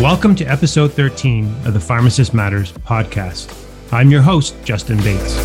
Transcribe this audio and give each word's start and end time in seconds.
Welcome 0.00 0.34
to 0.36 0.44
episode 0.46 0.92
13 0.92 1.44
of 1.66 1.72
the 1.72 1.78
Pharmacist 1.78 2.34
Matters 2.34 2.72
podcast. 2.72 3.54
I'm 3.92 4.10
your 4.10 4.22
host, 4.22 4.56
Justin 4.64 4.96
Bates. 4.98 5.36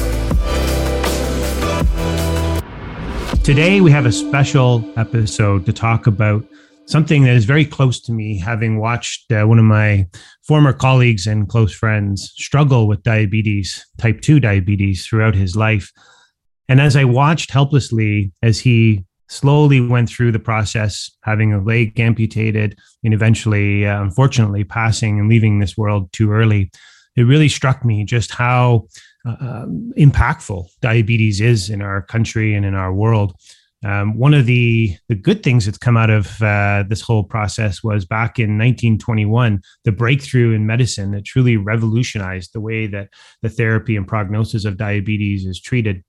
Today, 3.43 3.79
we 3.79 3.91
have 3.91 4.07
a 4.07 4.11
special 4.11 4.83
episode 4.97 5.67
to 5.67 5.71
talk 5.71 6.07
about 6.07 6.43
something 6.87 7.25
that 7.25 7.35
is 7.35 7.45
very 7.45 7.63
close 7.63 8.01
to 8.01 8.11
me, 8.11 8.39
having 8.39 8.79
watched 8.79 9.31
uh, 9.31 9.45
one 9.45 9.59
of 9.59 9.65
my 9.65 10.07
former 10.41 10.73
colleagues 10.73 11.27
and 11.27 11.47
close 11.47 11.71
friends 11.71 12.33
struggle 12.35 12.87
with 12.87 13.03
diabetes, 13.03 13.85
type 13.99 14.19
2 14.19 14.39
diabetes, 14.39 15.05
throughout 15.05 15.35
his 15.35 15.55
life. 15.55 15.91
And 16.67 16.81
as 16.81 16.95
I 16.95 17.03
watched 17.03 17.51
helplessly 17.51 18.31
as 18.41 18.59
he 18.59 19.05
slowly 19.29 19.79
went 19.79 20.09
through 20.09 20.31
the 20.31 20.39
process, 20.39 21.09
having 21.23 21.53
a 21.53 21.63
leg 21.63 21.99
amputated 21.99 22.77
and 23.03 23.13
eventually, 23.13 23.85
uh, 23.87 24.01
unfortunately, 24.01 24.63
passing 24.63 25.19
and 25.19 25.29
leaving 25.29 25.59
this 25.59 25.77
world 25.77 26.11
too 26.11 26.31
early. 26.31 26.71
It 27.15 27.23
really 27.23 27.49
struck 27.49 27.85
me 27.85 28.03
just 28.03 28.31
how 28.31 28.87
uh, 29.25 29.35
um, 29.39 29.93
impactful 29.97 30.67
diabetes 30.81 31.41
is 31.41 31.69
in 31.69 31.81
our 31.81 32.01
country 32.01 32.53
and 32.53 32.65
in 32.65 32.73
our 32.73 32.93
world. 32.93 33.33
Um, 33.83 34.17
one 34.17 34.33
of 34.33 34.45
the, 34.45 34.97
the 35.07 35.15
good 35.15 35.41
things 35.41 35.65
that's 35.65 35.77
come 35.77 35.95
out 35.95 36.09
of 36.09 36.41
uh, 36.41 36.83
this 36.89 37.01
whole 37.01 37.23
process 37.23 37.81
was 37.81 38.05
back 38.05 38.37
in 38.37 38.57
1921, 38.57 39.61
the 39.85 39.91
breakthrough 39.91 40.53
in 40.53 40.65
medicine 40.65 41.11
that 41.11 41.23
truly 41.23 41.55
revolutionized 41.55 42.51
the 42.53 42.59
way 42.59 42.87
that 42.87 43.09
the 43.41 43.49
therapy 43.49 43.95
and 43.95 44.07
prognosis 44.07 44.65
of 44.65 44.77
diabetes 44.77 45.45
is 45.45 45.61
treated 45.61 46.03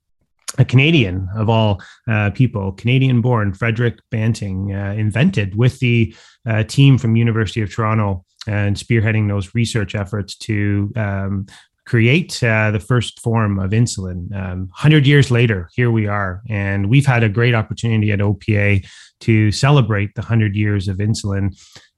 a 0.59 0.65
Canadian 0.65 1.29
of 1.37 1.49
all 1.49 1.81
uh, 2.09 2.31
people, 2.31 2.73
Canadian 2.73 3.21
born 3.21 3.55
Frederick 3.55 3.99
Banting, 4.11 4.75
uh, 4.75 4.95
invented 4.97 5.55
with 5.55 5.79
the 5.79 6.15
uh, 6.47 6.65
team 6.65 6.99
from 6.99 7.17
University 7.17 7.63
of 7.63 7.73
Toronto 7.73 8.25
and 8.47 8.77
spearheading 8.77 9.29
those 9.29 9.55
research 9.55 9.95
efforts 9.95 10.35
to 10.35 10.93
um, 10.97 11.47
create 11.91 12.41
uh, 12.45 12.71
the 12.71 12.79
first 12.79 13.19
form 13.19 13.59
of 13.59 13.73
insulin. 13.73 14.33
Um, 14.33 14.69
100 14.69 15.09
years 15.09 15.29
later, 15.29 15.69
here 15.75 15.91
we 15.91 16.07
are. 16.07 16.41
And 16.49 16.89
we've 16.89 17.05
had 17.05 17.25
a 17.25 17.29
great 17.29 17.53
opportunity 17.53 18.13
at 18.13 18.21
OPA 18.21 18.87
to 19.23 19.51
celebrate 19.51 20.15
the 20.15 20.21
100 20.21 20.55
years 20.55 20.87
of 20.87 20.99
insulin. 20.99 21.49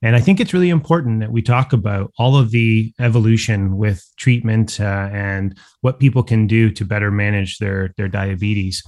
And 0.01 0.17
I 0.17 0.21
think 0.21 0.41
it's 0.41 0.55
really 0.55 0.71
important 0.71 1.21
that 1.21 1.31
we 1.31 1.43
talk 1.43 1.75
about 1.75 2.11
all 2.19 2.39
of 2.39 2.53
the 2.53 2.95
evolution 3.01 3.77
with 3.77 4.03
treatment 4.17 4.81
uh, 4.81 5.11
and 5.13 5.59
what 5.83 6.01
people 6.01 6.23
can 6.23 6.47
do 6.47 6.71
to 6.71 6.87
better 6.87 7.11
manage 7.11 7.59
their, 7.59 7.93
their 7.99 8.09
diabetes. 8.09 8.83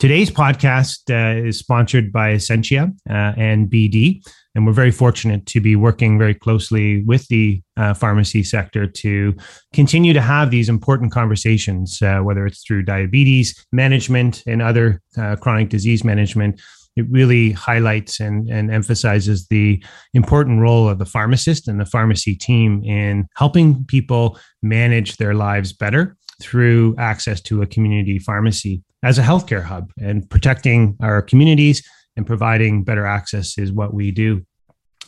Today's 0.00 0.30
podcast 0.30 1.10
uh, 1.10 1.46
is 1.46 1.58
sponsored 1.58 2.10
by 2.10 2.32
Ascensia 2.32 2.90
uh, 3.10 3.34
and 3.36 3.68
BD. 3.68 4.26
And 4.54 4.64
we're 4.64 4.72
very 4.72 4.90
fortunate 4.90 5.44
to 5.44 5.60
be 5.60 5.76
working 5.76 6.18
very 6.18 6.32
closely 6.32 7.02
with 7.02 7.28
the 7.28 7.60
uh, 7.76 7.92
pharmacy 7.92 8.42
sector 8.42 8.86
to 8.86 9.36
continue 9.74 10.14
to 10.14 10.22
have 10.22 10.50
these 10.50 10.70
important 10.70 11.12
conversations, 11.12 12.00
uh, 12.00 12.20
whether 12.20 12.46
it's 12.46 12.64
through 12.64 12.84
diabetes 12.84 13.54
management 13.72 14.42
and 14.46 14.62
other 14.62 15.02
uh, 15.18 15.36
chronic 15.36 15.68
disease 15.68 16.02
management. 16.02 16.62
It 16.96 17.04
really 17.10 17.52
highlights 17.52 18.20
and, 18.20 18.48
and 18.48 18.70
emphasizes 18.70 19.48
the 19.48 19.84
important 20.14 20.62
role 20.62 20.88
of 20.88 20.98
the 20.98 21.04
pharmacist 21.04 21.68
and 21.68 21.78
the 21.78 21.84
pharmacy 21.84 22.34
team 22.34 22.82
in 22.84 23.26
helping 23.36 23.84
people 23.84 24.38
manage 24.62 25.18
their 25.18 25.34
lives 25.34 25.74
better 25.74 26.16
through 26.40 26.94
access 26.96 27.42
to 27.42 27.60
a 27.60 27.66
community 27.66 28.18
pharmacy 28.18 28.82
as 29.02 29.18
a 29.18 29.22
healthcare 29.22 29.64
hub 29.64 29.92
and 29.98 30.28
protecting 30.28 30.96
our 31.00 31.22
communities 31.22 31.82
and 32.16 32.26
providing 32.26 32.84
better 32.84 33.06
access 33.06 33.56
is 33.58 33.72
what 33.72 33.94
we 33.94 34.10
do. 34.10 34.44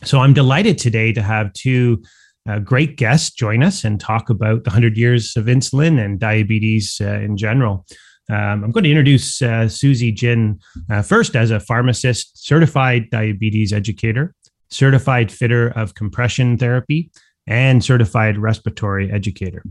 So 0.03 0.19
I'm 0.19 0.33
delighted 0.33 0.77
today 0.77 1.13
to 1.13 1.21
have 1.21 1.53
two 1.53 2.01
uh, 2.49 2.59
great 2.59 2.97
guests 2.97 3.31
join 3.31 3.63
us 3.63 3.83
and 3.83 3.99
talk 3.99 4.29
about 4.29 4.63
the 4.63 4.69
100 4.69 4.97
years 4.97 5.37
of 5.37 5.45
insulin 5.45 6.03
and 6.03 6.19
diabetes 6.19 6.99
uh, 7.01 7.19
in 7.19 7.37
general. 7.37 7.85
Um, 8.29 8.63
I'm 8.63 8.71
going 8.71 8.83
to 8.83 8.89
introduce 8.89 9.41
uh, 9.41 9.67
Susie 9.69 10.11
Jin 10.11 10.59
uh, 10.89 11.01
first 11.01 11.35
as 11.35 11.51
a 11.51 11.59
pharmacist, 11.59 12.45
certified 12.45 13.09
diabetes 13.11 13.71
educator, 13.71 14.33
certified 14.69 15.31
fitter 15.31 15.69
of 15.69 15.93
compression 15.93 16.57
therapy, 16.57 17.11
and 17.47 17.83
certified 17.83 18.37
respiratory 18.37 19.11
educator. 19.11 19.63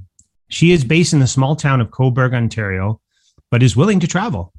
She 0.49 0.73
is 0.73 0.85
based 0.85 1.15
in 1.15 1.21
the 1.21 1.27
small 1.27 1.57
town 1.57 1.81
of 1.81 1.91
Cobourg, 1.91 2.35
Ontario, 2.35 3.01
but 3.53 3.63
is 3.63 3.77
willing 3.77 4.01
to 4.01 4.09
travel. 4.09 4.53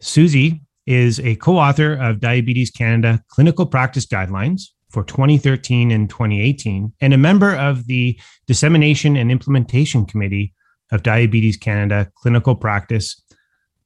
Susie 0.00 0.62
is 0.86 1.20
a 1.20 1.36
co 1.36 1.58
author 1.58 1.92
of 1.92 2.20
Diabetes 2.20 2.70
Canada 2.70 3.22
Clinical 3.28 3.66
Practice 3.66 4.06
Guidelines 4.06 4.62
for 4.90 5.04
2013 5.04 5.90
and 5.90 6.08
2018, 6.08 6.92
and 7.00 7.14
a 7.14 7.18
member 7.18 7.54
of 7.54 7.86
the 7.86 8.18
Dissemination 8.46 9.16
and 9.16 9.30
Implementation 9.30 10.06
Committee 10.06 10.54
of 10.90 11.02
Diabetes 11.02 11.56
Canada 11.58 12.10
Clinical 12.16 12.56
Practice 12.56 13.22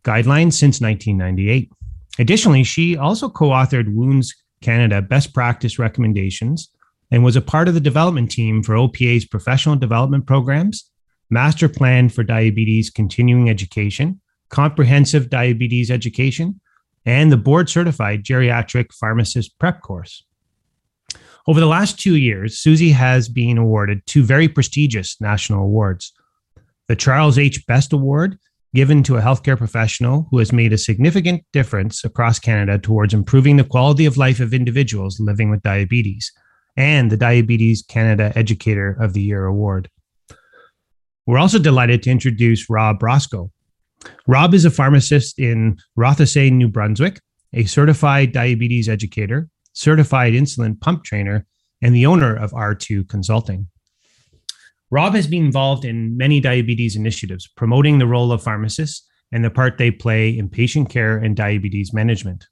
Guidelines 0.04 0.52
since 0.52 0.80
1998. 0.80 1.72
Additionally, 2.20 2.62
she 2.62 2.96
also 2.96 3.28
co 3.28 3.48
authored 3.48 3.92
Wounds 3.92 4.34
Canada 4.62 5.02
Best 5.02 5.34
Practice 5.34 5.80
Recommendations 5.80 6.70
and 7.10 7.24
was 7.24 7.36
a 7.36 7.42
part 7.42 7.66
of 7.66 7.74
the 7.74 7.80
development 7.80 8.30
team 8.30 8.62
for 8.62 8.76
OPA's 8.76 9.24
professional 9.24 9.74
development 9.74 10.26
programs, 10.26 10.90
Master 11.28 11.68
Plan 11.68 12.08
for 12.08 12.22
Diabetes 12.22 12.90
Continuing 12.90 13.50
Education, 13.50 14.20
Comprehensive 14.48 15.30
Diabetes 15.30 15.90
Education, 15.90 16.60
and 17.04 17.32
the 17.32 17.36
board 17.36 17.68
certified 17.68 18.24
geriatric 18.24 18.92
pharmacist 18.92 19.58
prep 19.58 19.82
course. 19.82 20.24
Over 21.46 21.60
the 21.60 21.66
last 21.66 21.98
two 21.98 22.16
years, 22.16 22.58
Susie 22.58 22.90
has 22.90 23.28
been 23.28 23.56
awarded 23.56 24.02
two 24.06 24.22
very 24.22 24.48
prestigious 24.48 25.18
national 25.20 25.64
awards 25.64 26.12
the 26.88 26.96
Charles 26.96 27.38
H. 27.38 27.66
Best 27.66 27.92
Award, 27.92 28.38
given 28.74 29.02
to 29.02 29.16
a 29.16 29.20
healthcare 29.20 29.58
professional 29.58 30.26
who 30.30 30.38
has 30.38 30.52
made 30.52 30.72
a 30.72 30.78
significant 30.78 31.44
difference 31.52 32.04
across 32.04 32.38
Canada 32.38 32.78
towards 32.78 33.12
improving 33.12 33.56
the 33.56 33.64
quality 33.64 34.06
of 34.06 34.16
life 34.16 34.40
of 34.40 34.54
individuals 34.54 35.20
living 35.20 35.50
with 35.50 35.62
diabetes, 35.62 36.32
and 36.76 37.10
the 37.10 37.16
Diabetes 37.16 37.82
Canada 37.82 38.32
Educator 38.36 38.96
of 39.00 39.12
the 39.12 39.20
Year 39.20 39.44
Award. 39.46 39.90
We're 41.26 41.38
also 41.38 41.58
delighted 41.58 42.02
to 42.04 42.10
introduce 42.10 42.70
Rob 42.70 43.02
Roscoe. 43.02 43.50
Rob 44.26 44.54
is 44.54 44.64
a 44.64 44.70
pharmacist 44.70 45.38
in 45.38 45.78
Rothesay, 45.98 46.52
New 46.52 46.68
Brunswick, 46.68 47.20
a 47.52 47.64
certified 47.64 48.32
diabetes 48.32 48.88
educator, 48.88 49.48
certified 49.72 50.34
insulin 50.34 50.80
pump 50.80 51.04
trainer, 51.04 51.46
and 51.82 51.94
the 51.94 52.06
owner 52.06 52.34
of 52.34 52.52
R2 52.52 53.08
Consulting. 53.08 53.68
Rob 54.90 55.14
has 55.14 55.26
been 55.26 55.44
involved 55.44 55.84
in 55.84 56.16
many 56.16 56.40
diabetes 56.40 56.96
initiatives, 56.96 57.46
promoting 57.46 57.98
the 57.98 58.06
role 58.06 58.32
of 58.32 58.42
pharmacists 58.42 59.06
and 59.32 59.44
the 59.44 59.50
part 59.50 59.76
they 59.76 59.90
play 59.90 60.30
in 60.30 60.48
patient 60.48 60.88
care 60.88 61.18
and 61.18 61.36
diabetes 61.36 61.92
management. 61.92 62.46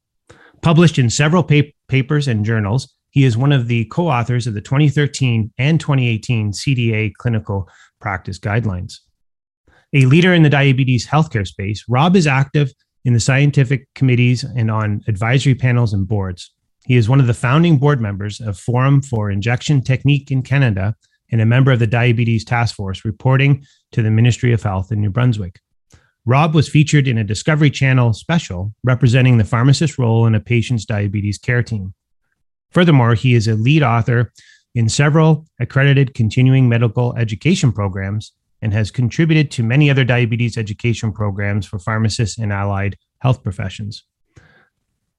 Published 0.62 0.98
in 0.98 1.08
several 1.08 1.42
pa- 1.42 1.62
papers 1.88 2.28
and 2.28 2.44
journals, 2.44 2.94
he 3.10 3.24
is 3.24 3.36
one 3.36 3.52
of 3.52 3.68
the 3.68 3.86
co 3.86 4.08
authors 4.08 4.46
of 4.46 4.54
the 4.54 4.60
2013 4.60 5.52
and 5.56 5.80
2018 5.80 6.52
CDA 6.52 7.14
clinical 7.14 7.68
practice 8.00 8.38
guidelines. 8.38 8.98
A 9.92 10.04
leader 10.06 10.34
in 10.34 10.42
the 10.42 10.50
diabetes 10.50 11.06
healthcare 11.06 11.46
space, 11.46 11.84
Rob 11.88 12.16
is 12.16 12.26
active 12.26 12.72
in 13.04 13.12
the 13.12 13.20
scientific 13.20 13.86
committees 13.94 14.44
and 14.44 14.70
on 14.70 15.02
advisory 15.06 15.54
panels 15.54 15.92
and 15.92 16.08
boards. 16.08 16.52
He 16.86 16.96
is 16.96 17.08
one 17.08 17.20
of 17.20 17.26
the 17.26 17.34
founding 17.34 17.78
board 17.78 18.00
members 18.00 18.40
of 18.40 18.58
Forum 18.58 19.00
for 19.00 19.30
Injection 19.30 19.80
Technique 19.80 20.30
in 20.30 20.42
Canada 20.42 20.96
and 21.30 21.40
a 21.40 21.46
member 21.46 21.70
of 21.70 21.78
the 21.78 21.86
Diabetes 21.86 22.44
Task 22.44 22.74
Force 22.74 23.04
reporting 23.04 23.64
to 23.92 24.02
the 24.02 24.10
Ministry 24.10 24.52
of 24.52 24.62
Health 24.62 24.90
in 24.90 25.00
New 25.00 25.10
Brunswick. 25.10 25.60
Rob 26.24 26.54
was 26.54 26.68
featured 26.68 27.06
in 27.06 27.18
a 27.18 27.24
Discovery 27.24 27.70
Channel 27.70 28.12
special 28.12 28.74
representing 28.82 29.38
the 29.38 29.44
pharmacist's 29.44 29.98
role 29.98 30.26
in 30.26 30.34
a 30.34 30.40
patient's 30.40 30.84
diabetes 30.84 31.38
care 31.38 31.62
team. 31.62 31.94
Furthermore, 32.72 33.14
he 33.14 33.34
is 33.34 33.46
a 33.46 33.54
lead 33.54 33.84
author 33.84 34.32
in 34.74 34.88
several 34.88 35.46
accredited 35.60 36.14
continuing 36.14 36.68
medical 36.68 37.16
education 37.16 37.72
programs 37.72 38.32
and 38.66 38.74
has 38.74 38.90
contributed 38.90 39.48
to 39.48 39.62
many 39.62 39.88
other 39.88 40.02
diabetes 40.02 40.58
education 40.58 41.12
programs 41.12 41.64
for 41.64 41.78
pharmacists 41.78 42.36
and 42.36 42.52
allied 42.52 42.96
health 43.20 43.40
professions. 43.44 44.02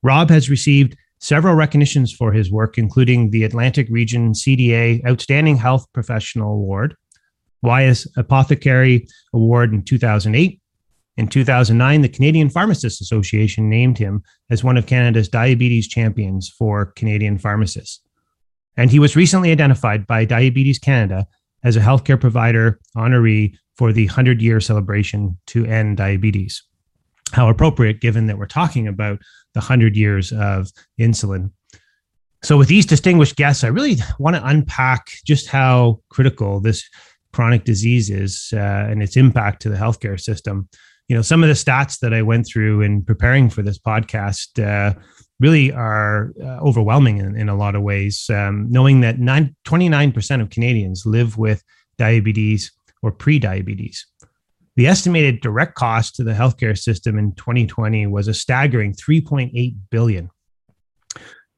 Rob 0.03 0.29
has 0.29 0.49
received 0.49 0.97
several 1.19 1.55
recognitions 1.55 2.11
for 2.11 2.33
his 2.33 2.51
work, 2.51 2.77
including 2.77 3.31
the 3.31 3.45
Atlantic 3.45 3.87
Region 3.89 4.33
CDA 4.33 5.01
Outstanding 5.07 5.55
Health 5.55 5.85
Professional 5.93 6.55
Award, 6.55 6.93
Wyeth 7.61 8.05
Apothecary 8.17 9.07
Award 9.33 9.73
in 9.73 9.81
2008. 9.81 10.59
In 11.15 11.27
2009, 11.29 12.01
the 12.01 12.09
Canadian 12.09 12.49
Pharmacists 12.49 12.99
Association 12.99 13.69
named 13.69 13.97
him 13.97 14.23
as 14.49 14.61
one 14.61 14.75
of 14.75 14.87
Canada's 14.87 15.29
diabetes 15.29 15.87
champions 15.87 16.49
for 16.49 16.87
Canadian 16.97 17.37
pharmacists. 17.37 18.01
And 18.75 18.91
he 18.91 18.99
was 18.99 19.15
recently 19.15 19.53
identified 19.53 20.05
by 20.05 20.25
Diabetes 20.25 20.79
Canada 20.79 21.27
as 21.63 21.75
a 21.75 21.81
healthcare 21.81 22.19
provider 22.19 22.79
honoree 22.95 23.55
for 23.75 23.93
the 23.93 24.05
100 24.05 24.41
year 24.41 24.59
celebration 24.59 25.37
to 25.47 25.65
end 25.65 25.97
diabetes. 25.97 26.63
How 27.33 27.49
appropriate 27.49 27.99
given 27.99 28.27
that 28.27 28.37
we're 28.37 28.45
talking 28.45 28.87
about 28.87 29.19
the 29.53 29.59
100 29.59 29.95
years 29.95 30.31
of 30.31 30.69
insulin. 30.99 31.51
So, 32.43 32.57
with 32.57 32.67
these 32.67 32.85
distinguished 32.85 33.35
guests, 33.35 33.63
I 33.63 33.67
really 33.67 33.97
want 34.19 34.35
to 34.35 34.45
unpack 34.45 35.07
just 35.25 35.47
how 35.47 36.01
critical 36.09 36.59
this 36.59 36.87
chronic 37.33 37.65
disease 37.65 38.09
is 38.09 38.53
uh, 38.53 38.87
and 38.89 39.03
its 39.03 39.17
impact 39.17 39.61
to 39.63 39.69
the 39.69 39.75
healthcare 39.75 40.19
system. 40.19 40.69
You 41.07 41.15
know, 41.15 41.21
some 41.21 41.43
of 41.43 41.49
the 41.49 41.55
stats 41.55 41.99
that 41.99 42.13
I 42.13 42.21
went 42.21 42.47
through 42.47 42.81
in 42.81 43.03
preparing 43.03 43.49
for 43.49 43.61
this 43.61 43.79
podcast 43.79 44.63
uh, 44.63 44.93
really 45.39 45.71
are 45.71 46.33
uh, 46.41 46.59
overwhelming 46.59 47.19
in, 47.19 47.35
in, 47.35 47.49
a 47.49 47.55
lot 47.55 47.75
of 47.75 47.83
ways. 47.83 48.29
Um, 48.29 48.67
knowing 48.69 49.01
that 49.01 49.19
9, 49.19 49.55
29% 49.65 50.41
of 50.41 50.49
Canadians 50.49 51.05
live 51.05 51.37
with 51.37 51.63
diabetes 51.97 52.71
or 53.03 53.11
pre-diabetes. 53.11 54.05
The 54.75 54.87
estimated 54.87 55.41
direct 55.41 55.75
cost 55.75 56.15
to 56.15 56.23
the 56.23 56.33
healthcare 56.33 56.77
system 56.77 57.17
in 57.17 57.33
2020 57.33 58.07
was 58.07 58.27
a 58.27 58.33
staggering 58.33 58.93
3.8 58.93 59.75
billion. 59.89 60.29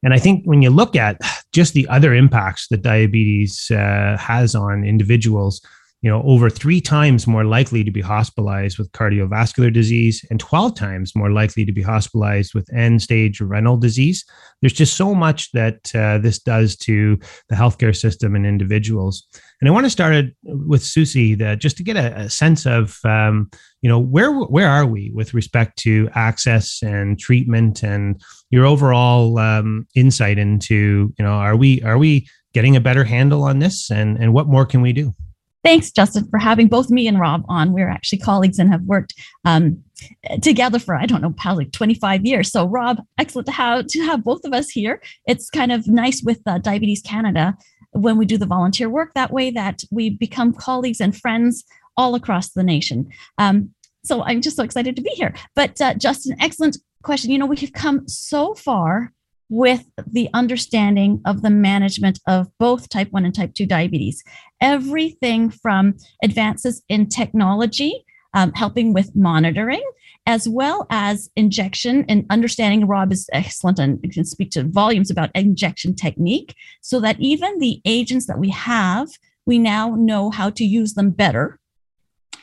And 0.02 0.14
I 0.14 0.18
think 0.18 0.44
when 0.44 0.62
you 0.62 0.70
look 0.70 0.96
at 0.96 1.18
just 1.52 1.74
the 1.74 1.86
other 1.88 2.14
impacts 2.14 2.68
that 2.68 2.82
diabetes 2.82 3.70
uh, 3.70 4.16
has 4.18 4.54
on 4.54 4.84
individuals, 4.84 5.60
you 6.02 6.10
know, 6.10 6.22
over 6.22 6.48
three 6.48 6.80
times 6.80 7.26
more 7.26 7.44
likely 7.44 7.84
to 7.84 7.90
be 7.90 8.00
hospitalized 8.00 8.78
with 8.78 8.90
cardiovascular 8.92 9.70
disease 9.70 10.24
and 10.30 10.40
12 10.40 10.74
times 10.74 11.14
more 11.14 11.30
likely 11.30 11.64
to 11.66 11.72
be 11.72 11.82
hospitalized 11.82 12.54
with 12.54 12.72
end 12.72 13.02
stage 13.02 13.40
renal 13.40 13.76
disease. 13.76 14.24
There's 14.62 14.72
just 14.72 14.96
so 14.96 15.14
much 15.14 15.52
that 15.52 15.94
uh, 15.94 16.16
this 16.18 16.38
does 16.38 16.74
to 16.78 17.18
the 17.50 17.54
healthcare 17.54 17.94
system 17.94 18.34
and 18.34 18.46
individuals. 18.46 19.26
And 19.60 19.68
I 19.68 19.72
want 19.72 19.84
to 19.84 19.90
start 19.90 20.24
with 20.42 20.82
Susie 20.82 21.34
that 21.34 21.58
just 21.58 21.76
to 21.76 21.82
get 21.82 21.96
a, 21.96 22.16
a 22.18 22.30
sense 22.30 22.64
of, 22.64 22.98
um, 23.04 23.50
you 23.82 23.88
know, 23.88 23.98
where 23.98 24.32
where 24.32 24.68
are 24.68 24.86
we 24.86 25.10
with 25.14 25.34
respect 25.34 25.78
to 25.80 26.08
access 26.14 26.82
and 26.82 27.18
treatment 27.18 27.82
and 27.82 28.22
your 28.48 28.64
overall 28.64 29.38
um, 29.38 29.86
insight 29.94 30.38
into, 30.38 31.12
you 31.18 31.24
know, 31.24 31.32
are 31.32 31.56
we 31.56 31.82
are 31.82 31.98
we 31.98 32.26
getting 32.54 32.74
a 32.74 32.80
better 32.80 33.04
handle 33.04 33.42
on 33.42 33.58
this 33.58 33.90
and 33.90 34.16
and 34.16 34.32
what 34.32 34.46
more 34.46 34.64
can 34.64 34.80
we 34.80 34.94
do? 34.94 35.14
Thanks, 35.62 35.90
Justin, 35.90 36.26
for 36.28 36.38
having 36.38 36.68
both 36.68 36.90
me 36.90 37.06
and 37.06 37.20
Rob 37.20 37.44
on. 37.48 37.72
We're 37.72 37.90
actually 37.90 38.18
colleagues 38.18 38.58
and 38.58 38.70
have 38.70 38.82
worked 38.82 39.14
um, 39.44 39.82
together 40.42 40.78
for 40.78 40.94
I 40.94 41.06
don't 41.06 41.20
know, 41.20 41.34
probably 41.36 41.66
25 41.66 42.24
years. 42.24 42.50
So, 42.50 42.66
Rob, 42.66 43.02
excellent 43.18 43.46
to 43.46 43.52
have 43.52 43.86
to 43.86 44.00
have 44.04 44.24
both 44.24 44.44
of 44.44 44.52
us 44.52 44.70
here. 44.70 45.02
It's 45.26 45.50
kind 45.50 45.70
of 45.70 45.86
nice 45.86 46.22
with 46.22 46.40
uh, 46.46 46.58
Diabetes 46.58 47.02
Canada 47.02 47.56
when 47.92 48.16
we 48.16 48.24
do 48.24 48.38
the 48.38 48.46
volunteer 48.46 48.88
work 48.88 49.12
that 49.14 49.32
way 49.32 49.50
that 49.50 49.82
we 49.90 50.10
become 50.10 50.52
colleagues 50.52 51.00
and 51.00 51.16
friends 51.16 51.64
all 51.96 52.14
across 52.14 52.50
the 52.50 52.62
nation. 52.62 53.10
Um, 53.38 53.74
so 54.04 54.22
I'm 54.22 54.40
just 54.40 54.56
so 54.56 54.62
excited 54.62 54.96
to 54.96 55.02
be 55.02 55.10
here. 55.10 55.34
But 55.54 55.80
uh, 55.80 55.94
Justin, 55.94 56.36
excellent 56.40 56.78
question. 57.02 57.30
You 57.30 57.38
know, 57.38 57.46
we 57.46 57.56
have 57.58 57.72
come 57.72 58.08
so 58.08 58.54
far 58.54 59.12
with 59.50 59.84
the 60.06 60.30
understanding 60.32 61.20
of 61.26 61.42
the 61.42 61.50
management 61.50 62.20
of 62.26 62.46
both 62.58 62.88
type 62.88 63.08
1 63.10 63.24
and 63.24 63.34
type 63.34 63.52
2 63.54 63.66
diabetes. 63.66 64.22
Everything 64.60 65.50
from 65.50 65.96
advances 66.22 66.82
in 66.88 67.08
technology, 67.08 68.04
um, 68.32 68.52
helping 68.52 68.94
with 68.94 69.14
monitoring, 69.16 69.82
as 70.24 70.48
well 70.48 70.86
as 70.90 71.28
injection 71.34 72.04
and 72.08 72.24
understanding. 72.30 72.86
Rob 72.86 73.12
is 73.12 73.28
excellent 73.32 73.80
and 73.80 74.00
can 74.12 74.24
speak 74.24 74.50
to 74.52 74.62
volumes 74.62 75.10
about 75.10 75.30
injection 75.34 75.96
technique 75.96 76.54
so 76.80 77.00
that 77.00 77.18
even 77.18 77.58
the 77.58 77.80
agents 77.84 78.26
that 78.26 78.38
we 78.38 78.50
have, 78.50 79.08
we 79.46 79.58
now 79.58 79.96
know 79.96 80.30
how 80.30 80.50
to 80.50 80.64
use 80.64 80.94
them 80.94 81.10
better. 81.10 81.58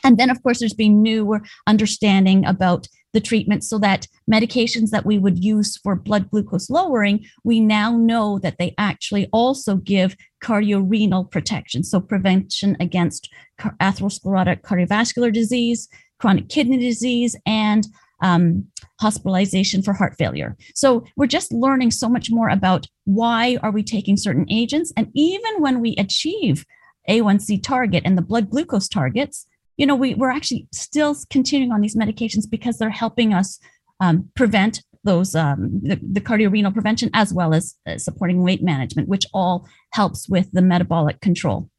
And 0.04 0.18
then, 0.18 0.28
of 0.30 0.42
course, 0.42 0.58
there's 0.58 0.74
been 0.74 1.02
newer 1.02 1.40
understanding 1.66 2.44
about 2.44 2.86
the 3.18 3.26
treatment 3.26 3.64
so 3.64 3.78
that 3.78 4.06
medications 4.32 4.90
that 4.90 5.04
we 5.04 5.18
would 5.18 5.42
use 5.42 5.76
for 5.76 5.96
blood 5.96 6.30
glucose 6.30 6.70
lowering, 6.70 7.26
we 7.42 7.58
now 7.58 7.96
know 7.96 8.38
that 8.38 8.58
they 8.58 8.74
actually 8.78 9.28
also 9.32 9.74
give 9.74 10.16
cardiorenal 10.40 11.24
protection. 11.24 11.82
So, 11.82 12.00
prevention 12.00 12.76
against 12.78 13.28
atherosclerotic 13.60 14.60
cardiovascular 14.60 15.32
disease, 15.32 15.88
chronic 16.20 16.48
kidney 16.48 16.78
disease, 16.78 17.34
and 17.44 17.84
um, 18.20 18.64
hospitalization 19.00 19.82
for 19.82 19.92
heart 19.92 20.14
failure. 20.16 20.56
So 20.74 21.04
we're 21.16 21.28
just 21.28 21.52
learning 21.52 21.92
so 21.92 22.08
much 22.08 22.30
more 22.30 22.48
about 22.48 22.86
why 23.04 23.58
are 23.62 23.70
we 23.70 23.82
taking 23.82 24.16
certain 24.16 24.46
agents, 24.50 24.92
and 24.96 25.10
even 25.14 25.60
when 25.60 25.80
we 25.80 25.96
achieve 25.98 26.64
A1C 27.08 27.62
target 27.64 28.02
and 28.04 28.16
the 28.16 28.22
blood 28.22 28.50
glucose 28.50 28.88
targets, 28.88 29.46
you 29.78 29.86
know, 29.86 29.96
we, 29.96 30.14
we're 30.14 30.30
actually 30.30 30.68
still 30.72 31.16
continuing 31.30 31.72
on 31.72 31.80
these 31.80 31.96
medications 31.96 32.44
because 32.50 32.76
they're 32.76 32.90
helping 32.90 33.32
us 33.32 33.58
um, 34.00 34.28
prevent 34.34 34.82
those 35.04 35.34
um, 35.34 35.80
the, 35.82 35.98
the 36.02 36.20
cardiorenal 36.20 36.72
prevention 36.72 37.08
as 37.14 37.32
well 37.32 37.54
as 37.54 37.76
uh, 37.86 37.96
supporting 37.96 38.42
weight 38.42 38.62
management, 38.62 39.08
which 39.08 39.24
all 39.32 39.66
helps 39.92 40.28
with 40.28 40.50
the 40.52 40.60
metabolic 40.60 41.20
control. 41.20 41.70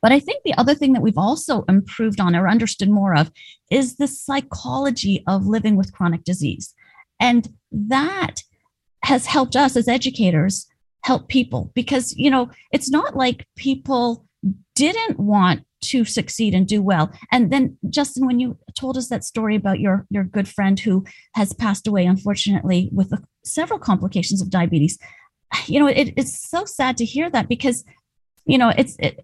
But 0.00 0.12
I 0.12 0.20
think 0.20 0.42
the 0.44 0.54
other 0.54 0.76
thing 0.76 0.92
that 0.92 1.02
we've 1.02 1.18
also 1.18 1.64
improved 1.68 2.20
on 2.20 2.36
or 2.36 2.48
understood 2.48 2.88
more 2.88 3.16
of 3.16 3.32
is 3.70 3.96
the 3.96 4.06
psychology 4.06 5.24
of 5.26 5.46
living 5.46 5.76
with 5.76 5.92
chronic 5.92 6.22
disease. 6.22 6.72
And 7.18 7.48
that 7.72 8.42
has 9.02 9.26
helped 9.26 9.56
us 9.56 9.76
as 9.76 9.88
educators 9.88 10.68
help 11.02 11.28
people 11.28 11.72
because, 11.74 12.14
you 12.16 12.30
know, 12.30 12.50
it's 12.70 12.90
not 12.90 13.16
like 13.16 13.46
people 13.56 14.27
didn't 14.78 15.18
want 15.18 15.64
to 15.80 16.04
succeed 16.04 16.54
and 16.54 16.66
do 16.66 16.80
well. 16.80 17.12
And 17.32 17.52
then 17.52 17.76
Justin, 17.90 18.26
when 18.26 18.38
you 18.38 18.56
told 18.78 18.96
us 18.96 19.08
that 19.08 19.24
story 19.24 19.56
about 19.56 19.80
your 19.80 20.06
your 20.10 20.24
good 20.24 20.48
friend 20.48 20.78
who 20.78 21.04
has 21.34 21.52
passed 21.52 21.86
away, 21.86 22.06
unfortunately, 22.06 22.88
with 22.92 23.12
several 23.44 23.78
complications 23.78 24.40
of 24.40 24.50
diabetes, 24.50 24.98
you 25.66 25.80
know, 25.80 25.88
it, 25.88 26.14
it's 26.16 26.48
so 26.48 26.64
sad 26.64 26.96
to 26.98 27.04
hear 27.04 27.28
that 27.30 27.48
because, 27.48 27.84
you 28.44 28.58
know, 28.58 28.72
it's 28.76 28.96
it, 28.98 29.20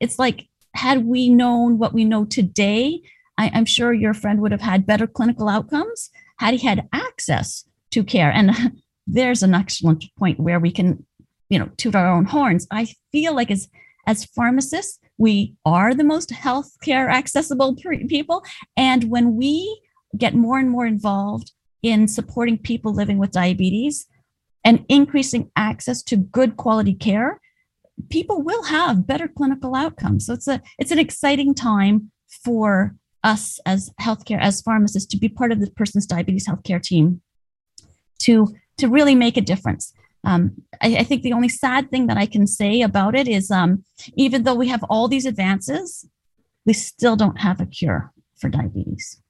it's 0.00 0.18
like 0.18 0.48
had 0.74 1.04
we 1.04 1.28
known 1.28 1.78
what 1.78 1.92
we 1.92 2.04
know 2.04 2.24
today, 2.24 3.02
I, 3.36 3.50
I'm 3.52 3.66
sure 3.66 3.92
your 3.92 4.14
friend 4.14 4.40
would 4.40 4.52
have 4.52 4.60
had 4.60 4.86
better 4.86 5.06
clinical 5.06 5.48
outcomes 5.48 6.10
had 6.38 6.54
he 6.54 6.66
had 6.66 6.88
access 6.92 7.64
to 7.90 8.04
care. 8.04 8.30
And 8.30 8.52
there's 9.06 9.42
an 9.42 9.54
excellent 9.54 10.04
point 10.18 10.40
where 10.40 10.60
we 10.60 10.70
can, 10.70 11.04
you 11.48 11.58
know, 11.58 11.70
toot 11.76 11.94
our 11.94 12.08
own 12.08 12.26
horns. 12.26 12.66
I 12.70 12.88
feel 13.10 13.34
like 13.34 13.50
as 13.50 13.68
as 14.08 14.24
pharmacists, 14.24 14.98
we 15.18 15.54
are 15.66 15.94
the 15.94 16.02
most 16.02 16.30
healthcare 16.30 17.12
accessible 17.12 17.76
people. 17.76 18.42
And 18.74 19.04
when 19.04 19.36
we 19.36 19.82
get 20.16 20.34
more 20.34 20.58
and 20.58 20.70
more 20.70 20.86
involved 20.86 21.52
in 21.82 22.08
supporting 22.08 22.56
people 22.56 22.94
living 22.94 23.18
with 23.18 23.32
diabetes 23.32 24.06
and 24.64 24.84
increasing 24.88 25.50
access 25.56 26.02
to 26.04 26.16
good 26.16 26.56
quality 26.56 26.94
care, 26.94 27.38
people 28.08 28.40
will 28.40 28.62
have 28.64 29.06
better 29.06 29.28
clinical 29.28 29.76
outcomes. 29.76 30.24
So 30.24 30.32
it's 30.32 30.48
a 30.48 30.62
it's 30.78 30.90
an 30.90 30.98
exciting 30.98 31.54
time 31.54 32.10
for 32.44 32.96
us 33.22 33.60
as 33.66 33.90
healthcare 34.00 34.40
as 34.40 34.62
pharmacists 34.62 35.10
to 35.10 35.18
be 35.18 35.28
part 35.28 35.52
of 35.52 35.60
the 35.60 35.70
person's 35.72 36.06
diabetes 36.06 36.48
healthcare 36.48 36.82
team 36.82 37.20
to 38.20 38.54
to 38.78 38.88
really 38.88 39.14
make 39.14 39.36
a 39.36 39.42
difference 39.42 39.92
um, 40.28 40.52
I, 40.82 40.98
I, 40.98 41.04
think 41.04 41.22
the 41.22 41.32
only 41.32 41.48
sad 41.48 41.90
thing 41.90 42.06
that 42.08 42.18
I 42.18 42.26
can 42.26 42.46
say 42.46 42.82
about 42.82 43.14
it 43.14 43.26
is 43.26 43.50
um, 43.50 43.82
even 44.14 44.42
though 44.42 44.54
we 44.54 44.68
have 44.68 44.84
all 44.84 45.08
these 45.08 45.24
advances, 45.24 46.06
we 46.66 46.74
still 46.74 47.16
don't 47.16 47.40
have 47.40 47.60
a 47.60 47.66
cure 47.66 48.12
for 48.38 48.50
diabetes. 48.50 49.22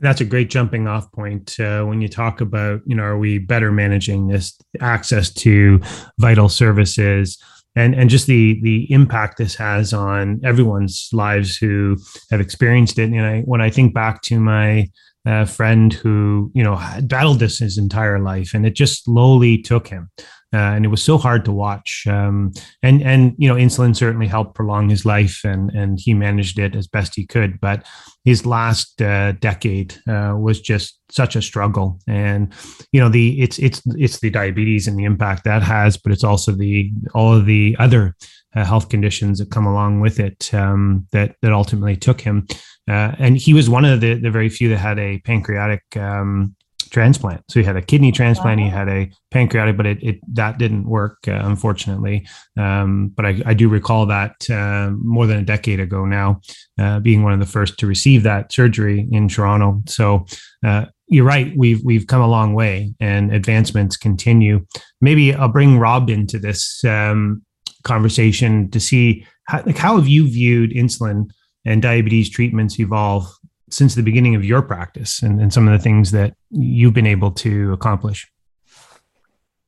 That's 0.00 0.22
a 0.22 0.24
great 0.24 0.48
jumping 0.48 0.86
off 0.86 1.12
point 1.12 1.60
uh, 1.60 1.84
when 1.84 2.00
you 2.00 2.08
talk 2.08 2.40
about, 2.40 2.80
you 2.86 2.96
know, 2.96 3.02
are 3.02 3.18
we 3.18 3.38
better 3.38 3.70
managing 3.70 4.28
this 4.28 4.58
access 4.80 5.32
to 5.34 5.80
vital 6.18 6.48
services? 6.48 7.38
and 7.78 7.94
and 7.94 8.08
just 8.08 8.26
the 8.26 8.58
the 8.62 8.90
impact 8.90 9.36
this 9.36 9.54
has 9.54 9.92
on 9.92 10.40
everyone's 10.42 11.10
lives 11.12 11.58
who 11.58 11.98
have 12.30 12.40
experienced 12.40 12.98
it. 12.98 13.10
And 13.10 13.20
I, 13.20 13.40
when 13.42 13.60
I 13.60 13.68
think 13.68 13.92
back 13.92 14.22
to 14.22 14.40
my 14.40 14.88
a 15.26 15.44
friend 15.44 15.92
who 15.92 16.50
you 16.54 16.62
know 16.62 16.80
battled 17.02 17.40
this 17.40 17.58
his 17.58 17.76
entire 17.76 18.20
life 18.20 18.54
and 18.54 18.64
it 18.64 18.74
just 18.74 19.04
slowly 19.04 19.58
took 19.58 19.88
him. 19.88 20.08
Uh, 20.54 20.72
and 20.74 20.84
it 20.84 20.88
was 20.88 21.02
so 21.02 21.18
hard 21.18 21.44
to 21.44 21.52
watch. 21.52 22.04
Um, 22.08 22.52
and 22.82 23.02
and 23.02 23.34
you 23.36 23.48
know 23.48 23.56
insulin 23.56 23.96
certainly 23.96 24.28
helped 24.28 24.54
prolong 24.54 24.88
his 24.88 25.04
life 25.04 25.40
and 25.44 25.70
and 25.70 25.98
he 26.00 26.14
managed 26.14 26.58
it 26.58 26.76
as 26.76 26.86
best 26.86 27.14
he 27.16 27.26
could. 27.26 27.60
But 27.60 27.84
his 28.24 28.46
last 28.46 29.02
uh, 29.02 29.32
decade 29.32 29.96
uh, 30.08 30.34
was 30.38 30.60
just 30.60 31.00
such 31.10 31.34
a 31.34 31.42
struggle. 31.42 31.98
And 32.06 32.54
you 32.92 33.00
know 33.00 33.08
the 33.08 33.42
it's 33.42 33.58
it's 33.58 33.82
it's 33.96 34.20
the 34.20 34.30
diabetes 34.30 34.86
and 34.86 34.96
the 34.96 35.04
impact 35.04 35.44
that 35.44 35.62
has 35.62 35.96
but 35.96 36.12
it's 36.12 36.24
also 36.24 36.52
the 36.52 36.92
all 37.12 37.34
of 37.34 37.46
the 37.46 37.76
other 37.80 38.14
uh, 38.54 38.64
health 38.64 38.88
conditions 38.88 39.38
that 39.38 39.50
come 39.50 39.66
along 39.66 40.00
with 40.00 40.20
it 40.20 40.52
um, 40.54 41.06
that 41.12 41.36
that 41.42 41.52
ultimately 41.52 41.96
took 41.96 42.20
him 42.20 42.46
uh, 42.88 43.12
and 43.18 43.36
he 43.36 43.52
was 43.52 43.68
one 43.68 43.84
of 43.84 44.00
the, 44.00 44.14
the 44.14 44.30
very 44.30 44.48
few 44.48 44.68
that 44.68 44.78
had 44.78 44.98
a 44.98 45.18
pancreatic 45.20 45.82
um, 45.96 46.54
transplant. 46.90 47.42
So 47.50 47.58
he 47.58 47.66
had 47.66 47.76
a 47.76 47.82
kidney 47.82 48.12
transplant, 48.12 48.60
he 48.60 48.68
had 48.68 48.88
a 48.88 49.10
pancreatic, 49.32 49.76
but 49.76 49.86
it, 49.86 50.02
it 50.02 50.20
that 50.34 50.58
didn't 50.58 50.88
work, 50.88 51.18
uh, 51.26 51.32
unfortunately. 51.32 52.26
Um, 52.56 53.08
but 53.08 53.26
I, 53.26 53.42
I, 53.44 53.54
do 53.54 53.68
recall 53.68 54.06
that 54.06 54.48
uh, 54.48 54.90
more 55.02 55.26
than 55.26 55.38
a 55.38 55.42
decade 55.42 55.80
ago 55.80 56.04
now, 56.04 56.40
uh, 56.78 57.00
being 57.00 57.24
one 57.24 57.32
of 57.32 57.40
the 57.40 57.46
first 57.46 57.78
to 57.78 57.88
receive 57.88 58.22
that 58.22 58.52
surgery 58.52 59.08
in 59.10 59.28
Toronto. 59.28 59.82
So 59.88 60.26
uh, 60.64 60.86
you're 61.08 61.24
right. 61.24 61.52
We've 61.56 61.82
we've 61.84 62.06
come 62.06 62.22
a 62.22 62.28
long 62.28 62.54
way, 62.54 62.94
and 63.00 63.32
advancements 63.32 63.96
continue. 63.96 64.64
Maybe 65.00 65.34
I'll 65.34 65.48
bring 65.48 65.78
Rob 65.78 66.08
into 66.08 66.38
this 66.38 66.84
um, 66.84 67.42
conversation 67.86 68.70
to 68.70 68.80
see 68.80 69.26
how, 69.44 69.62
like 69.64 69.78
how 69.78 69.96
have 69.96 70.08
you 70.08 70.28
viewed 70.28 70.70
insulin 70.72 71.30
and 71.64 71.80
diabetes 71.80 72.28
treatments 72.28 72.78
evolve 72.78 73.26
since 73.70 73.94
the 73.94 74.02
beginning 74.02 74.34
of 74.34 74.44
your 74.44 74.62
practice, 74.62 75.22
and, 75.22 75.40
and 75.40 75.52
some 75.52 75.66
of 75.66 75.76
the 75.76 75.82
things 75.82 76.12
that 76.12 76.34
you've 76.50 76.94
been 76.94 77.06
able 77.06 77.32
to 77.32 77.72
accomplish. 77.72 78.30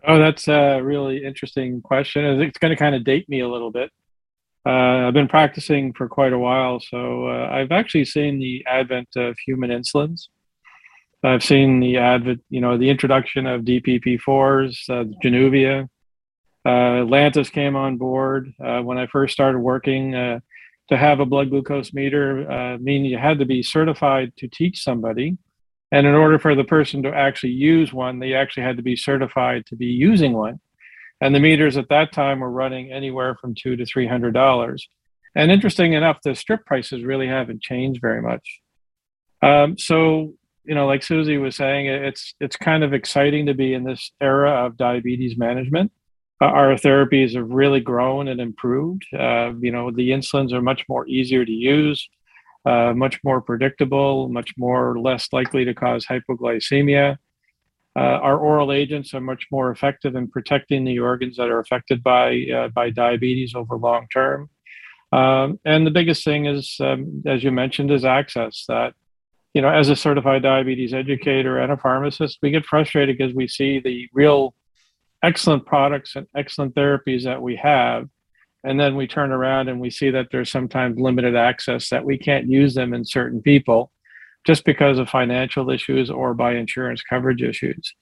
Oh, 0.06 0.18
that's 0.18 0.46
a 0.48 0.80
really 0.80 1.24
interesting 1.24 1.82
question. 1.82 2.40
It's 2.40 2.58
going 2.58 2.70
to 2.70 2.76
kind 2.76 2.94
of 2.94 3.04
date 3.04 3.28
me 3.28 3.40
a 3.40 3.48
little 3.48 3.72
bit. 3.72 3.90
Uh, 4.64 5.08
I've 5.08 5.14
been 5.14 5.28
practicing 5.28 5.92
for 5.92 6.08
quite 6.08 6.32
a 6.32 6.38
while, 6.38 6.78
so 6.78 7.26
uh, 7.26 7.48
I've 7.50 7.72
actually 7.72 8.04
seen 8.04 8.38
the 8.38 8.64
advent 8.66 9.08
of 9.16 9.36
human 9.44 9.70
insulins. 9.70 10.28
I've 11.24 11.42
seen 11.42 11.80
the 11.80 11.96
advent, 11.96 12.42
you 12.48 12.60
know, 12.60 12.78
the 12.78 12.90
introduction 12.90 13.46
of 13.46 13.62
DPP4s, 13.62 14.88
uh, 14.88 15.04
Januvia. 15.24 15.88
Uh, 16.64 17.04
Lantus 17.04 17.50
came 17.50 17.76
on 17.76 17.96
board 17.96 18.52
uh, 18.62 18.80
when 18.80 18.98
I 18.98 19.06
first 19.06 19.32
started 19.32 19.58
working. 19.58 20.14
Uh, 20.14 20.40
to 20.88 20.96
have 20.96 21.20
a 21.20 21.26
blood 21.26 21.50
glucose 21.50 21.92
meter, 21.92 22.50
uh, 22.50 22.78
meaning 22.78 23.10
you 23.10 23.18
had 23.18 23.38
to 23.38 23.44
be 23.44 23.62
certified 23.62 24.32
to 24.38 24.48
teach 24.48 24.82
somebody, 24.82 25.36
and 25.92 26.06
in 26.06 26.14
order 26.14 26.38
for 26.38 26.54
the 26.54 26.64
person 26.64 27.02
to 27.02 27.14
actually 27.14 27.52
use 27.52 27.92
one, 27.92 28.18
they 28.18 28.34
actually 28.34 28.62
had 28.62 28.76
to 28.76 28.82
be 28.82 28.96
certified 28.96 29.64
to 29.66 29.76
be 29.76 29.86
using 29.86 30.32
one. 30.32 30.60
And 31.20 31.34
the 31.34 31.40
meters 31.40 31.76
at 31.76 31.88
that 31.88 32.12
time 32.12 32.40
were 32.40 32.50
running 32.50 32.92
anywhere 32.92 33.36
from 33.40 33.54
two 33.54 33.76
to 33.76 33.84
three 33.84 34.06
hundred 34.06 34.34
dollars. 34.34 34.88
And 35.34 35.50
interesting 35.50 35.92
enough, 35.92 36.18
the 36.22 36.34
strip 36.34 36.64
prices 36.64 37.04
really 37.04 37.26
haven't 37.26 37.62
changed 37.62 38.00
very 38.00 38.22
much. 38.22 38.60
Um, 39.42 39.76
so 39.78 40.34
you 40.64 40.74
know, 40.74 40.86
like 40.86 41.02
Susie 41.02 41.38
was 41.38 41.56
saying, 41.56 41.86
it's 41.86 42.34
it's 42.40 42.56
kind 42.56 42.84
of 42.84 42.92
exciting 42.92 43.46
to 43.46 43.54
be 43.54 43.74
in 43.74 43.84
this 43.84 44.12
era 44.20 44.66
of 44.66 44.76
diabetes 44.76 45.36
management. 45.36 45.92
Our 46.40 46.74
therapies 46.74 47.34
have 47.34 47.50
really 47.50 47.80
grown 47.80 48.28
and 48.28 48.40
improved. 48.40 49.04
Uh, 49.12 49.52
you 49.60 49.72
know, 49.72 49.90
the 49.90 50.10
insulins 50.10 50.52
are 50.52 50.62
much 50.62 50.84
more 50.88 51.06
easier 51.08 51.44
to 51.44 51.52
use, 51.52 52.08
uh, 52.64 52.92
much 52.94 53.18
more 53.24 53.40
predictable, 53.40 54.28
much 54.28 54.52
more 54.56 55.00
less 55.00 55.28
likely 55.32 55.64
to 55.64 55.74
cause 55.74 56.06
hypoglycemia. 56.06 57.16
Uh, 57.96 58.20
our 58.22 58.38
oral 58.38 58.70
agents 58.70 59.12
are 59.14 59.20
much 59.20 59.48
more 59.50 59.72
effective 59.72 60.14
in 60.14 60.28
protecting 60.28 60.84
the 60.84 61.00
organs 61.00 61.36
that 61.36 61.48
are 61.48 61.58
affected 61.58 62.02
by 62.04 62.46
uh, 62.54 62.68
by 62.68 62.90
diabetes 62.90 63.54
over 63.56 63.76
long 63.76 64.06
term. 64.12 64.48
Um, 65.10 65.58
and 65.64 65.84
the 65.84 65.90
biggest 65.90 66.22
thing 66.22 66.46
is, 66.46 66.76
um, 66.80 67.22
as 67.26 67.42
you 67.42 67.50
mentioned, 67.50 67.90
is 67.90 68.04
access. 68.04 68.64
That 68.68 68.94
you 69.54 69.62
know, 69.62 69.70
as 69.70 69.88
a 69.88 69.96
certified 69.96 70.42
diabetes 70.42 70.94
educator 70.94 71.58
and 71.58 71.72
a 71.72 71.76
pharmacist, 71.76 72.38
we 72.42 72.52
get 72.52 72.64
frustrated 72.64 73.18
because 73.18 73.34
we 73.34 73.48
see 73.48 73.80
the 73.80 74.08
real 74.12 74.54
excellent 75.22 75.66
products 75.66 76.16
and 76.16 76.26
excellent 76.36 76.74
therapies 76.74 77.24
that 77.24 77.42
we 77.42 77.56
have. 77.56 78.08
And 78.64 78.78
then 78.78 78.96
we 78.96 79.06
turn 79.06 79.30
around 79.32 79.68
and 79.68 79.80
we 79.80 79.90
see 79.90 80.10
that 80.10 80.28
there's 80.30 80.50
sometimes 80.50 80.98
limited 80.98 81.36
access 81.36 81.88
that 81.90 82.04
we 82.04 82.18
can't 82.18 82.48
use 82.48 82.74
them 82.74 82.92
in 82.92 83.04
certain 83.04 83.40
people 83.40 83.92
just 84.44 84.64
because 84.64 84.98
of 84.98 85.08
financial 85.08 85.70
issues 85.70 86.10
or 86.10 86.34
by 86.34 86.54
insurance 86.54 87.02
coverage 87.02 87.42
issues. 87.42 87.94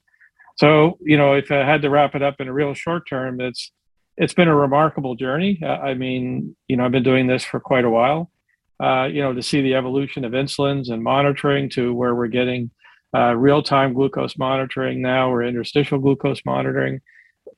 So, 0.57 0.99
you 1.01 1.19
know, 1.19 1.35
if 1.35 1.51
I 1.51 1.65
had 1.65 1.83
to 1.83 1.91
wrap 1.91 2.15
it 2.15 2.23
up 2.23 2.41
in 2.41 2.49
a 2.49 2.53
real 2.53 2.73
short 2.75 3.09
term, 3.09 3.41
it's 3.41 3.71
it's 4.17 4.33
been 4.33 4.49
a 4.49 4.57
remarkable 4.57 5.15
journey. 5.15 5.61
Uh, 5.63 5.67
I 5.67 5.93
mean, 5.93 6.57
you 6.69 6.77
know, 6.79 6.87
I've 6.87 6.93
been 6.93 7.03
doing 7.03 7.27
this 7.27 7.45
for 7.45 7.61
quite 7.61 7.85
a 7.85 7.91
while 7.91 8.31
uh, 8.81 9.09
you 9.11 9.23
know, 9.23 9.33
to 9.33 9.43
see 9.43 9.63
the 9.63 9.75
evolution 9.75 10.25
of 10.25 10.33
insulins 10.33 10.91
and 10.91 11.03
monitoring 11.03 11.69
to 11.71 11.95
where 11.95 12.15
we're 12.15 12.27
getting 12.27 12.71
uh, 13.17 13.33
real-time 13.35 13.95
glucose 13.95 14.37
monitoring 14.37 15.01
now 15.01 15.25
or 15.33 15.43
interstitial 15.43 15.99
glucose 15.99 16.43
monitoring. 16.45 17.01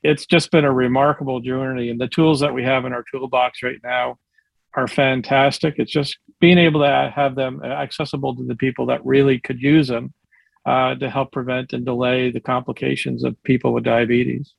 It's 0.03 0.25
just 0.25 0.51
been 0.51 0.65
a 0.65 0.71
remarkable 0.71 1.39
journey, 1.41 1.89
and 1.89 1.99
the 1.99 2.07
tools 2.07 2.39
that 2.39 2.53
we 2.53 2.63
have 2.63 2.85
in 2.85 2.93
our 2.93 3.03
toolbox 3.11 3.63
right 3.63 3.81
now 3.83 4.17
are 4.75 4.87
fantastic. 4.87 5.75
It's 5.77 5.91
just 5.91 6.17
being 6.39 6.57
able 6.57 6.81
to 6.81 7.11
have 7.13 7.35
them 7.35 7.61
accessible 7.63 8.35
to 8.37 8.45
the 8.45 8.55
people 8.55 8.85
that 8.85 9.05
really 9.05 9.39
could 9.39 9.59
use 9.59 9.87
them 9.87 10.13
uh, 10.65 10.95
to 10.95 11.09
help 11.09 11.31
prevent 11.31 11.73
and 11.73 11.85
delay 11.85 12.31
the 12.31 12.39
complications 12.39 13.23
of 13.23 13.31
people 13.43 13.73
with 13.73 13.83
diabetes. 13.83 14.53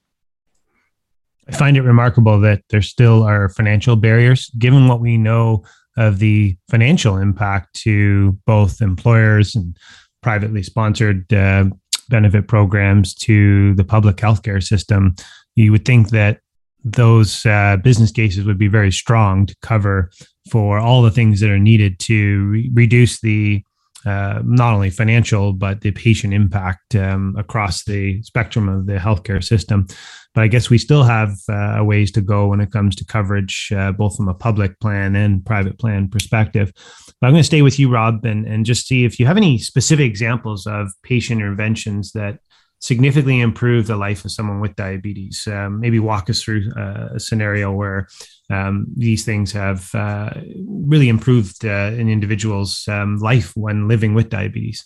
I 1.49 1.53
find 1.53 1.77
it 1.77 1.83
remarkable 1.83 2.39
that 2.41 2.63
there 2.71 2.83
still 2.83 3.23
are 3.23 3.49
financial 3.49 3.97
barriers, 3.97 4.51
given 4.59 4.89
what 4.89 5.01
we 5.01 5.17
know 5.17 5.65
of 5.97 6.19
the 6.19 6.57
financial 6.69 7.17
impact 7.17 7.75
to 7.85 8.39
both 8.47 8.81
employers 8.81 9.55
and 9.57 9.77
privately 10.23 10.63
sponsored 10.63 11.33
uh, 11.33 11.65
benefit 12.09 12.49
programs 12.49 13.15
to 13.15 13.75
the 13.75 13.85
public 13.85 14.17
healthcare 14.17 14.63
system, 14.63 15.15
you 15.55 15.73
would 15.73 15.85
think 15.85 16.11
that 16.11 16.41
those 16.83 17.45
uh, 17.47 17.77
business 17.83 18.11
cases 18.11 18.45
would 18.45 18.59
be 18.59 18.69
very 18.69 18.91
strong 18.93 19.47
to 19.47 19.55
cover 19.63 20.11
for 20.51 20.79
all 20.79 21.03
the 21.03 21.11
things 21.11 21.41
that 21.41 21.51
are 21.51 21.59
needed 21.59 21.99
to 22.01 22.47
re- 22.47 22.71
reduce 22.75 23.21
the 23.21 23.63
uh, 24.07 24.41
not 24.45 24.73
only 24.73 24.89
financial 24.89 25.53
but 25.53 25.83
the 25.83 25.91
patient 25.91 26.33
impact 26.33 26.95
um, 26.95 27.35
across 27.39 27.85
the 27.85 28.23
spectrum 28.23 28.69
of 28.69 28.87
the 28.87 28.97
healthcare 28.97 29.45
system. 29.45 29.87
But 30.35 30.45
I 30.45 30.49
guess 30.49 30.71
we 30.71 30.79
still 30.79 31.03
have 31.03 31.37
uh, 31.49 31.81
ways 31.83 32.13
to 32.13 32.21
go 32.21 32.49
when 32.49 32.61
it 32.61 32.71
comes 32.71 32.95
to 32.97 33.05
coverage, 33.05 33.73
uh, 33.77 33.93
both 33.93 34.17
from 34.17 34.29
a 34.29 34.35
public 34.35 34.79
plan 34.79 35.17
and 35.17 35.45
private 35.45 35.79
plan 35.79 36.09
perspective. 36.09 36.73
But 37.21 37.27
I'm 37.27 37.33
going 37.33 37.41
to 37.41 37.45
stay 37.45 37.63
with 37.63 37.79
you, 37.79 37.91
Rob, 37.91 38.25
and, 38.25 38.47
and 38.47 38.65
just 38.65 38.87
see 38.87 39.05
if 39.05 39.19
you 39.19 39.27
have 39.27 39.37
any 39.37 39.59
specific 39.59 40.07
examples 40.07 40.67
of 40.67 40.89
patient 41.03 41.41
interventions 41.41 42.13
that 42.13 42.39
significantly 42.81 43.41
improve 43.41 43.87
the 43.87 43.97
life 43.97 44.25
of 44.25 44.33
someone 44.33 44.61
with 44.61 44.75
diabetes. 44.75 45.47
Um, 45.47 45.81
maybe 45.81 45.99
walk 45.99 46.31
us 46.31 46.43
through 46.43 46.71
uh, 46.77 47.09
a 47.15 47.21
scenario 47.21 47.73
where 47.73 48.09
um, 48.51 48.87
these 48.97 49.25
things 49.25 49.53
have 49.53 49.95
uh, 49.95 50.31
really 50.67 51.09
improved 51.09 51.65
uh, 51.65 51.69
an 51.69 52.09
individual's 52.09 52.87
um, 52.89 53.19
life 53.19 53.55
when 53.57 53.87
living 53.87 54.15
with 54.15 54.31
diabetes. 54.31 54.85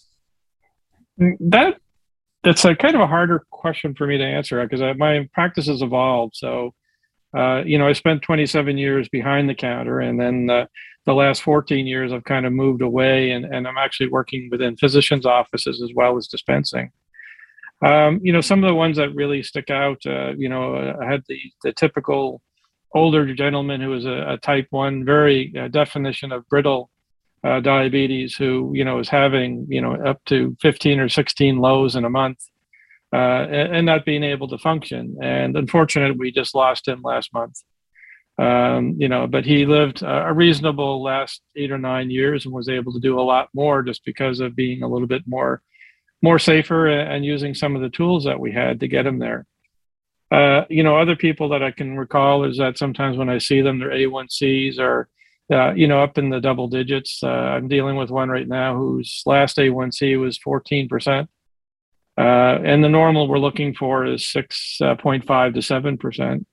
That 1.18 1.76
that's 2.44 2.64
a 2.64 2.74
kind 2.74 2.94
of 2.94 3.00
a 3.00 3.06
harder 3.06 3.44
question 3.50 3.94
for 3.94 4.06
me 4.06 4.18
to 4.18 4.24
answer 4.24 4.64
because 4.66 4.96
my 4.98 5.28
practice 5.32 5.66
has 5.66 5.82
evolved. 5.82 6.36
So, 6.36 6.74
uh, 7.36 7.62
you 7.64 7.78
know, 7.78 7.88
I 7.88 7.94
spent 7.94 8.22
27 8.22 8.78
years 8.78 9.08
behind 9.08 9.48
the 9.48 9.54
counter, 9.54 10.00
and 10.00 10.20
then 10.20 10.50
uh, 10.50 10.66
the 11.06 11.14
last 11.14 11.42
14 11.42 11.86
years 11.86 12.12
I've 12.12 12.24
kind 12.24 12.46
of 12.46 12.52
moved 12.52 12.82
away, 12.82 13.30
and, 13.30 13.44
and 13.44 13.66
I'm 13.66 13.78
actually 13.78 14.08
working 14.08 14.48
within 14.50 14.76
physicians' 14.76 15.26
offices 15.26 15.82
as 15.82 15.90
well 15.94 16.16
as 16.16 16.28
dispensing. 16.28 16.92
Um, 17.84 18.20
you 18.22 18.32
know, 18.32 18.40
some 18.40 18.62
of 18.62 18.68
the 18.68 18.74
ones 18.74 18.96
that 18.98 19.14
really 19.14 19.42
stick 19.42 19.70
out, 19.70 19.98
uh, 20.06 20.32
you 20.36 20.48
know, 20.48 20.96
I 21.00 21.10
had 21.10 21.22
the, 21.28 21.38
the 21.64 21.72
typical 21.72 22.40
older 22.94 23.34
gentleman 23.34 23.80
who 23.80 23.90
was 23.90 24.06
a, 24.06 24.34
a 24.34 24.38
type 24.38 24.68
1, 24.70 25.04
very 25.04 25.52
uh, 25.58 25.68
definition 25.68 26.30
of 26.30 26.48
brittle 26.48 26.90
uh, 27.44 27.60
diabetes 27.60 28.34
who 28.34 28.72
you 28.74 28.84
know 28.84 28.98
is 28.98 29.08
having 29.08 29.66
you 29.68 29.80
know 29.80 29.94
up 29.94 30.24
to 30.24 30.56
15 30.62 30.98
or 30.98 31.08
16 31.08 31.58
lows 31.58 31.94
in 31.94 32.04
a 32.04 32.10
month 32.10 32.38
uh, 33.12 33.16
and, 33.16 33.76
and, 33.76 33.86
not 33.86 34.04
being 34.04 34.24
able 34.24 34.48
to 34.48 34.58
function. 34.58 35.16
And 35.22 35.56
unfortunately 35.56 36.16
we 36.18 36.32
just 36.32 36.54
lost 36.54 36.88
him 36.88 37.02
last 37.02 37.32
month. 37.32 37.62
Um, 38.36 38.96
you 38.98 39.08
know 39.08 39.28
but 39.28 39.44
he 39.44 39.64
lived 39.64 40.02
a 40.02 40.32
reasonable 40.32 41.02
last 41.02 41.40
eight 41.54 41.70
or 41.70 41.78
nine 41.78 42.10
years 42.10 42.44
and 42.44 42.52
was 42.52 42.68
able 42.68 42.92
to 42.92 42.98
do 42.98 43.20
a 43.20 43.22
lot 43.22 43.48
more 43.54 43.82
just 43.82 44.04
because 44.04 44.40
of 44.40 44.56
being 44.56 44.82
a 44.82 44.88
little 44.88 45.06
bit 45.06 45.22
more 45.26 45.62
more 46.20 46.40
safer 46.40 46.88
and 46.88 47.24
using 47.24 47.54
some 47.54 47.76
of 47.76 47.82
the 47.82 47.90
tools 47.90 48.24
that 48.24 48.40
we 48.40 48.50
had 48.50 48.80
to 48.80 48.88
get 48.88 49.06
him 49.06 49.18
there. 49.20 49.46
Uh, 50.32 50.64
you 50.68 50.82
know 50.82 50.96
other 50.96 51.14
people 51.14 51.50
that 51.50 51.62
i 51.62 51.70
can 51.70 51.96
recall 51.96 52.42
is 52.42 52.56
that 52.56 52.76
sometimes 52.76 53.16
when 53.16 53.28
i 53.28 53.38
see 53.38 53.60
them 53.60 53.78
their 53.78 53.90
a1cs 53.90 54.80
are 54.80 55.08
uh, 55.52 55.72
you 55.74 55.86
know, 55.86 56.02
up 56.02 56.16
in 56.18 56.30
the 56.30 56.40
double 56.40 56.68
digits. 56.68 57.20
Uh, 57.22 57.28
I'm 57.28 57.68
dealing 57.68 57.96
with 57.96 58.10
one 58.10 58.28
right 58.28 58.48
now 58.48 58.76
whose 58.76 59.22
last 59.26 59.58
A1C 59.58 60.18
was 60.20 60.38
14%. 60.38 61.28
Uh, 62.16 62.20
and 62.20 62.82
the 62.82 62.88
normal 62.88 63.28
we're 63.28 63.38
looking 63.38 63.74
for 63.74 64.06
is 64.06 64.22
6.5 64.22 64.80
uh, 64.80 65.50
to 65.50 65.58
7%. 65.58 66.44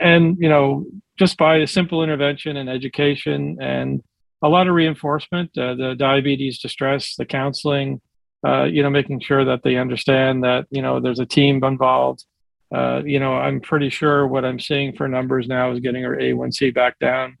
And, 0.00 0.36
you 0.40 0.48
know, 0.48 0.86
just 1.18 1.36
by 1.36 1.58
a 1.58 1.66
simple 1.66 2.02
intervention 2.02 2.56
and 2.56 2.68
education 2.68 3.58
and 3.60 4.02
a 4.42 4.48
lot 4.48 4.68
of 4.68 4.74
reinforcement, 4.74 5.56
uh, 5.56 5.74
the 5.74 5.94
diabetes 5.96 6.58
distress, 6.58 7.14
the 7.16 7.26
counseling, 7.26 8.00
uh, 8.46 8.64
you 8.64 8.82
know, 8.82 8.90
making 8.90 9.20
sure 9.20 9.44
that 9.44 9.62
they 9.62 9.76
understand 9.76 10.42
that, 10.44 10.66
you 10.70 10.82
know, 10.82 10.98
there's 10.98 11.20
a 11.20 11.26
team 11.26 11.62
involved. 11.62 12.24
you 12.72 13.20
know, 13.20 13.34
I'm 13.34 13.60
pretty 13.60 13.90
sure 13.90 14.26
what 14.26 14.44
I'm 14.44 14.58
seeing 14.58 14.96
for 14.96 15.06
numbers 15.06 15.46
now 15.46 15.70
is 15.72 15.80
getting 15.80 16.04
our 16.04 16.16
A1C 16.16 16.74
back 16.74 16.98
down 16.98 17.36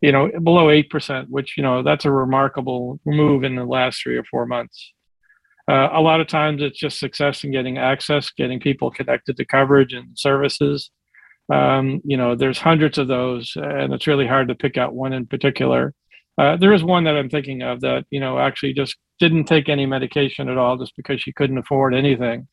you 0.00 0.12
know, 0.12 0.30
below 0.42 0.66
8%, 0.66 1.26
which, 1.28 1.56
you 1.56 1.62
know, 1.62 1.82
that's 1.82 2.04
a 2.04 2.10
remarkable 2.10 2.98
move 3.04 3.44
in 3.44 3.56
the 3.56 3.64
last 3.64 4.02
three 4.02 4.16
or 4.16 4.24
four 4.24 4.46
months. 4.46 4.92
Uh, 5.70 5.88
a 5.92 6.00
lot 6.00 6.20
of 6.20 6.26
times 6.26 6.62
it's 6.62 6.78
just 6.78 6.98
success 6.98 7.44
in 7.44 7.52
getting 7.52 7.78
access, 7.78 8.30
getting 8.30 8.58
people 8.58 8.90
connected 8.90 9.36
to 9.36 9.44
coverage 9.44 9.92
and 9.92 10.08
services. 10.18 10.90
Um, 11.52 12.00
you 12.04 12.16
know, 12.16 12.34
there's 12.34 12.58
hundreds 12.58 12.98
of 12.98 13.08
those, 13.08 13.52
and 13.56 13.92
it's 13.92 14.06
really 14.06 14.26
hard 14.26 14.48
to 14.48 14.54
pick 14.54 14.78
out 14.78 14.94
one 14.94 15.12
in 15.12 15.26
particular. 15.26 15.94
Uh, 16.38 16.56
there 16.56 16.72
is 16.72 16.82
one 16.82 17.04
that 17.04 17.16
I'm 17.16 17.28
thinking 17.28 17.62
of 17.62 17.80
that 17.82 18.04
you 18.10 18.18
know 18.18 18.38
actually 18.38 18.72
just 18.72 18.96
didn't 19.18 19.44
take 19.44 19.68
any 19.68 19.84
medication 19.84 20.48
at 20.48 20.56
all 20.56 20.78
just 20.78 20.96
because 20.96 21.20
she 21.20 21.32
couldn't 21.32 21.58
afford 21.58 21.94
anything, 21.94 22.48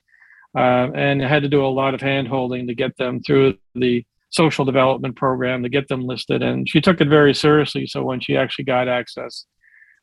uh, 0.56 0.90
and 0.94 1.22
had 1.22 1.44
to 1.44 1.50
do 1.50 1.66
a 1.66 1.68
lot 1.68 1.94
of 1.94 2.02
hand 2.02 2.28
holding 2.28 2.68
to 2.68 2.76
get 2.76 2.98
them 2.98 3.22
through 3.22 3.58
the 3.76 4.06
social 4.30 4.66
development 4.66 5.16
program 5.16 5.64
to 5.64 5.70
get 5.70 5.88
them 5.88 6.06
listed. 6.06 6.42
And 6.42 6.68
she 6.68 6.82
took 6.82 7.02
it 7.02 7.08
very 7.08 7.34
seriously. 7.34 7.88
So 7.88 8.04
when 8.04 8.20
she 8.20 8.36
actually 8.36 8.66
got 8.66 8.88
access, 8.88 9.46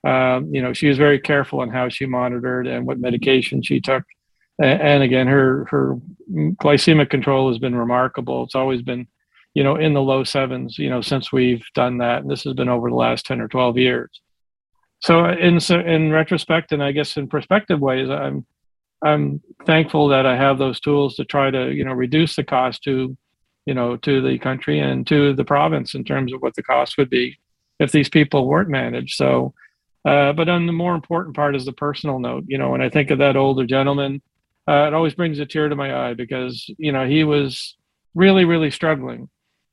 um, 0.06 0.54
you 0.54 0.62
know, 0.62 0.72
she 0.72 0.88
was 0.88 0.98
very 0.98 1.18
careful 1.18 1.60
on 1.60 1.70
how 1.70 1.88
she 1.88 2.06
monitored 2.06 2.66
and 2.66 2.86
what 2.86 2.98
medication 2.98 3.62
she 3.62 3.80
took. 3.80 4.04
And, 4.62 5.02
again, 5.02 5.26
her 5.26 5.66
her 5.70 5.98
glycemic 6.32 7.10
control 7.10 7.48
has 7.48 7.58
been 7.58 7.74
remarkable. 7.74 8.44
It's 8.44 8.54
always 8.54 8.82
been 8.82 9.08
you 9.54 9.62
know, 9.62 9.76
in 9.76 9.94
the 9.94 10.02
low 10.02 10.24
sevens, 10.24 10.78
you 10.78 10.90
know, 10.90 11.00
since 11.00 11.32
we've 11.32 11.64
done 11.74 11.98
that. 11.98 12.22
And 12.22 12.30
this 12.30 12.42
has 12.42 12.54
been 12.54 12.68
over 12.68 12.90
the 12.90 12.96
last 12.96 13.24
10 13.24 13.40
or 13.40 13.48
12 13.48 13.78
years. 13.78 14.20
So 15.00 15.26
in, 15.26 15.58
in 15.58 16.10
retrospect, 16.10 16.72
and 16.72 16.82
I 16.82 16.92
guess 16.92 17.16
in 17.16 17.28
perspective 17.28 17.80
ways, 17.80 18.10
I'm, 18.10 18.44
I'm 19.04 19.40
thankful 19.64 20.08
that 20.08 20.26
I 20.26 20.36
have 20.36 20.58
those 20.58 20.80
tools 20.80 21.14
to 21.16 21.24
try 21.24 21.50
to, 21.50 21.72
you 21.72 21.84
know, 21.84 21.92
reduce 21.92 22.36
the 22.36 22.44
cost 22.44 22.82
to, 22.84 23.16
you 23.66 23.74
know, 23.74 23.96
to 23.96 24.20
the 24.20 24.38
country 24.38 24.78
and 24.78 25.06
to 25.06 25.34
the 25.34 25.44
province 25.44 25.94
in 25.94 26.04
terms 26.04 26.32
of 26.32 26.42
what 26.42 26.54
the 26.54 26.62
cost 26.62 26.98
would 26.98 27.10
be 27.10 27.38
if 27.78 27.92
these 27.92 28.08
people 28.08 28.46
weren't 28.46 28.68
managed. 28.68 29.16
So, 29.16 29.54
uh, 30.04 30.32
but 30.32 30.48
on 30.48 30.66
the 30.66 30.72
more 30.72 30.94
important 30.94 31.34
part 31.34 31.56
is 31.56 31.64
the 31.64 31.72
personal 31.72 32.18
note. 32.18 32.44
You 32.46 32.58
know, 32.58 32.70
when 32.70 32.82
I 32.82 32.90
think 32.90 33.10
of 33.10 33.18
that 33.18 33.36
older 33.36 33.66
gentleman, 33.66 34.22
uh, 34.68 34.86
it 34.86 34.94
always 34.94 35.14
brings 35.14 35.38
a 35.38 35.46
tear 35.46 35.68
to 35.68 35.76
my 35.76 36.08
eye 36.08 36.14
because 36.14 36.68
you 36.78 36.92
know 36.92 37.06
he 37.06 37.24
was 37.24 37.76
really, 38.14 38.44
really 38.44 38.70
struggling 38.70 39.28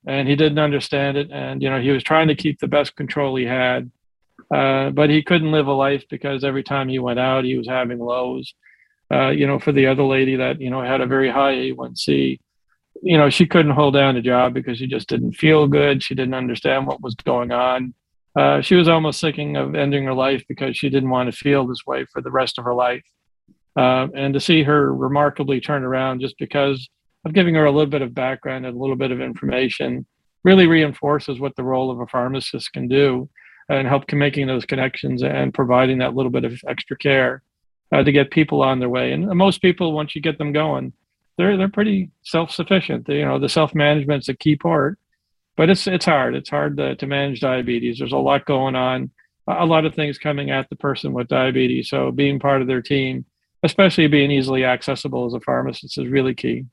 and 0.08 0.28
he 0.28 0.36
didn't 0.36 0.60
understand 0.60 1.18
it. 1.18 1.30
And 1.32 1.62
you 1.62 1.70
know, 1.70 1.80
he 1.80 1.92
was 1.92 2.04
trying 2.04 2.28
to 2.30 2.36
keep 2.36 2.60
the 2.60 2.68
best 2.68 2.96
control 2.96 3.36
he 3.36 3.46
had, 3.46 3.92
uh, 4.54 4.90
but 4.90 5.10
he 5.10 5.24
couldn't 5.24 5.52
live 5.52 5.68
a 5.68 5.74
life 5.74 6.04
because 6.10 6.44
every 6.44 6.64
time 6.64 6.90
he 6.90 7.00
went 7.00 7.20
out, 7.20 7.44
he 7.44 7.58
was 7.58 7.68
having 7.68 8.00
lows. 8.00 8.54
Uh, 9.12 9.30
you 9.30 9.46
know, 9.46 9.60
for 9.60 9.74
the 9.74 9.88
other 9.88 10.04
lady 10.04 10.38
that 10.38 10.62
you 10.62 10.70
know 10.70 10.82
had 10.82 11.02
a 11.02 11.06
very 11.06 11.30
high 11.30 11.54
A1C, 11.54 12.40
you 13.01 13.17
know, 13.17 13.29
she 13.29 13.46
couldn't 13.46 13.72
hold 13.72 13.93
down 13.93 14.15
a 14.15 14.22
job 14.22 14.53
because 14.53 14.77
she 14.77 14.88
just 14.88 15.10
didn't 15.10 15.34
feel 15.34 15.67
good. 15.67 16.03
She 16.03 16.15
didn't 16.15 16.36
understand 16.36 16.88
what 16.88 17.01
was 17.01 17.15
going 17.15 17.51
on. 17.51 17.93
Uh, 18.38 18.62
she 18.62 18.75
was 18.75 18.88
almost 18.88 19.20
thinking 19.20 19.58
of 19.58 19.75
ending 19.75 20.05
her 20.05 20.13
life 20.13 20.43
because 20.48 20.77
she 20.77 20.89
didn't 20.89 21.10
want 21.10 21.29
to 21.29 21.38
feel 21.38 21.67
this 21.67 21.86
way 21.86 22.05
for 22.05 22.22
the 22.22 22.31
rest 22.31 22.58
of 22.58 22.63
her 22.63 22.74
life. 22.74 23.03
Uh, 23.75 24.08
and 24.15 24.34
to 24.34 24.39
see 24.39 24.63
her 24.63 24.93
remarkably 24.93 25.60
turn 25.60 25.84
around 25.84 26.22
just 26.22 26.38
because 26.38 26.89
of 27.25 27.34
giving 27.34 27.55
her 27.55 27.65
a 27.65 27.72
little 27.72 27.89
bit 27.89 28.01
of 28.01 28.13
background 28.13 28.65
and 28.65 28.75
a 28.75 28.79
little 28.79 28.96
bit 28.96 29.12
of 29.12 29.22
information 29.22 30.05
really 30.43 30.67
reinforces 30.67 31.39
what 31.39 31.55
the 31.55 31.63
role 31.63 31.91
of 31.91 32.00
a 32.00 32.08
pharmacist 32.08 32.72
can 32.74 32.88
do 32.88 33.29
and 33.70 33.88
help 33.88 34.12
making 34.12 34.48
those 34.48 34.65
connections 34.65 35.24
and 35.24 35.53
providing 35.53 36.00
that 36.00 36.15
little 36.15 36.31
bit 36.31 36.43
of 36.43 36.60
extra 36.67 36.98
care 36.98 37.41
uh, 37.93 38.03
to 38.03 38.12
get 38.12 38.31
people 38.31 38.62
on 38.62 38.79
their 38.79 38.89
way. 38.89 39.12
And 39.12 39.27
most 39.29 39.62
people, 39.62 39.93
once 39.93 40.15
you 40.15 40.22
get 40.22 40.38
them 40.38 40.51
going, 40.51 40.93
they're 41.42 41.58
they're 41.58 41.70
pretty 41.70 42.12
self-sufficient. 42.22 43.08
They, 43.08 43.18
you 43.18 43.26
know, 43.26 43.40
the 43.40 43.50
self-management's 43.50 44.30
a 44.30 44.36
key 44.36 44.56
part, 44.56 45.00
but 45.58 45.72
it's 45.72 45.88
it's 45.88 46.06
hard. 46.06 46.36
It's 46.36 46.52
hard 46.52 46.78
to, 46.78 46.96
to 46.96 47.08
manage 47.08 47.40
diabetes. 47.40 47.98
There's 47.98 48.12
a 48.12 48.18
lot 48.18 48.46
going 48.46 48.76
on, 48.76 49.10
a 49.48 49.66
lot 49.66 49.86
of 49.86 49.96
things 49.96 50.20
coming 50.20 50.52
at 50.52 50.70
the 50.70 50.76
person 50.76 51.14
with 51.14 51.28
diabetes. 51.28 51.90
So 51.90 52.12
being 52.12 52.38
part 52.38 52.62
of 52.62 52.68
their 52.68 52.84
team, 52.84 53.26
especially 53.64 54.06
being 54.06 54.30
easily 54.30 54.64
accessible 54.64 55.26
as 55.26 55.34
a 55.34 55.40
pharmacist, 55.40 55.98
is 55.98 56.08
really 56.08 56.36
key. 56.36 56.66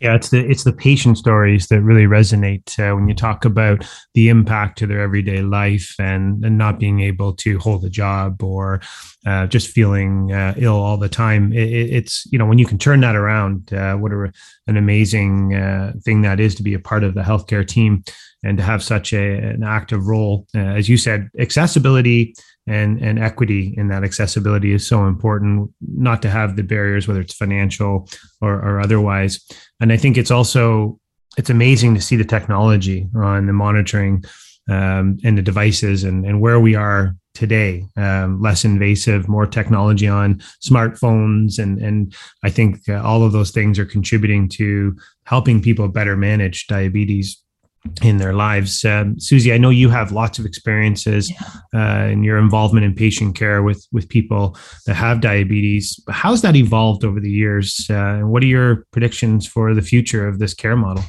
Yeah, 0.00 0.14
it's 0.14 0.30
the 0.30 0.48
it's 0.48 0.64
the 0.64 0.72
patient 0.72 1.18
stories 1.18 1.66
that 1.68 1.82
really 1.82 2.04
resonate 2.04 2.78
uh, 2.78 2.94
when 2.94 3.08
you 3.08 3.14
talk 3.14 3.44
about 3.44 3.84
the 4.14 4.28
impact 4.28 4.78
to 4.78 4.86
their 4.86 5.00
everyday 5.00 5.42
life 5.42 5.94
and, 5.98 6.44
and 6.44 6.56
not 6.56 6.78
being 6.78 7.00
able 7.00 7.34
to 7.34 7.58
hold 7.58 7.84
a 7.84 7.90
job 7.90 8.42
or 8.42 8.80
uh, 9.26 9.46
just 9.46 9.70
feeling 9.70 10.32
uh, 10.32 10.54
ill 10.56 10.76
all 10.76 10.96
the 10.96 11.08
time. 11.08 11.52
It, 11.52 11.68
it's 11.72 12.26
you 12.30 12.38
know 12.38 12.46
when 12.46 12.58
you 12.58 12.66
can 12.66 12.78
turn 12.78 13.00
that 13.00 13.16
around, 13.16 13.72
uh, 13.72 13.96
what 13.96 14.12
a, 14.12 14.32
an 14.66 14.76
amazing 14.76 15.54
uh, 15.54 15.92
thing 16.04 16.22
that 16.22 16.38
is 16.38 16.54
to 16.56 16.62
be 16.62 16.74
a 16.74 16.78
part 16.80 17.02
of 17.02 17.14
the 17.14 17.22
healthcare 17.22 17.66
team 17.66 18.04
and 18.44 18.56
to 18.56 18.62
have 18.62 18.82
such 18.82 19.12
a, 19.12 19.38
an 19.38 19.64
active 19.64 20.06
role. 20.06 20.46
Uh, 20.54 20.60
as 20.60 20.88
you 20.88 20.96
said, 20.96 21.28
accessibility 21.38 22.34
and 22.68 23.00
and 23.02 23.18
equity 23.18 23.74
in 23.76 23.88
that 23.88 24.04
accessibility 24.04 24.72
is 24.72 24.86
so 24.86 25.06
important 25.06 25.70
not 25.80 26.22
to 26.22 26.30
have 26.30 26.56
the 26.56 26.62
barriers 26.62 27.08
whether 27.08 27.20
it's 27.20 27.34
financial 27.34 28.08
or, 28.40 28.54
or 28.54 28.80
otherwise. 28.80 29.44
And 29.80 29.92
i 29.92 29.96
think 29.96 30.16
it's 30.16 30.30
also 30.30 30.98
it's 31.36 31.50
amazing 31.50 31.94
to 31.94 32.00
see 32.00 32.16
the 32.16 32.24
technology 32.24 33.08
on 33.14 33.46
the 33.46 33.52
monitoring 33.52 34.24
um, 34.68 35.18
and 35.24 35.38
the 35.38 35.42
devices 35.42 36.04
and, 36.04 36.26
and 36.26 36.40
where 36.40 36.60
we 36.60 36.74
are 36.74 37.16
today. 37.34 37.84
Um, 37.96 38.42
less 38.42 38.64
invasive 38.64 39.28
more 39.28 39.46
technology 39.46 40.08
on 40.08 40.42
smartphones 40.60 41.58
and 41.58 41.78
and 41.80 42.14
i 42.42 42.50
think 42.50 42.88
uh, 42.88 43.00
all 43.00 43.22
of 43.22 43.32
those 43.32 43.52
things 43.52 43.78
are 43.78 43.84
contributing 43.84 44.48
to 44.48 44.96
helping 45.24 45.62
people 45.62 45.86
better 45.88 46.16
manage 46.16 46.66
diabetes 46.66 47.40
in 48.02 48.18
their 48.18 48.32
lives. 48.32 48.84
Um, 48.84 49.18
Susie, 49.18 49.52
I 49.52 49.58
know 49.58 49.70
you 49.70 49.88
have 49.88 50.12
lots 50.12 50.38
of 50.38 50.44
experiences 50.44 51.32
uh, 51.74 52.08
in 52.10 52.22
your 52.22 52.38
involvement 52.38 52.84
in 52.84 52.94
patient 52.94 53.36
care 53.36 53.62
with 53.62 53.86
with 53.92 54.08
people 54.08 54.56
that 54.86 54.94
have 54.94 55.20
diabetes. 55.20 56.00
How's 56.08 56.42
that 56.42 56.56
evolved 56.56 57.04
over 57.04 57.20
the 57.20 57.30
years? 57.30 57.86
Uh, 57.90 57.94
and 57.94 58.30
what 58.30 58.42
are 58.42 58.46
your 58.46 58.86
predictions 58.92 59.46
for 59.46 59.74
the 59.74 59.82
future 59.82 60.26
of 60.26 60.38
this 60.38 60.54
care 60.54 60.76
model? 60.76 61.04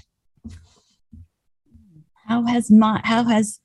How 2.28 2.46
has 2.46 2.70
my 2.70 3.02
how 3.04 3.24
has 3.24 3.60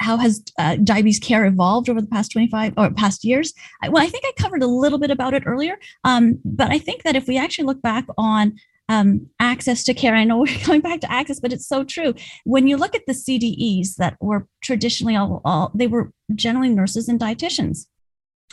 how 0.00 0.18
has 0.18 0.42
uh, 0.58 0.76
diabetes 0.76 1.18
care 1.18 1.46
evolved 1.46 1.88
over 1.88 2.00
the 2.00 2.06
past 2.06 2.32
25 2.32 2.74
or 2.76 2.90
past 2.90 3.24
years? 3.24 3.54
Well, 3.88 4.02
I 4.02 4.08
think 4.08 4.24
I 4.26 4.32
covered 4.40 4.62
a 4.62 4.66
little 4.66 4.98
bit 4.98 5.10
about 5.10 5.32
it 5.32 5.44
earlier, 5.46 5.78
um, 6.04 6.38
but 6.44 6.70
I 6.70 6.78
think 6.78 7.04
that 7.04 7.16
if 7.16 7.26
we 7.26 7.38
actually 7.38 7.64
look 7.64 7.80
back 7.80 8.04
on 8.18 8.56
um, 8.88 9.28
access 9.40 9.84
to 9.84 9.94
care. 9.94 10.14
I 10.14 10.24
know 10.24 10.38
we're 10.46 10.66
going 10.66 10.80
back 10.80 11.00
to 11.00 11.12
access, 11.12 11.40
but 11.40 11.52
it's 11.52 11.66
so 11.66 11.84
true. 11.84 12.14
When 12.44 12.66
you 12.66 12.76
look 12.76 12.94
at 12.94 13.06
the 13.06 13.12
CDEs 13.12 13.96
that 13.96 14.16
were 14.20 14.46
traditionally 14.62 15.16
all, 15.16 15.40
all 15.44 15.70
they 15.74 15.86
were 15.86 16.10
generally 16.34 16.70
nurses 16.70 17.08
and 17.08 17.20
dietitians. 17.20 17.86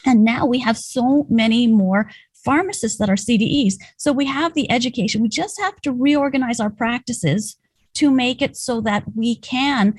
And 0.06 0.24
now 0.24 0.46
we 0.46 0.60
have 0.60 0.78
so 0.78 1.28
many 1.30 1.68
more 1.68 2.10
pharmacists 2.44 2.98
that 2.98 3.10
are 3.10 3.16
CDEs. 3.16 3.76
So 3.98 4.12
we 4.12 4.26
have 4.26 4.54
the 4.54 4.72
education. 4.72 5.22
We 5.22 5.30
just 5.30 5.60
have 5.62 5.80
to 5.82 5.92
reorganize 5.92 6.60
our 6.60 6.72
practices 6.72 7.58
to 7.94 8.10
make 8.10 8.42
it 8.42 8.56
so 8.56 8.82
that 8.82 9.04
we 9.16 9.36
can 9.36 9.96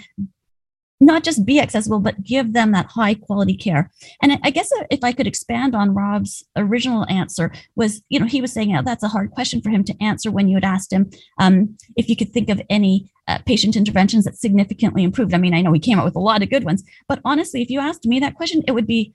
not 1.02 1.24
just 1.24 1.44
be 1.44 1.60
accessible, 1.60 1.98
but 1.98 2.22
give 2.22 2.52
them 2.52 2.72
that 2.72 2.86
high 2.86 3.14
quality 3.14 3.56
care. 3.56 3.90
And 4.22 4.38
I 4.42 4.50
guess 4.50 4.70
if 4.90 5.02
I 5.02 5.12
could 5.12 5.26
expand 5.26 5.74
on 5.74 5.94
Rob's 5.94 6.44
original 6.56 7.06
answer 7.10 7.52
was, 7.74 8.02
you 8.08 8.20
know, 8.20 8.26
he 8.26 8.40
was 8.40 8.52
saying, 8.52 8.70
yeah, 8.70 8.82
that's 8.82 9.02
a 9.02 9.08
hard 9.08 9.32
question 9.32 9.60
for 9.60 9.70
him 9.70 9.84
to 9.84 10.02
answer 10.02 10.30
when 10.30 10.48
you 10.48 10.56
had 10.56 10.64
asked 10.64 10.92
him 10.92 11.10
um, 11.38 11.76
if 11.96 12.08
you 12.08 12.16
could 12.16 12.32
think 12.32 12.48
of 12.48 12.62
any 12.70 13.10
uh, 13.28 13.38
patient 13.46 13.76
interventions 13.76 14.24
that 14.24 14.36
significantly 14.36 15.02
improved. 15.02 15.34
I 15.34 15.38
mean, 15.38 15.54
I 15.54 15.60
know 15.60 15.72
he 15.72 15.80
came 15.80 15.98
up 15.98 16.04
with 16.04 16.16
a 16.16 16.20
lot 16.20 16.42
of 16.42 16.50
good 16.50 16.64
ones, 16.64 16.82
but 17.08 17.20
honestly, 17.24 17.62
if 17.62 17.70
you 17.70 17.80
asked 17.80 18.06
me 18.06 18.20
that 18.20 18.34
question, 18.34 18.62
it 18.66 18.72
would 18.72 18.86
be, 18.86 19.12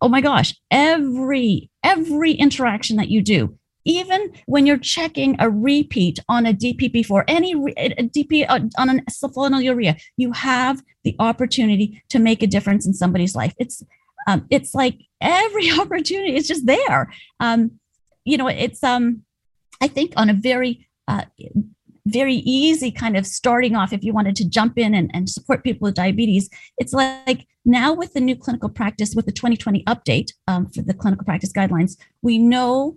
oh 0.00 0.08
my 0.08 0.20
gosh, 0.20 0.54
every 0.70 1.70
every 1.82 2.32
interaction 2.32 2.96
that 2.96 3.08
you 3.08 3.22
do 3.22 3.58
even 3.88 4.30
when 4.46 4.66
you're 4.66 4.78
checking 4.78 5.34
a 5.40 5.48
repeat 5.50 6.18
on 6.28 6.44
a 6.46 6.52
DPP4, 6.52 7.24
any 7.26 7.54
re- 7.54 7.72
a 7.76 8.04
DP 8.04 8.44
uh, 8.48 8.60
on 8.78 8.90
an 8.90 9.02
sulfonylurea, 9.10 9.98
you 10.18 10.30
have 10.32 10.82
the 11.04 11.16
opportunity 11.18 12.02
to 12.10 12.18
make 12.18 12.42
a 12.42 12.46
difference 12.46 12.86
in 12.86 12.92
somebody's 12.92 13.34
life. 13.34 13.54
It's 13.58 13.82
um, 14.26 14.46
it's 14.50 14.74
like 14.74 14.98
every 15.20 15.70
opportunity 15.80 16.36
is 16.36 16.46
just 16.46 16.66
there. 16.66 17.10
Um, 17.40 17.80
you 18.24 18.36
know, 18.36 18.46
it's 18.46 18.84
um, 18.84 19.22
I 19.80 19.88
think 19.88 20.12
on 20.16 20.28
a 20.28 20.34
very 20.34 20.86
uh, 21.08 21.24
very 22.04 22.36
easy 22.36 22.90
kind 22.90 23.16
of 23.16 23.26
starting 23.26 23.74
off 23.74 23.92
if 23.92 24.04
you 24.04 24.12
wanted 24.12 24.36
to 24.36 24.48
jump 24.48 24.78
in 24.78 24.94
and, 24.94 25.10
and 25.14 25.28
support 25.28 25.62
people 25.62 25.84
with 25.84 25.94
diabetes 25.94 26.48
it's 26.78 26.94
like 26.94 27.46
now 27.66 27.92
with 27.92 28.14
the 28.14 28.20
new 28.20 28.34
clinical 28.34 28.70
practice 28.70 29.14
with 29.14 29.26
the 29.26 29.32
2020 29.32 29.84
update 29.84 30.32
um, 30.46 30.66
for 30.70 30.80
the 30.80 30.94
clinical 30.94 31.26
practice 31.26 31.52
guidelines 31.52 31.98
we 32.22 32.38
know 32.38 32.96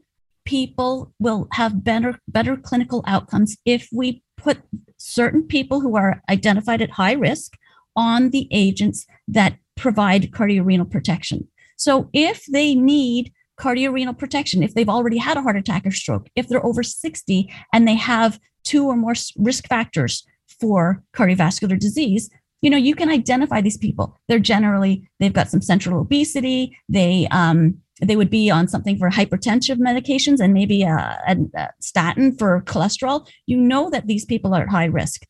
people 0.52 1.14
will 1.18 1.48
have 1.54 1.82
better 1.82 2.20
better 2.28 2.58
clinical 2.58 3.02
outcomes 3.08 3.56
if 3.66 3.88
we 3.94 4.22
put 4.36 4.58
certain 4.98 5.44
people 5.44 5.80
who 5.80 5.96
are 5.96 6.22
identified 6.30 6.82
at 6.82 6.90
high 6.90 7.14
risk 7.14 7.54
on 7.96 8.32
the 8.32 8.50
agents 8.52 9.06
that 9.30 9.56
provide 9.78 10.34
cardiorenal 10.34 10.86
protection. 10.86 11.48
So 11.78 12.10
if 12.12 12.46
they 12.48 12.76
need 12.76 13.32
cardiorenal 13.56 14.14
protection, 14.14 14.62
if 14.62 14.74
they've 14.74 14.90
already 14.90 15.18
had 15.18 15.38
a 15.38 15.42
heart 15.42 15.56
attack 15.56 15.86
or 15.86 15.92
stroke, 15.92 16.28
if 16.36 16.50
they're 16.50 16.66
over 16.66 16.84
60 16.84 17.50
and 17.72 17.88
they 17.88 17.96
have 17.96 18.38
two 18.66 18.88
or 18.88 18.98
more 18.98 19.14
risk 19.38 19.70
factors 19.70 20.26
for 20.60 21.02
cardiovascular 21.16 21.80
disease, 21.80 22.30
you 22.62 22.70
know, 22.70 22.78
you 22.78 22.96
can 22.96 23.10
identify 23.10 23.62
these 23.62 23.78
people. 23.78 24.20
They're 24.28 24.40
generally, 24.40 25.10
they've 25.20 25.34
got 25.34 25.50
some 25.50 25.62
central 25.62 26.00
obesity, 26.00 26.78
they 26.88 27.28
um, 27.32 27.82
they 28.02 28.16
would 28.16 28.30
be 28.30 28.50
on 28.50 28.68
something 28.68 28.98
for 28.98 29.10
hypertensive 29.10 29.78
medications 29.78 30.40
and 30.40 30.54
maybe 30.54 30.84
a, 30.84 31.20
a, 31.28 31.38
a, 31.56 31.70
statin 31.80 32.36
for 32.36 32.64
cholesterol, 32.64 33.28
you 33.46 33.56
know 33.56 33.90
that 33.92 34.08
these 34.08 34.26
people 34.26 34.56
are 34.56 34.64
at 34.64 34.70
high 34.70 34.86
risk. 34.86 35.22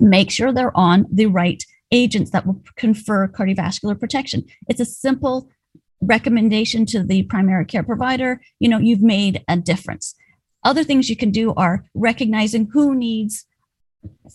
Make 0.00 0.30
sure 0.30 0.52
they're 0.52 0.76
on 0.76 1.06
the 1.12 1.26
right 1.26 1.62
agents 1.90 2.30
that 2.30 2.46
will 2.46 2.62
confer 2.76 3.28
cardiovascular 3.28 3.98
protection. 3.98 4.44
It's 4.68 4.80
a 4.80 4.86
simple 4.86 5.50
recommendation 6.00 6.86
to 6.86 7.02
the 7.02 7.24
primary 7.24 7.66
care 7.66 7.82
provider. 7.82 8.40
You 8.58 8.70
know, 8.70 8.78
you've 8.78 9.02
made 9.02 9.44
a 9.46 9.58
difference. 9.58 10.14
Other 10.64 10.84
things 10.84 11.10
you 11.10 11.16
can 11.16 11.30
do 11.30 11.52
are 11.54 11.84
recognizing 11.94 12.68
who 12.72 12.94
needs 12.94 13.44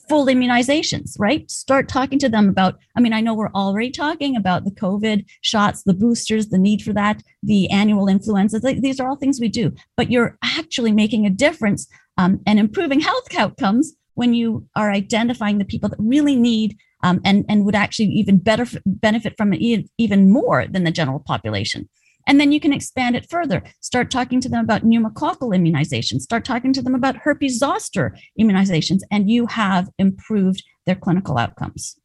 full 0.08 0.28
immunizations, 0.28 1.16
right? 1.20 1.50
Start 1.50 1.90
talking 1.90 2.20
to 2.20 2.30
them 2.30 2.50
about, 2.50 2.78
I 2.96 3.02
mean, 3.02 3.14
I 3.14 3.22
know 3.22 3.34
we're 3.34 3.52
already 3.52 3.92
talking 3.92 4.36
about 4.36 4.64
the 4.64 4.72
COVID 4.72 5.26
shots, 5.42 5.84
the 5.84 5.94
boosters, 5.94 6.48
the 6.48 6.58
need 6.58 6.82
for 6.82 6.94
that, 6.94 7.22
the 7.44 7.70
annual 7.70 8.08
influenza. 8.08 8.60
These 8.60 9.00
are 9.00 9.08
all 9.08 9.16
things 9.16 9.40
we 9.40 9.50
do, 9.50 9.74
but 9.96 10.12
you're 10.12 10.38
actually 10.44 10.92
making 10.92 11.26
a 11.26 11.30
difference 11.32 11.88
um, 12.18 12.40
and 12.46 12.60
improving 12.60 13.00
health 13.00 13.36
outcomes 13.38 13.94
when 14.14 14.34
you 14.34 14.68
are 14.76 14.92
identifying 14.92 15.58
the 15.58 15.66
people 15.66 15.90
that 15.90 16.00
really 16.00 16.36
need 16.36 16.78
um, 17.04 17.22
and, 17.24 17.46
and 17.48 17.66
would 17.66 17.76
actually 17.76 18.08
even 18.08 18.38
better 18.38 18.66
benefit 18.86 19.36
from 19.38 19.54
it 19.54 19.90
even 19.98 20.32
more 20.32 20.66
than 20.68 20.84
the 20.84 20.92
general 20.92 21.20
population. 21.20 21.88
And 22.28 22.40
then 22.40 22.52
you 22.52 22.60
can 22.60 22.74
expand 22.74 23.16
it 23.16 23.30
further. 23.30 23.63
Start 23.80 24.12
talking 24.12 24.40
to 24.42 24.50
them 24.50 24.63
about 24.63 24.84
pneumococcal 24.84 25.56
immunizations. 25.56 26.22
Start 26.22 26.46
talking 26.46 26.74
to 26.74 26.82
them 26.82 26.94
about 26.94 27.16
herpes 27.16 27.58
zoster 27.58 28.16
immunizations, 28.40 29.00
and 29.10 29.32
you 29.32 29.48
have 29.48 29.90
improved 29.98 30.63
their 30.86 30.96
clinical 30.96 31.38
outcomes. 31.38 31.98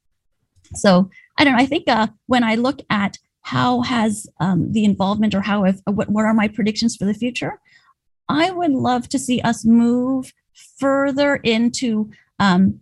So 0.75 1.11
I 1.39 1.45
don't 1.45 1.55
know. 1.55 1.63
I 1.63 1.67
think 1.67 1.89
uh, 1.89 2.07
when 2.27 2.45
I 2.45 2.55
look 2.55 2.81
at 2.89 3.19
how 3.43 3.83
has 3.83 4.27
um, 4.41 4.73
the 4.73 4.85
involvement 4.85 5.35
or 5.35 5.41
how 5.41 5.65
have, 5.65 5.81
what, 5.87 6.09
what 6.09 6.25
are 6.25 6.35
my 6.35 6.49
predictions 6.49 6.97
for 6.97 7.05
the 7.05 7.15
future, 7.15 7.61
I 8.29 8.51
would 8.51 8.71
love 8.71 9.09
to 9.11 9.19
see 9.19 9.41
us 9.41 9.65
move 9.65 10.33
further 10.79 11.37
into 11.37 12.11
um, 12.39 12.81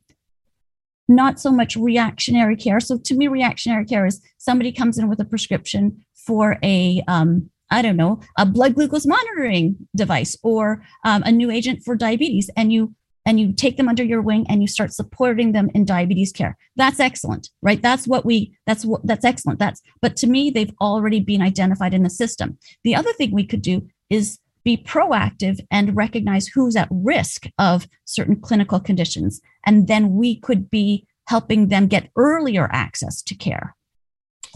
not 1.10 1.40
so 1.40 1.50
much 1.50 1.76
reactionary 1.76 2.56
care. 2.56 2.80
So 2.80 2.98
to 2.98 3.14
me, 3.14 3.28
reactionary 3.28 3.84
care 3.84 4.06
is 4.06 4.22
somebody 4.38 4.72
comes 4.72 4.98
in 4.98 5.08
with 5.08 5.20
a 5.20 5.24
prescription 5.24 6.04
for 6.14 6.56
a 6.62 7.02
um, 7.08 7.50
I 7.70 7.82
don't 7.82 7.96
know 7.96 8.20
a 8.38 8.46
blood 8.46 8.74
glucose 8.74 9.06
monitoring 9.06 9.76
device 9.94 10.36
or 10.42 10.82
um, 11.04 11.22
a 11.24 11.32
new 11.32 11.50
agent 11.50 11.82
for 11.84 11.96
diabetes, 11.96 12.48
and 12.56 12.72
you 12.72 12.94
and 13.26 13.38
you 13.38 13.52
take 13.52 13.76
them 13.76 13.88
under 13.88 14.02
your 14.02 14.22
wing 14.22 14.46
and 14.48 14.62
you 14.62 14.68
start 14.68 14.92
supporting 14.92 15.52
them 15.52 15.68
in 15.74 15.84
diabetes 15.84 16.32
care. 16.32 16.56
That's 16.76 17.00
excellent, 17.00 17.50
right? 17.60 17.80
That's 17.80 18.06
what 18.06 18.24
we 18.24 18.56
that's 18.66 18.84
what 18.84 19.06
that's 19.06 19.24
excellent. 19.24 19.58
That's 19.58 19.82
but 20.00 20.16
to 20.16 20.26
me, 20.26 20.50
they've 20.50 20.74
already 20.80 21.20
been 21.20 21.42
identified 21.42 21.94
in 21.94 22.02
the 22.02 22.10
system. 22.10 22.58
The 22.84 22.94
other 22.94 23.12
thing 23.12 23.32
we 23.32 23.46
could 23.46 23.62
do 23.62 23.86
is 24.08 24.38
be 24.64 24.76
proactive 24.76 25.58
and 25.70 25.96
recognize 25.96 26.46
who's 26.46 26.76
at 26.76 26.88
risk 26.90 27.46
of 27.58 27.86
certain 28.04 28.36
clinical 28.36 28.78
conditions. 28.78 29.40
And 29.66 29.88
then 29.88 30.14
we 30.14 30.40
could 30.40 30.70
be 30.70 31.06
helping 31.28 31.68
them 31.68 31.86
get 31.86 32.10
earlier 32.16 32.68
access 32.72 33.22
to 33.22 33.34
care. 33.34 33.76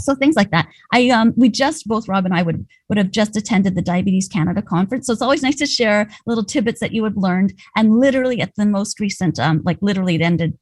So 0.01 0.15
things 0.15 0.35
like 0.35 0.51
that. 0.51 0.69
I 0.93 1.11
um 1.11 1.33
we 1.37 1.49
just 1.49 1.87
both 1.87 2.09
rob 2.09 2.25
and 2.25 2.35
i 2.35 2.43
would 2.43 2.67
would 2.89 2.99
have 2.99 3.13
just 3.13 3.37
attended 3.37 3.75
the 3.75 3.83
diabetes 3.83 4.29
canada 4.29 4.61
conference. 4.61 5.07
So 5.07 5.13
it's 5.13 5.23
always 5.23 5.43
nice 5.43 5.57
to 5.57 5.67
share 5.67 6.09
little 6.27 6.45
tidbits 6.45 6.81
that 6.81 6.93
you 6.93 7.05
have 7.05 7.17
learned. 7.17 7.53
And 7.77 8.01
literally 8.01 8.41
at 8.41 8.53
the 8.57 8.67
most 8.67 8.99
recent 8.99 9.39
um 9.39 9.63
like 9.65 9.79
literally 9.81 10.17
it 10.17 10.21
ended 10.21 10.59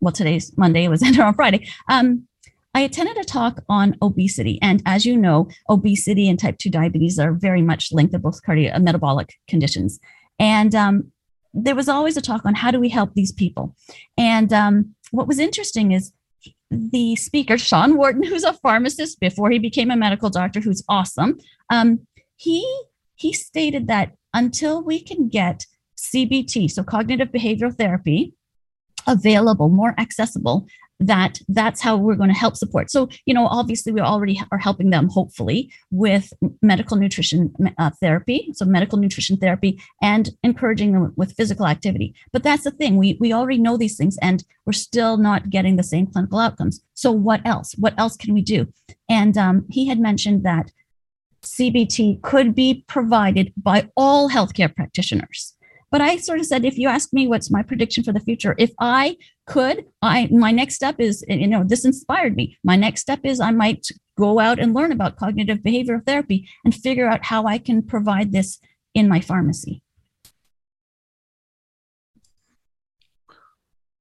well 0.00 0.12
today's 0.12 0.56
monday 0.58 0.84
it 0.84 0.90
was 0.90 1.02
ended 1.06 1.20
on 1.20 1.34
friday. 1.34 1.66
Um 1.88 2.28
I 2.74 2.80
attended 2.80 3.18
a 3.18 3.24
talk 3.24 3.62
on 3.68 3.96
obesity. 4.00 4.58
And 4.62 4.82
as 4.86 5.04
you 5.04 5.14
know, 5.14 5.48
obesity 5.68 6.26
and 6.30 6.38
type 6.38 6.56
2 6.56 6.70
diabetes 6.70 7.18
are 7.18 7.34
very 7.34 7.60
much 7.60 7.92
linked. 7.92 8.12
To 8.14 8.18
both 8.18 8.42
cardio 8.42 8.80
metabolic 8.80 9.34
conditions. 9.46 10.00
And 10.38 10.74
um, 10.74 11.12
there 11.54 11.74
was 11.74 11.88
always 11.88 12.16
a 12.16 12.22
talk 12.22 12.44
on 12.44 12.54
how 12.54 12.70
do 12.70 12.80
we 12.80 12.88
help 12.88 13.14
these 13.14 13.32
people. 13.32 13.74
And 14.16 14.52
um, 14.52 14.94
what 15.10 15.28
was 15.28 15.38
interesting 15.38 15.92
is 15.92 16.12
the 16.70 17.16
speaker, 17.16 17.58
Sean 17.58 17.96
Wharton, 17.96 18.22
who's 18.28 18.44
a 18.44 18.54
pharmacist 18.54 19.20
before 19.20 19.50
he 19.50 19.58
became 19.58 19.90
a 19.90 19.96
medical 19.96 20.30
doctor, 20.30 20.60
who's 20.60 20.84
awesome, 20.88 21.38
um, 21.70 22.06
he 22.36 22.66
he 23.14 23.32
stated 23.32 23.86
that 23.86 24.12
until 24.34 24.82
we 24.82 25.00
can 25.00 25.28
get 25.28 25.64
CBT, 25.96 26.70
so 26.70 26.82
cognitive 26.82 27.28
behavioral 27.28 27.76
therapy, 27.76 28.34
available, 29.06 29.68
more 29.68 29.94
accessible, 29.98 30.66
that 31.02 31.40
that's 31.48 31.80
how 31.80 31.96
we're 31.96 32.14
going 32.14 32.30
to 32.30 32.38
help 32.38 32.56
support. 32.56 32.90
So, 32.90 33.08
you 33.26 33.34
know, 33.34 33.46
obviously 33.46 33.92
we 33.92 34.00
already 34.00 34.40
are 34.50 34.58
helping 34.58 34.90
them 34.90 35.08
hopefully 35.08 35.72
with 35.90 36.32
medical 36.62 36.96
nutrition 36.96 37.52
uh, 37.78 37.90
therapy, 38.00 38.50
so 38.54 38.64
medical 38.64 38.98
nutrition 38.98 39.36
therapy 39.36 39.80
and 40.00 40.30
encouraging 40.42 40.92
them 40.92 41.12
with 41.16 41.34
physical 41.36 41.66
activity. 41.66 42.14
But 42.32 42.42
that's 42.42 42.64
the 42.64 42.70
thing, 42.70 42.96
we 42.96 43.16
we 43.20 43.32
already 43.32 43.58
know 43.58 43.76
these 43.76 43.96
things 43.96 44.16
and 44.22 44.44
we're 44.64 44.72
still 44.72 45.16
not 45.16 45.50
getting 45.50 45.76
the 45.76 45.82
same 45.82 46.06
clinical 46.06 46.38
outcomes. 46.38 46.80
So 46.94 47.10
what 47.10 47.40
else? 47.44 47.74
What 47.78 47.94
else 47.98 48.16
can 48.16 48.32
we 48.32 48.42
do? 48.42 48.72
And 49.08 49.36
um, 49.36 49.66
he 49.70 49.88
had 49.88 49.98
mentioned 49.98 50.44
that 50.44 50.70
CBT 51.42 52.22
could 52.22 52.54
be 52.54 52.84
provided 52.86 53.52
by 53.56 53.88
all 53.96 54.30
healthcare 54.30 54.74
practitioners. 54.74 55.54
But 55.90 56.00
I 56.00 56.16
sort 56.16 56.40
of 56.40 56.46
said, 56.46 56.64
if 56.64 56.78
you 56.78 56.88
ask 56.88 57.12
me 57.12 57.26
what's 57.26 57.50
my 57.50 57.62
prediction 57.62 58.02
for 58.02 58.12
the 58.12 58.20
future, 58.20 58.54
if 58.58 58.70
I 58.80 59.16
could, 59.46 59.86
I 60.00 60.28
my 60.30 60.50
next 60.52 60.74
step 60.74 61.00
is, 61.00 61.24
you 61.28 61.46
know, 61.46 61.64
this 61.64 61.84
inspired 61.84 62.36
me. 62.36 62.58
My 62.62 62.76
next 62.76 63.00
step 63.00 63.20
is 63.24 63.40
I 63.40 63.50
might 63.50 63.86
go 64.16 64.38
out 64.38 64.58
and 64.58 64.74
learn 64.74 64.92
about 64.92 65.16
cognitive 65.16 65.58
behavioral 65.58 66.04
therapy 66.04 66.48
and 66.64 66.74
figure 66.74 67.08
out 67.08 67.24
how 67.24 67.46
I 67.46 67.58
can 67.58 67.82
provide 67.82 68.32
this 68.32 68.58
in 68.94 69.08
my 69.08 69.20
pharmacy. 69.20 69.82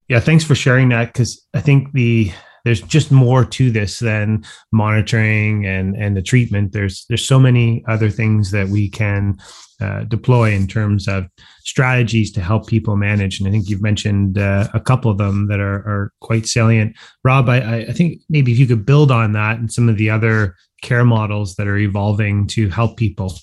Yeah, 0.07 0.19
thanks 0.19 0.43
for 0.43 0.55
sharing 0.55 0.89
that 0.89 1.13
because 1.13 1.47
I 1.53 1.61
think 1.61 1.93
the 1.93 2.31
there's 2.63 2.81
just 2.81 3.11
more 3.11 3.45
to 3.45 3.71
this 3.71 3.99
than 3.99 4.43
monitoring 4.71 5.65
and 5.65 5.95
and 5.95 6.15
the 6.15 6.21
treatment. 6.21 6.71
There's 6.71 7.05
there's 7.07 7.25
so 7.25 7.39
many 7.39 7.83
other 7.87 8.09
things 8.09 8.51
that 8.51 8.67
we 8.67 8.89
can 8.89 9.37
uh, 9.81 10.03
deploy 10.03 10.51
in 10.51 10.67
terms 10.67 11.07
of 11.07 11.25
strategies 11.63 12.31
to 12.31 12.41
help 12.41 12.67
people 12.67 12.95
manage. 12.95 13.39
And 13.39 13.47
I 13.47 13.51
think 13.51 13.67
you've 13.67 13.81
mentioned 13.81 14.37
uh, 14.37 14.67
a 14.73 14.79
couple 14.79 15.09
of 15.09 15.17
them 15.17 15.47
that 15.47 15.59
are, 15.59 15.79
are 15.87 16.13
quite 16.21 16.45
salient. 16.45 16.95
Rob, 17.23 17.49
I, 17.49 17.85
I 17.87 17.91
think 17.91 18.21
maybe 18.29 18.51
if 18.51 18.59
you 18.59 18.67
could 18.67 18.85
build 18.85 19.11
on 19.11 19.31
that 19.31 19.57
and 19.57 19.71
some 19.71 19.89
of 19.89 19.97
the 19.97 20.09
other 20.09 20.55
care 20.83 21.03
models 21.03 21.55
that 21.55 21.67
are 21.67 21.77
evolving 21.77 22.45
to 22.47 22.69
help 22.69 22.97
people. 22.97 23.33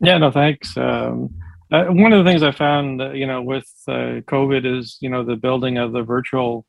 Yeah, 0.00 0.18
no, 0.18 0.30
thanks. 0.30 0.76
Um, 0.76 1.34
uh, 1.70 1.86
one 1.86 2.12
of 2.12 2.24
the 2.24 2.30
things 2.30 2.42
I 2.42 2.52
found, 2.52 3.00
uh, 3.00 3.12
you 3.12 3.26
know, 3.26 3.42
with 3.42 3.70
uh, 3.88 4.22
COVID 4.26 4.78
is, 4.78 4.98
you 5.00 5.08
know, 5.08 5.24
the 5.24 5.36
building 5.36 5.78
of 5.78 5.92
the 5.92 6.02
virtual 6.02 6.66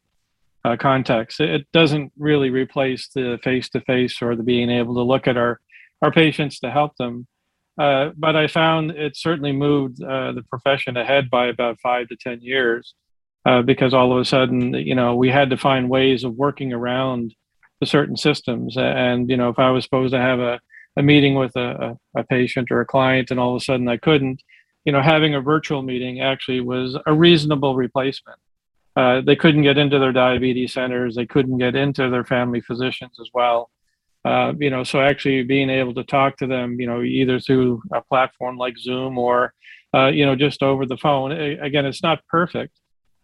uh, 0.67 0.77
context. 0.77 1.39
It 1.39 1.65
doesn't 1.71 2.11
really 2.17 2.49
replace 2.49 3.07
the 3.09 3.39
face 3.43 3.69
to 3.69 3.81
face 3.81 4.21
or 4.21 4.35
the 4.35 4.43
being 4.43 4.69
able 4.69 4.95
to 4.95 5.03
look 5.03 5.27
at 5.27 5.37
our, 5.37 5.59
our 6.01 6.11
patients 6.11 6.59
to 6.59 6.71
help 6.71 6.95
them. 6.97 7.27
Uh, 7.79 8.09
but 8.17 8.35
I 8.35 8.47
found 8.47 8.91
it 8.91 9.15
certainly 9.15 9.51
moved 9.51 10.01
uh, 10.03 10.31
the 10.33 10.43
profession 10.43 10.97
ahead 10.97 11.29
by 11.29 11.47
about 11.47 11.79
five 11.79 12.07
to 12.09 12.17
10 12.17 12.41
years 12.41 12.95
uh, 13.45 13.61
because 13.61 13.93
all 13.93 14.11
of 14.11 14.19
a 14.19 14.25
sudden, 14.25 14.73
you 14.73 14.95
know, 14.95 15.15
we 15.15 15.29
had 15.29 15.49
to 15.51 15.57
find 15.57 15.89
ways 15.89 16.23
of 16.23 16.33
working 16.33 16.73
around 16.73 17.33
the 17.79 17.85
certain 17.85 18.17
systems. 18.17 18.75
And, 18.77 19.29
you 19.29 19.37
know, 19.37 19.49
if 19.49 19.59
I 19.59 19.69
was 19.69 19.83
supposed 19.83 20.13
to 20.13 20.19
have 20.19 20.39
a, 20.39 20.59
a 20.97 21.03
meeting 21.03 21.35
with 21.35 21.55
a, 21.55 21.95
a, 22.15 22.23
patient 22.23 22.71
or 22.71 22.81
a 22.81 22.85
client 22.85 23.29
and 23.29 23.39
all 23.39 23.55
of 23.55 23.61
a 23.61 23.63
sudden 23.63 23.87
I 23.87 23.97
couldn't, 23.97 24.41
you 24.83 24.91
know, 24.91 25.01
having 25.01 25.35
a 25.35 25.41
virtual 25.41 25.83
meeting 25.83 26.19
actually 26.19 26.61
was 26.61 26.97
a 27.05 27.13
reasonable 27.13 27.75
replacement. 27.75 28.39
Uh, 28.97 29.21
they 29.21 29.35
couldn't 29.35 29.61
get 29.61 29.77
into 29.77 29.99
their 29.99 30.11
diabetes 30.11 30.73
centers, 30.73 31.15
they 31.15 31.25
couldn't 31.25 31.59
get 31.59 31.75
into 31.75 32.09
their 32.09 32.25
family 32.25 32.59
physicians 32.61 33.19
as 33.21 33.29
well. 33.33 33.69
Uh, 34.25 34.53
you 34.59 34.71
know, 34.71 34.83
so 34.83 34.99
actually 34.99 35.43
being 35.43 35.69
able 35.69 35.93
to 35.93 36.03
talk 36.03 36.35
to 36.35 36.47
them, 36.47 36.79
you 36.79 36.87
know, 36.87 37.03
either 37.03 37.39
through 37.39 37.81
a 37.93 38.01
platform 38.01 38.57
like 38.57 38.77
Zoom 38.77 39.17
or, 39.17 39.53
uh, 39.93 40.07
you 40.07 40.25
know, 40.25 40.35
just 40.35 40.63
over 40.63 40.85
the 40.85 40.97
phone. 40.97 41.31
Again, 41.31 41.85
it's 41.85 42.01
not 42.01 42.25
perfect, 42.27 42.73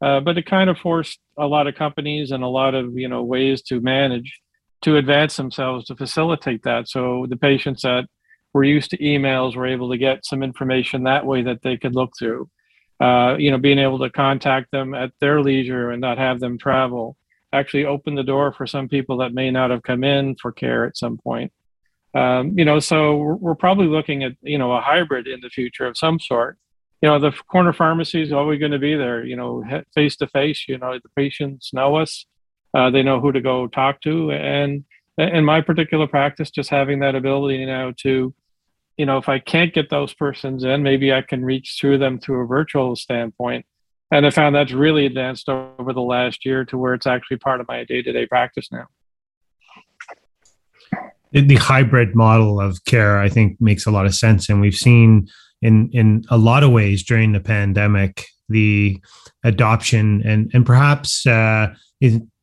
uh, 0.02 0.20
but 0.20 0.38
it 0.38 0.46
kind 0.46 0.70
of 0.70 0.78
forced 0.78 1.20
a 1.40 1.48
lot 1.48 1.66
of 1.68 1.76
companies 1.76 2.32
and 2.32 2.44
a 2.44 2.48
lot 2.48 2.76
of 2.76 2.96
you 2.96 3.08
know 3.08 3.24
ways 3.24 3.62
to 3.64 3.82
manage 3.82 4.40
to 4.84 4.98
advance 4.98 5.36
themselves 5.36 5.86
to 5.86 5.96
facilitate 5.96 6.62
that. 6.64 6.88
So 6.88 7.26
the 7.30 7.38
patients 7.38 7.82
that 7.82 8.06
were 8.54 8.64
used 8.64 8.92
to 8.92 8.98
emails 8.98 9.56
were 9.56 9.66
able 9.66 9.90
to 9.90 9.98
get 9.98 10.26
some 10.26 10.44
information 10.44 11.04
that 11.04 11.26
way 11.26 11.42
that 11.42 11.64
they 11.64 11.78
could 11.78 11.96
look 11.96 12.12
through. 12.18 12.50
Uh, 13.00 13.36
you 13.38 13.52
know, 13.52 13.58
being 13.58 13.80
able 13.80 14.00
to 14.00 14.10
contact 14.10 14.72
them 14.72 14.94
at 14.94 15.12
their 15.20 15.42
leisure 15.42 15.92
and 15.92 16.00
not 16.00 16.18
have 16.18 16.40
them 16.40 16.58
travel 16.58 17.18
actually 17.54 17.86
open 17.86 18.16
the 18.16 18.24
door 18.24 18.52
for 18.52 18.66
some 18.66 18.90
people 18.90 19.18
that 19.18 19.34
may 19.34 19.52
not 19.52 19.70
have 19.70 19.84
come 19.84 20.04
in 20.04 20.36
for 20.36 20.52
care 20.52 20.86
at 20.86 20.98
some 20.98 21.18
point. 21.18 21.52
Um, 22.16 22.58
you 22.58 22.66
know, 22.66 22.80
so 22.80 23.38
we're, 23.40 23.56
probably 23.56 23.88
looking 23.88 24.24
at 24.24 24.34
you 24.42 24.58
know 24.58 24.72
a 24.74 24.82
hybrid 24.82 25.28
in 25.28 25.40
the 25.42 25.50
future 25.50 25.86
of 25.86 25.98
some 25.98 26.20
sort. 26.20 26.58
You 27.02 27.10
know, 27.10 27.20
the 27.20 27.32
corner 27.32 27.74
pharmacy 27.74 28.22
is 28.22 28.32
always 28.32 28.60
going 28.60 28.72
to 28.72 28.80
be 28.80 28.96
there. 28.96 29.24
You 29.24 29.36
know, 29.36 29.64
face 29.96 30.16
to 30.18 30.28
face. 30.28 30.66
You 30.68 30.78
know, 30.78 30.94
the 30.94 31.10
patients 31.16 31.72
know 31.74 31.96
us; 31.96 32.26
uh, 32.74 32.92
they 32.92 33.02
know 33.02 33.20
who 33.20 33.32
to 33.32 33.42
go 33.42 33.68
talk 33.68 34.02
to, 34.02 34.32
and 34.32 34.84
in 35.18 35.46
my 35.46 35.62
particular 35.62 36.08
practice, 36.08 36.52
just 36.52 36.70
having 36.70 37.00
that 37.00 37.16
ability 37.16 37.66
now 37.66 37.94
to, 37.98 38.34
you 38.98 39.06
know, 39.06 39.18
if 39.18 39.28
I 39.28 39.40
can't 39.40 39.74
get 39.74 39.90
those 39.90 40.14
persons 40.14 40.64
in, 40.64 40.84
maybe 40.84 41.14
I 41.14 41.22
can 41.22 41.44
reach 41.44 41.78
through 41.80 41.98
them 41.98 42.20
through 42.20 42.44
a 42.44 42.48
virtual 42.48 42.96
standpoint 42.96 43.66
and 44.14 44.28
I 44.28 44.30
found 44.30 44.56
that's 44.56 44.72
really 44.72 45.08
advanced 45.08 45.50
over 45.50 45.92
the 45.92 46.02
last 46.02 46.46
year 46.46 46.64
to 46.66 46.78
where 46.78 46.94
it's 46.94 47.08
actually 47.08 47.38
part 47.38 47.60
of 47.60 47.68
my 47.68 47.84
day 47.84 48.04
to 48.04 48.12
day 48.12 48.28
practice 48.28 48.70
now. 48.72 48.86
The 51.32 51.56
hybrid 51.56 52.16
model 52.16 52.62
of 52.62 52.86
care, 52.86 53.18
I 53.18 53.28
think, 53.28 53.60
makes 53.60 53.88
a 53.88 53.92
lot 53.92 54.06
of 54.06 54.14
sense, 54.14 54.50
and 54.50 54.62
we've 54.62 54.76
seen 54.76 55.28
in 55.64 55.90
in 55.94 56.24
a 56.30 56.38
lot 56.38 56.62
of 56.64 56.72
ways 56.72 57.04
during 57.04 57.32
the 57.32 57.40
pandemic 57.40 58.28
the 58.50 59.02
adoption 59.44 60.22
and 60.26 60.52
and 60.54 60.64
perhaps 60.64 61.26
uh, 61.26 61.74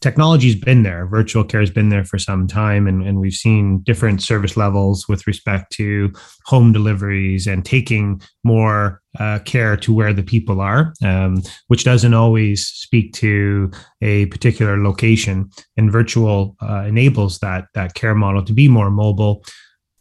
technology's 0.00 0.54
been 0.54 0.82
there. 0.82 1.06
Virtual 1.06 1.44
care 1.44 1.60
has 1.60 1.70
been 1.70 1.90
there 1.90 2.04
for 2.04 2.18
some 2.18 2.46
time, 2.46 2.86
and, 2.86 3.06
and 3.06 3.20
we've 3.20 3.34
seen 3.34 3.80
different 3.80 4.22
service 4.22 4.56
levels 4.56 5.08
with 5.08 5.26
respect 5.26 5.72
to 5.72 6.12
home 6.46 6.72
deliveries 6.72 7.46
and 7.46 7.64
taking 7.64 8.20
more 8.42 9.02
uh, 9.18 9.38
care 9.40 9.76
to 9.76 9.94
where 9.94 10.12
the 10.12 10.22
people 10.22 10.60
are, 10.60 10.94
um, 11.04 11.42
which 11.66 11.84
doesn't 11.84 12.14
always 12.14 12.66
speak 12.66 13.12
to 13.12 13.70
a 14.00 14.26
particular 14.26 14.82
location. 14.82 15.50
And 15.76 15.92
virtual 15.92 16.56
uh, 16.62 16.84
enables 16.86 17.38
that 17.40 17.66
that 17.74 17.94
care 17.94 18.14
model 18.14 18.44
to 18.44 18.52
be 18.52 18.68
more 18.68 18.90
mobile. 18.90 19.44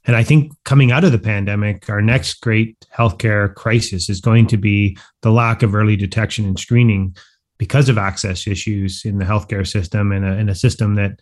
And 0.05 0.15
I 0.15 0.23
think 0.23 0.53
coming 0.63 0.91
out 0.91 1.03
of 1.03 1.11
the 1.11 1.19
pandemic, 1.19 1.89
our 1.89 2.01
next 2.01 2.41
great 2.41 2.77
healthcare 2.97 3.53
crisis 3.53 4.09
is 4.09 4.21
going 4.21 4.47
to 4.47 4.57
be 4.57 4.97
the 5.21 5.31
lack 5.31 5.61
of 5.61 5.75
early 5.75 5.95
detection 5.95 6.45
and 6.45 6.57
screening 6.57 7.15
because 7.59 7.89
of 7.89 7.99
access 7.99 8.47
issues 8.47 9.03
in 9.05 9.19
the 9.19 9.25
healthcare 9.25 9.67
system 9.67 10.11
and 10.11 10.25
a, 10.25 10.37
in 10.39 10.49
a 10.49 10.55
system 10.55 10.95
that 10.95 11.19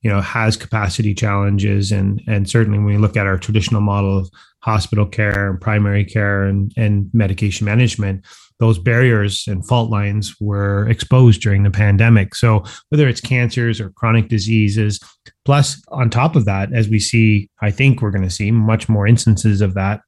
you 0.00 0.10
know 0.10 0.22
has 0.22 0.56
capacity 0.56 1.14
challenges. 1.14 1.92
And 1.92 2.22
and 2.26 2.48
certainly 2.48 2.78
when 2.78 2.86
we 2.86 2.96
look 2.96 3.16
at 3.16 3.26
our 3.26 3.36
traditional 3.36 3.82
model 3.82 4.16
of 4.16 4.30
hospital 4.62 5.06
care 5.06 5.50
and 5.50 5.60
primary 5.60 6.04
care 6.04 6.44
and, 6.44 6.72
and 6.76 7.10
medication 7.12 7.66
management 7.66 8.24
those 8.60 8.78
barriers 8.78 9.48
and 9.48 9.66
fault 9.66 9.90
lines 9.90 10.36
were 10.38 10.86
exposed 10.90 11.40
during 11.40 11.62
the 11.62 11.70
pandemic. 11.70 12.34
So 12.34 12.62
whether 12.90 13.08
it's 13.08 13.20
cancers 13.20 13.80
or 13.80 13.88
chronic 13.88 14.28
diseases 14.28 15.00
plus 15.44 15.82
on 15.88 16.10
top 16.10 16.36
of 16.36 16.44
that 16.44 16.72
as 16.72 16.88
we 16.88 16.98
see 16.98 17.48
i 17.60 17.70
think 17.70 18.00
we're 18.00 18.10
going 18.10 18.24
to 18.24 18.30
see 18.30 18.50
much 18.50 18.88
more 18.88 19.06
instances 19.06 19.60
of 19.60 19.74
that 19.74 20.00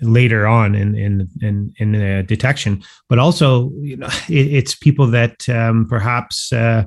later 0.00 0.46
on 0.46 0.74
in 0.74 0.96
in 0.96 1.28
in, 1.42 1.74
in 1.78 2.26
detection. 2.26 2.82
But 3.08 3.18
also 3.18 3.70
you 3.80 3.96
know 3.96 4.08
it, 4.28 4.52
it's 4.52 4.74
people 4.74 5.06
that 5.08 5.48
um, 5.48 5.86
perhaps 5.88 6.52
uh, 6.52 6.84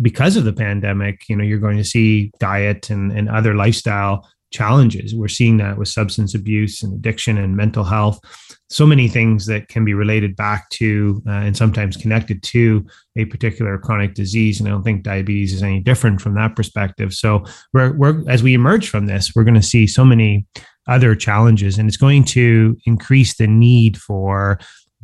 because 0.00 0.36
of 0.36 0.44
the 0.44 0.52
pandemic 0.52 1.28
you 1.28 1.36
know 1.36 1.44
you're 1.44 1.58
going 1.58 1.78
to 1.78 1.84
see 1.84 2.30
diet 2.38 2.90
and, 2.90 3.12
and 3.12 3.28
other 3.28 3.54
lifestyle 3.54 4.28
challenges. 4.50 5.14
We're 5.14 5.28
seeing 5.28 5.58
that 5.58 5.78
with 5.78 5.88
substance 5.88 6.34
abuse 6.34 6.82
and 6.82 6.92
addiction 6.92 7.38
and 7.38 7.56
mental 7.56 7.84
health. 7.84 8.20
So 8.68 8.86
many 8.86 9.08
things 9.08 9.46
that 9.46 9.68
can 9.68 9.84
be 9.84 9.94
related 9.94 10.36
back 10.36 10.68
to 10.70 11.22
uh, 11.26 11.30
and 11.30 11.56
sometimes 11.56 11.96
connected 11.96 12.42
to 12.44 12.86
a 13.16 13.24
particular 13.24 13.78
chronic 13.78 14.14
disease 14.14 14.60
and 14.60 14.68
i 14.68 14.70
don't 14.70 14.84
think 14.84 15.02
diabetes 15.02 15.52
is 15.52 15.62
any 15.62 15.80
different 15.80 16.20
from 16.20 16.34
that 16.34 16.56
perspective. 16.56 17.12
So 17.12 17.44
we're, 17.72 17.92
we're 17.92 18.28
as 18.28 18.42
we 18.42 18.54
emerge 18.54 18.88
from 18.88 19.06
this 19.06 19.34
we're 19.34 19.44
going 19.44 19.54
to 19.54 19.62
see 19.62 19.86
so 19.86 20.04
many 20.04 20.46
other 20.88 21.14
challenges. 21.14 21.78
And 21.78 21.88
it's 21.88 21.96
going 21.96 22.24
to 22.24 22.76
increase 22.86 23.36
the 23.36 23.46
need 23.46 23.96
for 23.96 24.58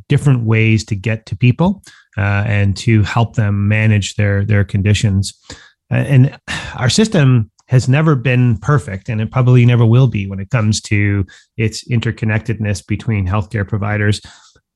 different 0.09 0.45
ways 0.45 0.85
to 0.85 0.95
get 0.95 1.27
to 1.27 1.37
people 1.37 1.83
uh, 2.17 2.45
and 2.47 2.77
to 2.77 3.03
help 3.03 3.35
them 3.35 3.69
manage 3.69 4.15
their 4.15 4.45
their 4.45 4.65
conditions. 4.65 5.33
Uh, 5.91 5.97
and 5.97 6.39
our 6.77 6.91
system 6.91 7.51
has 7.69 7.89
never 7.89 8.15
been 8.15 8.59
perfect, 8.59 9.09
and 9.09 9.21
it 9.21 9.33
probably 9.33 9.65
never 9.67 9.85
will 9.85 10.07
be 10.07 10.29
when 10.29 10.39
it 10.39 10.51
comes 10.51 10.81
to 10.81 11.27
its 11.57 11.85
interconnectedness 11.89 12.87
between 12.87 13.27
healthcare 13.27 13.67
providers. 13.67 14.21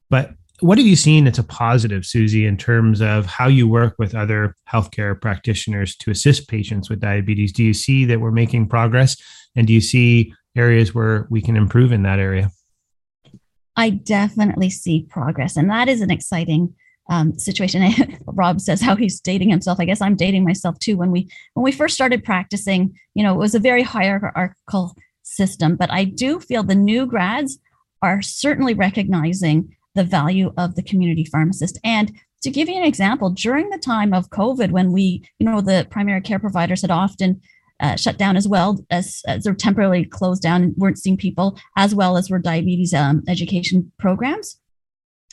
But 0.08 0.32
what 0.58 0.76
have 0.76 0.86
you 0.86 0.96
seen 0.96 1.24
that's 1.24 1.38
a 1.38 1.44
positive, 1.44 2.04
Susie, 2.04 2.44
in 2.44 2.56
terms 2.56 3.00
of 3.00 3.26
how 3.26 3.46
you 3.46 3.68
work 3.68 3.94
with 3.98 4.14
other 4.14 4.56
healthcare 4.70 5.18
practitioners 5.18 5.96
to 5.96 6.10
assist 6.10 6.48
patients 6.48 6.90
with 6.90 7.00
diabetes? 7.00 7.52
Do 7.52 7.64
you 7.64 7.72
see 7.72 8.04
that 8.06 8.20
we're 8.20 8.30
making 8.32 8.68
progress? 8.68 9.16
And 9.56 9.66
do 9.66 9.72
you 9.72 9.80
see 9.80 10.34
areas 10.56 10.94
where 10.94 11.26
we 11.30 11.40
can 11.40 11.56
improve 11.56 11.92
in 11.92 12.02
that 12.02 12.18
area? 12.18 12.50
I 13.76 13.90
definitely 13.90 14.70
see 14.70 15.06
progress, 15.08 15.56
and 15.56 15.70
that 15.70 15.88
is 15.88 16.00
an 16.00 16.10
exciting 16.10 16.74
um, 17.08 17.38
situation. 17.38 17.92
Rob 18.26 18.60
says 18.60 18.80
how 18.80 18.96
he's 18.96 19.20
dating 19.20 19.50
himself. 19.50 19.80
I 19.80 19.84
guess 19.84 20.00
I'm 20.00 20.16
dating 20.16 20.44
myself 20.44 20.78
too. 20.78 20.96
When 20.96 21.10
we 21.10 21.30
when 21.54 21.64
we 21.64 21.72
first 21.72 21.94
started 21.94 22.24
practicing, 22.24 22.96
you 23.14 23.22
know, 23.22 23.34
it 23.34 23.38
was 23.38 23.54
a 23.54 23.60
very 23.60 23.82
hierarchical 23.82 24.94
system, 25.22 25.76
but 25.76 25.90
I 25.92 26.04
do 26.04 26.40
feel 26.40 26.62
the 26.62 26.74
new 26.74 27.06
grads 27.06 27.58
are 28.02 28.22
certainly 28.22 28.74
recognizing 28.74 29.76
the 29.94 30.04
value 30.04 30.52
of 30.56 30.74
the 30.74 30.82
community 30.82 31.24
pharmacist. 31.24 31.78
And 31.84 32.12
to 32.42 32.50
give 32.50 32.68
you 32.68 32.76
an 32.76 32.84
example, 32.84 33.30
during 33.30 33.68
the 33.68 33.78
time 33.78 34.14
of 34.14 34.30
COVID, 34.30 34.70
when 34.70 34.92
we, 34.92 35.22
you 35.38 35.46
know, 35.46 35.60
the 35.60 35.86
primary 35.90 36.22
care 36.22 36.38
providers 36.38 36.82
had 36.82 36.90
often 36.90 37.40
uh, 37.80 37.96
shut 37.96 38.18
down 38.18 38.36
as 38.36 38.46
well 38.46 38.84
as, 38.90 39.22
as 39.26 39.44
they're 39.44 39.54
temporarily 39.54 40.04
closed 40.04 40.42
down 40.42 40.62
and 40.62 40.76
weren't 40.76 40.98
seeing 40.98 41.16
people, 41.16 41.58
as 41.76 41.94
well 41.94 42.16
as 42.16 42.30
were 42.30 42.38
diabetes 42.38 42.94
um, 42.94 43.22
education 43.28 43.90
programs. 43.98 44.58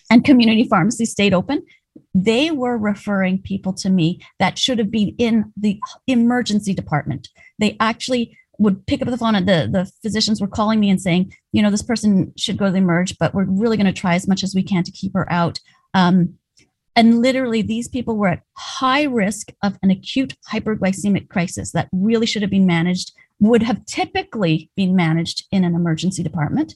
And 0.09 0.23
community 0.23 0.67
pharmacies 0.67 1.11
stayed 1.11 1.33
open. 1.33 1.63
They 2.13 2.51
were 2.51 2.77
referring 2.77 3.41
people 3.41 3.73
to 3.73 3.89
me 3.89 4.21
that 4.39 4.57
should 4.57 4.79
have 4.79 4.91
been 4.91 5.15
in 5.17 5.51
the 5.57 5.79
emergency 6.07 6.73
department. 6.73 7.29
They 7.59 7.75
actually 7.79 8.37
would 8.59 8.85
pick 8.87 9.01
up 9.01 9.07
the 9.09 9.17
phone 9.17 9.35
and 9.35 9.47
the, 9.47 9.69
the 9.71 9.91
physicians 10.01 10.41
were 10.41 10.47
calling 10.47 10.79
me 10.79 10.89
and 10.89 11.01
saying, 11.01 11.33
you 11.51 11.61
know, 11.61 11.69
this 11.69 11.83
person 11.83 12.33
should 12.37 12.57
go 12.57 12.65
to 12.65 12.71
the 12.71 12.77
emerge, 12.77 13.17
but 13.19 13.33
we're 13.33 13.45
really 13.45 13.77
going 13.77 13.85
to 13.85 13.93
try 13.93 14.15
as 14.15 14.27
much 14.27 14.43
as 14.43 14.55
we 14.55 14.63
can 14.63 14.83
to 14.83 14.91
keep 14.91 15.13
her 15.13 15.31
out. 15.31 15.59
Um, 15.93 16.35
and 16.97 17.21
literally, 17.21 17.61
these 17.61 17.87
people 17.87 18.17
were 18.17 18.29
at 18.29 18.41
high 18.57 19.03
risk 19.03 19.51
of 19.61 19.77
an 19.83 19.91
acute 19.91 20.35
hyperglycemic 20.51 21.29
crisis 21.29 21.71
that 21.73 21.89
really 21.93 22.25
should 22.25 22.41
have 22.41 22.49
been 22.49 22.65
managed, 22.65 23.11
would 23.39 23.61
have 23.61 23.85
typically 23.85 24.71
been 24.75 24.95
managed 24.95 25.45
in 25.51 25.63
an 25.63 25.75
emergency 25.75 26.23
department. 26.23 26.73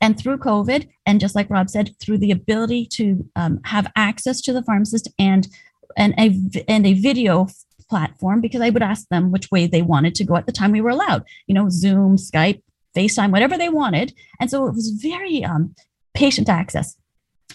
And 0.00 0.18
through 0.18 0.38
COVID, 0.38 0.88
and 1.04 1.20
just 1.20 1.34
like 1.34 1.50
Rob 1.50 1.68
said, 1.68 1.94
through 2.00 2.16
the 2.16 2.30
ability 2.30 2.86
to 2.92 3.28
um, 3.36 3.60
have 3.64 3.92
access 3.96 4.40
to 4.42 4.54
the 4.54 4.62
pharmacist 4.62 5.08
and 5.18 5.46
and 5.94 6.14
a 6.18 6.62
and 6.66 6.86
a 6.86 6.94
video 6.94 7.46
platform, 7.90 8.40
because 8.40 8.62
I 8.62 8.70
would 8.70 8.82
ask 8.82 9.06
them 9.08 9.30
which 9.30 9.50
way 9.50 9.66
they 9.66 9.82
wanted 9.82 10.14
to 10.14 10.24
go 10.24 10.36
at 10.36 10.46
the 10.46 10.52
time 10.52 10.72
we 10.72 10.80
were 10.80 10.88
allowed, 10.88 11.24
you 11.46 11.54
know, 11.54 11.68
Zoom, 11.68 12.16
Skype, 12.16 12.62
FaceTime, 12.96 13.30
whatever 13.30 13.58
they 13.58 13.68
wanted. 13.68 14.14
And 14.40 14.50
so 14.50 14.66
it 14.66 14.74
was 14.74 14.88
very 14.88 15.44
um, 15.44 15.74
patient 16.14 16.48
access 16.48 16.96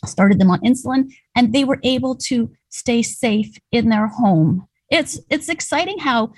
started 0.06 0.40
them 0.40 0.52
on 0.52 0.60
insulin 0.62 1.12
and 1.36 1.54
they 1.54 1.64
were 1.64 1.80
able 1.84 2.16
to 2.16 2.52
stay 2.70 3.02
safe 3.02 3.58
in 3.72 3.90
their 3.90 4.08
home. 4.08 4.68
It's 4.90 5.20
it's 5.30 5.50
exciting 5.50 6.00
how 6.00 6.34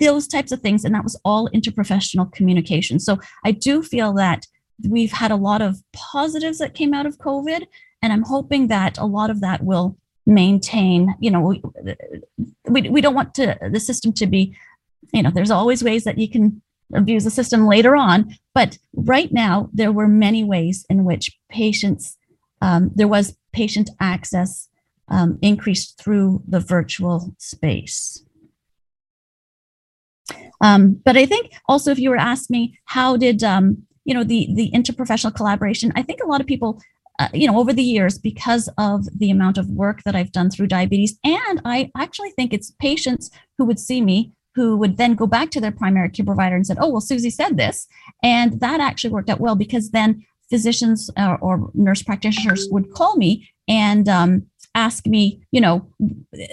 those 0.00 0.28
types 0.28 0.52
of 0.52 0.60
things 0.60 0.84
and 0.84 0.94
that 0.94 1.02
was 1.02 1.20
all 1.24 1.48
interprofessional 1.50 2.32
communication. 2.32 3.00
So 3.00 3.18
i 3.44 3.50
do 3.50 3.82
feel 3.82 4.12
that 4.14 4.46
we've 4.86 5.12
had 5.12 5.30
a 5.30 5.36
lot 5.36 5.62
of 5.62 5.82
positives 5.92 6.58
that 6.58 6.74
came 6.74 6.94
out 6.94 7.06
of 7.06 7.18
covid 7.18 7.66
and 8.02 8.12
i'm 8.12 8.22
hoping 8.22 8.68
that 8.68 8.98
a 8.98 9.06
lot 9.06 9.30
of 9.30 9.40
that 9.40 9.62
will 9.64 9.96
maintain 10.26 11.14
you 11.20 11.30
know 11.30 11.40
we, 11.40 11.62
we, 12.66 12.88
we 12.90 13.00
don't 13.00 13.14
want 13.14 13.34
to 13.34 13.56
the 13.72 13.80
system 13.80 14.12
to 14.12 14.26
be 14.26 14.54
you 15.12 15.22
know 15.22 15.30
there's 15.30 15.50
always 15.50 15.82
ways 15.82 16.04
that 16.04 16.18
you 16.18 16.28
can 16.30 16.60
abuse 16.94 17.24
the 17.24 17.30
system 17.30 17.66
later 17.66 17.96
on 17.96 18.34
but 18.54 18.78
right 18.94 19.32
now 19.32 19.68
there 19.72 19.92
were 19.92 20.08
many 20.08 20.44
ways 20.44 20.86
in 20.88 21.04
which 21.04 21.38
patients 21.50 22.16
um, 22.60 22.90
there 22.94 23.08
was 23.08 23.36
patient 23.52 23.90
access 24.00 24.68
um, 25.08 25.38
increased 25.42 25.98
through 25.98 26.42
the 26.46 26.60
virtual 26.60 27.34
space. 27.38 28.22
Um, 30.60 31.00
but 31.04 31.16
I 31.16 31.24
think 31.24 31.52
also, 31.68 31.90
if 31.90 31.98
you 31.98 32.10
were 32.10 32.16
to 32.16 32.22
ask 32.22 32.50
me, 32.50 32.78
how 32.84 33.16
did 33.16 33.42
um, 33.42 33.86
you 34.04 34.14
know 34.14 34.24
the 34.24 34.48
the 34.54 34.70
interprofessional 34.72 35.34
collaboration? 35.34 35.92
I 35.94 36.02
think 36.02 36.20
a 36.22 36.26
lot 36.26 36.40
of 36.40 36.46
people, 36.46 36.80
uh, 37.18 37.28
you 37.32 37.46
know, 37.46 37.58
over 37.58 37.72
the 37.72 37.82
years, 37.82 38.18
because 38.18 38.68
of 38.76 39.06
the 39.16 39.30
amount 39.30 39.56
of 39.58 39.70
work 39.70 40.02
that 40.02 40.16
I've 40.16 40.32
done 40.32 40.50
through 40.50 40.66
diabetes, 40.66 41.18
and 41.24 41.60
I 41.64 41.90
actually 41.96 42.30
think 42.30 42.52
it's 42.52 42.72
patients 42.72 43.30
who 43.56 43.64
would 43.64 43.78
see 43.78 44.00
me 44.00 44.32
who 44.54 44.76
would 44.76 44.96
then 44.96 45.14
go 45.14 45.26
back 45.26 45.50
to 45.52 45.60
their 45.60 45.70
primary 45.70 46.10
care 46.10 46.26
provider 46.26 46.56
and 46.56 46.66
said, 46.66 46.78
"Oh, 46.80 46.90
well, 46.90 47.00
Susie 47.00 47.30
said 47.30 47.56
this," 47.56 47.86
and 48.22 48.60
that 48.60 48.80
actually 48.80 49.10
worked 49.10 49.30
out 49.30 49.40
well 49.40 49.54
because 49.54 49.90
then 49.90 50.26
physicians 50.50 51.10
or, 51.16 51.38
or 51.38 51.70
nurse 51.74 52.02
practitioners 52.02 52.68
would 52.70 52.90
call 52.92 53.16
me 53.16 53.48
and 53.68 54.08
um, 54.08 54.46
ask 54.74 55.06
me, 55.06 55.40
you 55.50 55.60
know, 55.60 55.86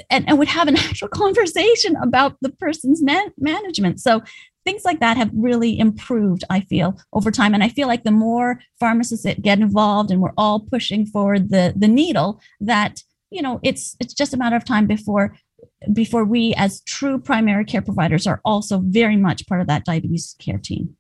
and, 0.10 0.28
and, 0.28 0.38
would 0.38 0.48
have 0.48 0.68
an 0.68 0.78
actual 0.88 1.08
conversation 1.08 1.96
about 1.98 2.36
the 2.42 2.50
person's 2.50 3.02
man- 3.02 3.34
management. 3.38 4.00
So 4.00 4.22
things 4.66 4.84
like 4.84 5.00
that 5.00 5.16
have 5.18 5.30
really 5.34 5.78
improved, 5.78 6.44
I 6.50 6.62
feel, 6.62 7.00
over 7.14 7.32
time. 7.32 7.54
And 7.54 7.64
I 7.64 7.70
feel 7.70 7.88
like 7.88 8.04
the 8.04 8.12
more 8.12 8.60
pharmacists 8.80 9.24
that 9.24 9.42
get 9.42 9.60
involved 9.60 10.12
and 10.12 10.22
we're 10.22 10.34
all 10.38 10.60
pushing 10.60 11.06
forward 11.06 11.50
the, 11.50 11.74
the 11.76 11.88
needle, 11.88 12.42
that, 12.60 13.02
you 13.30 13.42
know, 13.42 13.60
it's 13.64 13.96
it's 14.00 14.14
just 14.14 14.34
a 14.34 14.38
matter 14.38 14.56
of 14.56 14.66
time 14.66 14.88
before 14.88 15.36
before 15.94 16.24
we 16.24 16.54
as 16.58 16.82
true 16.82 17.20
primary 17.20 17.66
care 17.66 17.82
providers 17.82 18.26
are 18.26 18.42
also 18.44 18.80
very 18.80 19.18
much 19.18 19.46
part 19.48 19.62
of 19.62 19.68
that 19.68 19.86
diabetes 19.86 20.36
care 20.40 20.58
team. 20.58 20.96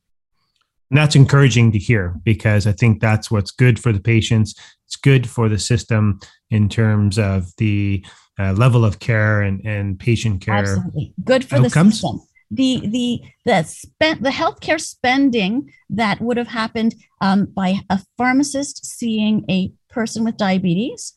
And 0.91 0.97
that's 0.97 1.15
encouraging 1.15 1.71
to 1.71 1.79
hear 1.79 2.15
because 2.23 2.67
I 2.67 2.71
think 2.71 3.01
that's 3.01 3.31
what's 3.31 3.51
good 3.51 3.79
for 3.79 3.91
the 3.91 3.99
patients 3.99 4.53
it's 4.85 4.95
good 4.95 5.29
for 5.29 5.49
the 5.49 5.59
system 5.59 6.19
in 6.49 6.69
terms 6.69 7.17
of 7.17 7.55
the 7.57 8.05
uh, 8.39 8.53
level 8.53 8.85
of 8.85 8.99
care 8.99 9.41
and, 9.41 9.65
and 9.65 9.99
patient 9.99 10.41
care. 10.41 10.55
Absolutely. 10.55 11.13
Good 11.23 11.45
for 11.45 11.55
outcomes. 11.55 11.73
the 11.73 12.07
system. 12.07 12.21
The 12.51 12.81
the 12.85 13.21
the 13.45 13.63
spent 13.63 14.21
the 14.21 14.29
healthcare 14.29 14.79
spending 14.79 15.71
that 15.89 16.21
would 16.21 16.37
have 16.37 16.47
happened 16.47 16.93
um, 17.19 17.45
by 17.45 17.79
a 17.89 17.99
pharmacist 18.17 18.85
seeing 18.85 19.43
a 19.49 19.73
person 19.89 20.23
with 20.23 20.37
diabetes. 20.37 21.13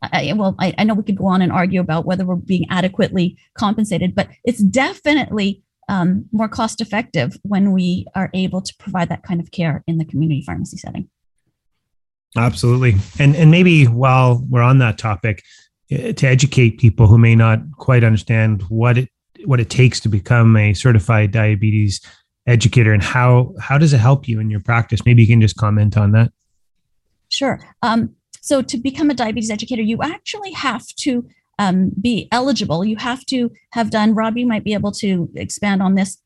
I, 0.00 0.32
well, 0.36 0.54
I, 0.60 0.74
I 0.78 0.84
know 0.84 0.94
we 0.94 1.02
could 1.02 1.16
go 1.16 1.26
on 1.26 1.42
and 1.42 1.50
argue 1.50 1.80
about 1.80 2.06
whether 2.06 2.24
we're 2.24 2.36
being 2.36 2.66
adequately 2.70 3.36
compensated, 3.54 4.14
but 4.14 4.28
it's 4.44 4.62
definitely 4.62 5.64
um, 5.88 6.26
more 6.32 6.48
cost 6.48 6.80
effective 6.80 7.36
when 7.42 7.72
we 7.72 8.06
are 8.14 8.30
able 8.34 8.60
to 8.60 8.74
provide 8.78 9.08
that 9.08 9.22
kind 9.22 9.40
of 9.40 9.50
care 9.50 9.82
in 9.86 9.98
the 9.98 10.04
community 10.04 10.42
pharmacy 10.44 10.76
setting. 10.76 11.08
Absolutely. 12.36 12.96
And 13.18 13.34
and 13.34 13.50
maybe 13.50 13.84
while 13.84 14.44
we're 14.50 14.62
on 14.62 14.78
that 14.78 14.98
topic, 14.98 15.42
to 15.88 16.26
educate 16.26 16.78
people 16.78 17.06
who 17.06 17.18
may 17.18 17.34
not 17.34 17.60
quite 17.78 18.04
understand 18.04 18.62
what 18.68 18.98
it 18.98 19.08
what 19.44 19.60
it 19.60 19.70
takes 19.70 20.00
to 20.00 20.08
become 20.08 20.56
a 20.56 20.74
certified 20.74 21.30
diabetes 21.30 22.00
educator 22.46 22.92
and 22.92 23.02
how 23.02 23.54
how 23.60 23.78
does 23.78 23.92
it 23.92 23.98
help 23.98 24.28
you 24.28 24.40
in 24.40 24.50
your 24.50 24.60
practice? 24.60 25.00
Maybe 25.06 25.22
you 25.22 25.28
can 25.28 25.40
just 25.40 25.56
comment 25.56 25.96
on 25.96 26.12
that. 26.12 26.32
Sure. 27.30 27.60
Um, 27.82 28.14
so 28.40 28.62
to 28.62 28.78
become 28.78 29.10
a 29.10 29.14
diabetes 29.14 29.50
educator, 29.50 29.82
you 29.82 29.98
actually 30.02 30.52
have 30.52 30.86
to 31.00 31.28
um, 31.58 31.90
be 32.00 32.28
eligible, 32.30 32.84
you 32.84 32.96
have 32.96 33.24
to 33.26 33.50
have 33.72 33.90
done. 33.90 34.14
Robbie 34.14 34.44
might 34.44 34.64
be 34.64 34.74
able 34.74 34.92
to 34.92 35.28
expand 35.34 35.82
on 35.82 35.94
this. 35.94 36.18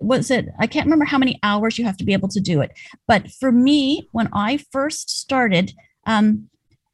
Was 0.00 0.30
it? 0.30 0.48
I 0.58 0.66
can't 0.66 0.86
remember 0.86 1.04
how 1.04 1.18
many 1.18 1.38
hours 1.42 1.78
you 1.78 1.84
have 1.84 1.96
to 1.98 2.04
be 2.04 2.12
able 2.12 2.28
to 2.28 2.40
do 2.40 2.60
it. 2.60 2.72
But 3.06 3.30
for 3.30 3.52
me, 3.52 4.08
when 4.12 4.28
I 4.32 4.58
first 4.72 5.10
started, 5.10 5.72
um, 6.06 6.48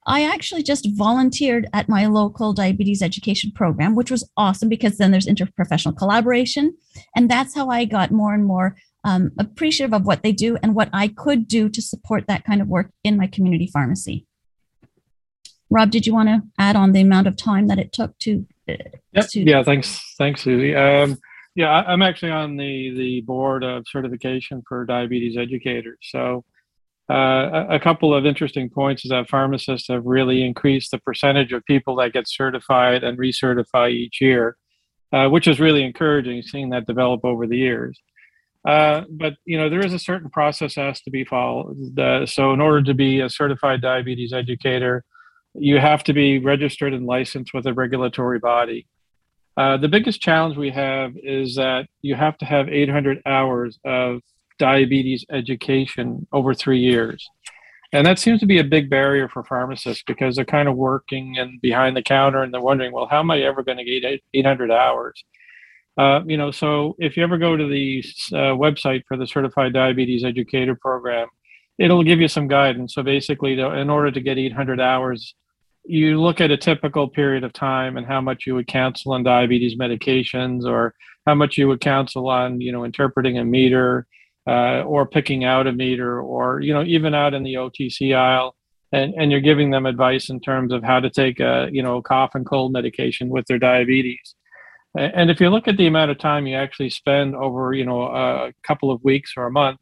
I 0.07 0.25
actually 0.25 0.63
just 0.63 0.89
volunteered 0.93 1.69
at 1.73 1.89
my 1.89 2.07
local 2.07 2.53
diabetes 2.53 3.03
education 3.03 3.53
program, 3.55 3.95
which 3.95 4.11
was 4.11 4.29
awesome 4.37 4.69
because 4.69 4.99
then 4.99 5.11
there's 5.11 5.27
interprofessional 5.27 5.97
collaboration, 5.97 6.75
and 7.15 7.31
that's 7.31 7.55
how 7.55 7.69
I 7.69 7.85
got 7.85 8.11
more 8.11 8.35
and 8.35 8.45
more 8.45 8.77
um, 9.05 9.31
appreciative 9.39 9.95
of 9.95 10.07
what 10.07 10.23
they 10.23 10.33
do 10.33 10.59
and 10.63 10.75
what 10.75 10.91
I 10.93 11.09
could 11.09 11.49
do 11.49 11.69
to 11.69 11.81
support 11.81 12.25
that 12.29 12.45
kind 12.45 12.61
of 12.61 12.69
work 12.69 12.91
in 13.05 13.17
my 13.17 13.27
community 13.27 13.69
pharmacy. 13.73 14.27
Rob, 15.71 15.91
did 15.91 16.07
you 16.07 16.13
want 16.13 16.29
to 16.29 16.43
add 16.59 16.77
on 16.77 16.93
the 16.93 17.01
amount 17.01 17.27
of 17.27 17.37
time 17.37 17.69
that 17.69 17.79
it 17.79 17.93
took 17.93 18.19
to? 18.21 18.47
Uh, 18.69 18.75
yep. 19.13 19.29
to- 19.31 19.41
yeah, 19.41 19.63
thanks, 19.63 20.15
thanks, 20.19 20.43
Susie. 20.43 20.75
Um, 20.75 21.17
yeah, 21.55 21.71
I, 21.71 21.93
am 21.93 22.03
actually 22.03 22.33
on 22.33 22.57
the 22.57 22.95
the 22.97 23.21
board 23.23 23.65
of 23.65 23.85
certification 23.89 24.63
for 24.69 24.85
diabetes 24.85 25.37
educators. 25.37 25.99
So, 26.03 26.45
uh, 27.11 27.67
a, 27.71 27.75
a, 27.77 27.81
couple 27.81 28.15
of 28.15 28.25
interesting 28.25 28.71
points 28.71 29.05
is 29.05 29.11
that 29.11 29.29
pharmacists 29.29 29.89
have 29.89 30.05
really 30.07 30.45
increased 30.45 30.93
the 30.93 30.99
percentage 30.99 31.53
of 31.53 31.65
people 31.65 31.97
that 31.97 32.13
get 32.13 32.29
certified 32.29 33.03
and 33.03 33.19
recertify 33.19 33.91
each 33.91 34.21
year, 34.21 34.57
uh, 35.13 35.29
which 35.29 35.49
is 35.49 35.59
really 35.59 35.83
encouraging. 35.83 36.43
Seeing 36.43 36.71
that 36.71 36.87
develop 36.87 37.25
over 37.25 37.47
the 37.47 37.59
years. 37.59 38.01
Uh, 38.65 39.03
but 39.11 39.35
you 39.45 39.57
know 39.57 39.69
there 39.69 39.85
is 39.85 39.93
a 39.93 39.99
certain 39.99 40.31
process 40.31 40.75
has 40.75 41.01
to 41.03 41.11
be 41.11 41.25
followed. 41.25 41.99
Uh, 41.99 42.27
so 42.27 42.53
in 42.53 42.61
order 42.61 42.83
to 42.83 42.95
be 42.95 43.21
a 43.21 43.29
certified 43.29 43.81
diabetes 43.81 44.33
educator, 44.33 45.05
you 45.55 45.79
have 45.79 46.05
to 46.05 46.13
be 46.13 46.39
registered 46.39 46.95
and 46.95 47.07
licensed 47.07 47.53
with 47.53 47.67
a 47.67 47.75
regulatory 47.75 48.39
body. 48.39 48.87
Uh, 49.57 49.77
the 49.77 49.89
biggest 49.89 50.21
challenge 50.21 50.57
we 50.57 50.71
have 50.71 51.13
is 51.23 51.57
that 51.57 51.87
you 52.03 52.15
have 52.15 52.39
to 52.39 52.45
have 52.45 52.69
800 52.69 53.21
hours 53.27 53.79
of 53.85 54.21
diabetes 54.59 55.25
education 55.31 56.27
over 56.33 56.55
three 56.55 56.79
years. 56.79 57.29
And 57.93 58.07
that 58.07 58.21
seems 58.21 58.39
to 58.41 58.47
be 58.47 58.59
a 58.59 58.65
big 58.65 58.89
barrier 58.89 59.29
for 59.29 59.43
pharmacists 59.43 60.05
because 60.07 60.37
they're 60.37 60.45
kind 60.45 60.69
of 60.69 60.77
working 60.77 61.39
and 61.39 61.61
behind 61.61 61.97
the 61.97 62.03
counter 62.03 62.43
and 62.43 62.55
they're 62.55 62.61
wondering, 62.61 62.93
well, 62.93 63.07
how 63.07 63.19
am 63.19 63.33
I 63.33 63.41
ever 63.41 63.65
going 63.65 63.79
to 63.79 63.85
get 63.85 64.21
800 64.33 64.71
hours? 64.71 65.25
Uh, 65.99 66.21
you 66.25 66.37
know, 66.37 66.53
so 66.53 66.95
if 66.99 67.17
you 67.17 67.25
ever 67.25 67.37
go 67.37 67.57
to 67.57 67.67
the 67.67 68.03
uh, 68.33 68.55
website 68.55 69.03
for 69.09 69.17
the 69.17 69.27
Certified 69.27 69.73
Diabetes 69.73 70.25
Educator 70.25 70.77
Program, 70.77 71.27
it'll 71.81 72.05
give 72.05 72.21
you 72.21 72.29
some 72.29 72.47
guidance. 72.47 72.95
So 72.95 73.03
basically, 73.03 73.57
to, 73.57 73.75
in 73.79 73.89
order 73.89 74.11
to 74.13 74.21
get 74.21 74.39
800 74.39 74.81
hours, 74.81 75.35
you 75.85 76.21
look 76.21 76.41
at 76.41 76.51
a 76.51 76.57
typical 76.57 77.09
period 77.09 77.43
of 77.43 77.53
time 77.55 77.97
and 77.97 78.07
how 78.07 78.21
much 78.21 78.47
you 78.47 78.55
would 78.55 78.67
cancel 78.67 79.13
on 79.13 79.23
diabetes 79.23 79.79
medications 79.79 80.65
or 80.65 80.95
how 81.27 81.35
much 81.35 81.57
you 81.57 81.67
would 81.69 81.81
cancel 81.81 82.29
on 82.29 82.61
you 82.61 82.71
know 82.71 82.85
interpreting 82.85 83.39
a 83.39 83.45
meter 83.45 84.07
uh, 84.47 84.83
or 84.83 85.07
picking 85.07 85.45
out 85.45 85.67
a 85.67 85.73
meter 85.73 86.21
or 86.21 86.61
you 86.61 86.75
know 86.75 86.83
even 86.85 87.15
out 87.15 87.35
in 87.35 87.43
the 87.43 87.55
otc 87.55 88.15
aisle 88.15 88.55
and, 88.93 89.15
and 89.15 89.31
you're 89.31 89.41
giving 89.41 89.71
them 89.71 89.87
advice 89.87 90.29
in 90.29 90.39
terms 90.39 90.73
of 90.73 90.83
how 90.83 91.01
to 91.01 91.09
take 91.09 91.41
a 91.41 91.69
you 91.73 91.83
know 91.83 92.03
cough 92.03 92.35
and 92.35 92.47
cold 92.47 92.73
medication 92.73 93.29
with 93.31 93.47
their 93.47 93.59
diabetes 93.59 94.35
and 94.95 95.31
if 95.31 95.41
you 95.41 95.49
look 95.49 95.67
at 95.67 95.77
the 95.77 95.87
amount 95.87 96.11
of 96.11 96.19
time 96.19 96.47
you 96.47 96.57
actually 96.57 96.91
spend 96.91 97.35
over 97.35 97.73
you 97.73 97.87
know 97.87 98.03
a 98.03 98.53
couple 98.67 98.91
of 98.91 99.03
weeks 99.03 99.33
or 99.37 99.47
a 99.47 99.51
month 99.51 99.79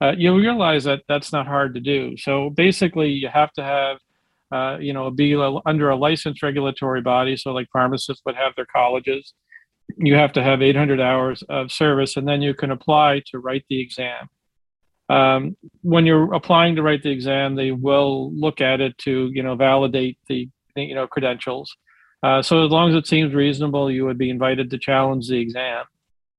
uh, 0.00 0.12
you'll 0.16 0.36
realize 0.36 0.84
that 0.84 1.02
that's 1.08 1.32
not 1.32 1.46
hard 1.46 1.74
to 1.74 1.80
do 1.80 2.16
so 2.16 2.50
basically 2.50 3.08
you 3.08 3.28
have 3.28 3.52
to 3.52 3.62
have 3.62 3.98
uh, 4.50 4.78
you 4.80 4.92
know, 4.92 5.10
be 5.10 5.36
under 5.66 5.90
a 5.90 5.96
licensed 5.96 6.42
regulatory 6.42 7.02
body. 7.02 7.36
So, 7.36 7.52
like 7.52 7.68
pharmacists 7.72 8.22
would 8.24 8.36
have 8.36 8.54
their 8.56 8.66
colleges. 8.66 9.34
You 9.96 10.14
have 10.16 10.32
to 10.34 10.42
have 10.42 10.62
800 10.62 11.00
hours 11.00 11.42
of 11.48 11.70
service, 11.70 12.16
and 12.16 12.26
then 12.26 12.42
you 12.42 12.54
can 12.54 12.70
apply 12.70 13.22
to 13.30 13.38
write 13.38 13.64
the 13.68 13.80
exam. 13.80 14.28
Um, 15.10 15.56
when 15.82 16.06
you're 16.06 16.34
applying 16.34 16.76
to 16.76 16.82
write 16.82 17.02
the 17.02 17.10
exam, 17.10 17.54
they 17.54 17.72
will 17.72 18.32
look 18.34 18.60
at 18.60 18.80
it 18.80 18.96
to, 18.98 19.30
you 19.32 19.42
know, 19.42 19.54
validate 19.54 20.18
the, 20.28 20.48
you 20.76 20.94
know, 20.94 21.06
credentials. 21.06 21.74
Uh, 22.22 22.42
so 22.42 22.64
as 22.64 22.70
long 22.70 22.90
as 22.90 22.94
it 22.94 23.06
seems 23.06 23.34
reasonable, 23.34 23.90
you 23.90 24.04
would 24.04 24.18
be 24.18 24.28
invited 24.28 24.70
to 24.70 24.78
challenge 24.78 25.28
the 25.28 25.38
exam. 25.38 25.84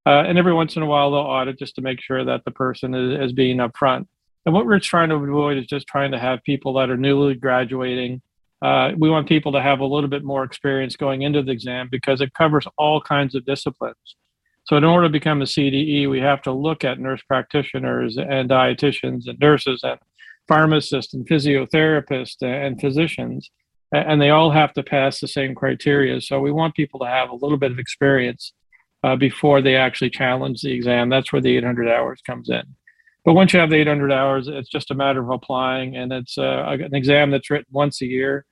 Uh, 0.09 0.23
and 0.23 0.39
every 0.39 0.53
once 0.53 0.75
in 0.75 0.81
a 0.81 0.87
while, 0.87 1.11
they'll 1.11 1.19
audit 1.19 1.59
just 1.59 1.75
to 1.75 1.81
make 1.81 2.01
sure 2.01 2.25
that 2.25 2.43
the 2.43 2.49
person 2.49 2.95
is, 2.95 3.27
is 3.27 3.31
being 3.31 3.57
upfront. 3.57 4.07
And 4.43 4.55
what 4.55 4.65
we're 4.65 4.79
trying 4.79 5.09
to 5.09 5.15
avoid 5.15 5.59
is 5.59 5.67
just 5.67 5.85
trying 5.85 6.11
to 6.13 6.17
have 6.17 6.41
people 6.43 6.73
that 6.73 6.89
are 6.89 6.97
newly 6.97 7.35
graduating. 7.35 8.23
Uh, 8.59 8.93
we 8.97 9.11
want 9.11 9.29
people 9.29 9.51
to 9.51 9.61
have 9.61 9.81
a 9.81 9.85
little 9.85 10.09
bit 10.09 10.23
more 10.23 10.43
experience 10.43 10.95
going 10.95 11.21
into 11.21 11.43
the 11.43 11.51
exam 11.51 11.89
because 11.91 12.21
it 12.21 12.33
covers 12.33 12.65
all 12.75 12.99
kinds 12.99 13.35
of 13.35 13.45
disciplines. 13.45 14.15
So, 14.63 14.77
in 14.77 14.83
order 14.83 15.05
to 15.05 15.11
become 15.11 15.43
a 15.43 15.45
CDE, 15.45 16.09
we 16.09 16.19
have 16.21 16.41
to 16.41 16.51
look 16.51 16.83
at 16.83 16.99
nurse 16.99 17.21
practitioners 17.21 18.17
and 18.17 18.49
dietitians 18.49 19.27
and 19.27 19.37
nurses 19.37 19.81
and 19.83 19.99
pharmacists 20.47 21.13
and 21.13 21.27
physiotherapists 21.27 22.41
and 22.41 22.81
physicians, 22.81 23.51
and 23.91 24.19
they 24.19 24.31
all 24.31 24.49
have 24.49 24.73
to 24.73 24.81
pass 24.81 25.19
the 25.19 25.27
same 25.27 25.53
criteria. 25.53 26.19
So, 26.19 26.39
we 26.39 26.51
want 26.51 26.73
people 26.73 26.99
to 27.01 27.05
have 27.05 27.29
a 27.29 27.35
little 27.35 27.59
bit 27.59 27.71
of 27.71 27.77
experience 27.77 28.53
uh, 29.03 29.15
before 29.15 29.61
they 29.61 29.75
actually 29.75 30.09
challenge 30.09 30.61
the 30.61 30.71
exam. 30.71 31.09
That's 31.09 31.31
where 31.31 31.41
the 31.41 31.55
800 31.57 31.89
hours 31.89 32.21
comes 32.25 32.49
in. 32.49 32.63
But 33.25 33.33
once 33.33 33.53
you 33.53 33.59
have 33.59 33.69
the 33.69 33.77
800 33.77 34.11
hours, 34.11 34.47
it's 34.47 34.69
just 34.69 34.91
a 34.91 34.95
matter 34.95 35.21
of 35.21 35.29
applying, 35.29 35.95
and 35.95 36.11
it's 36.11 36.37
uh, 36.37 36.65
an 36.67 36.95
exam 36.95 37.31
that's 37.31 37.49
written 37.49 37.67
once 37.71 38.01
a 38.01 38.05
year. 38.05 38.45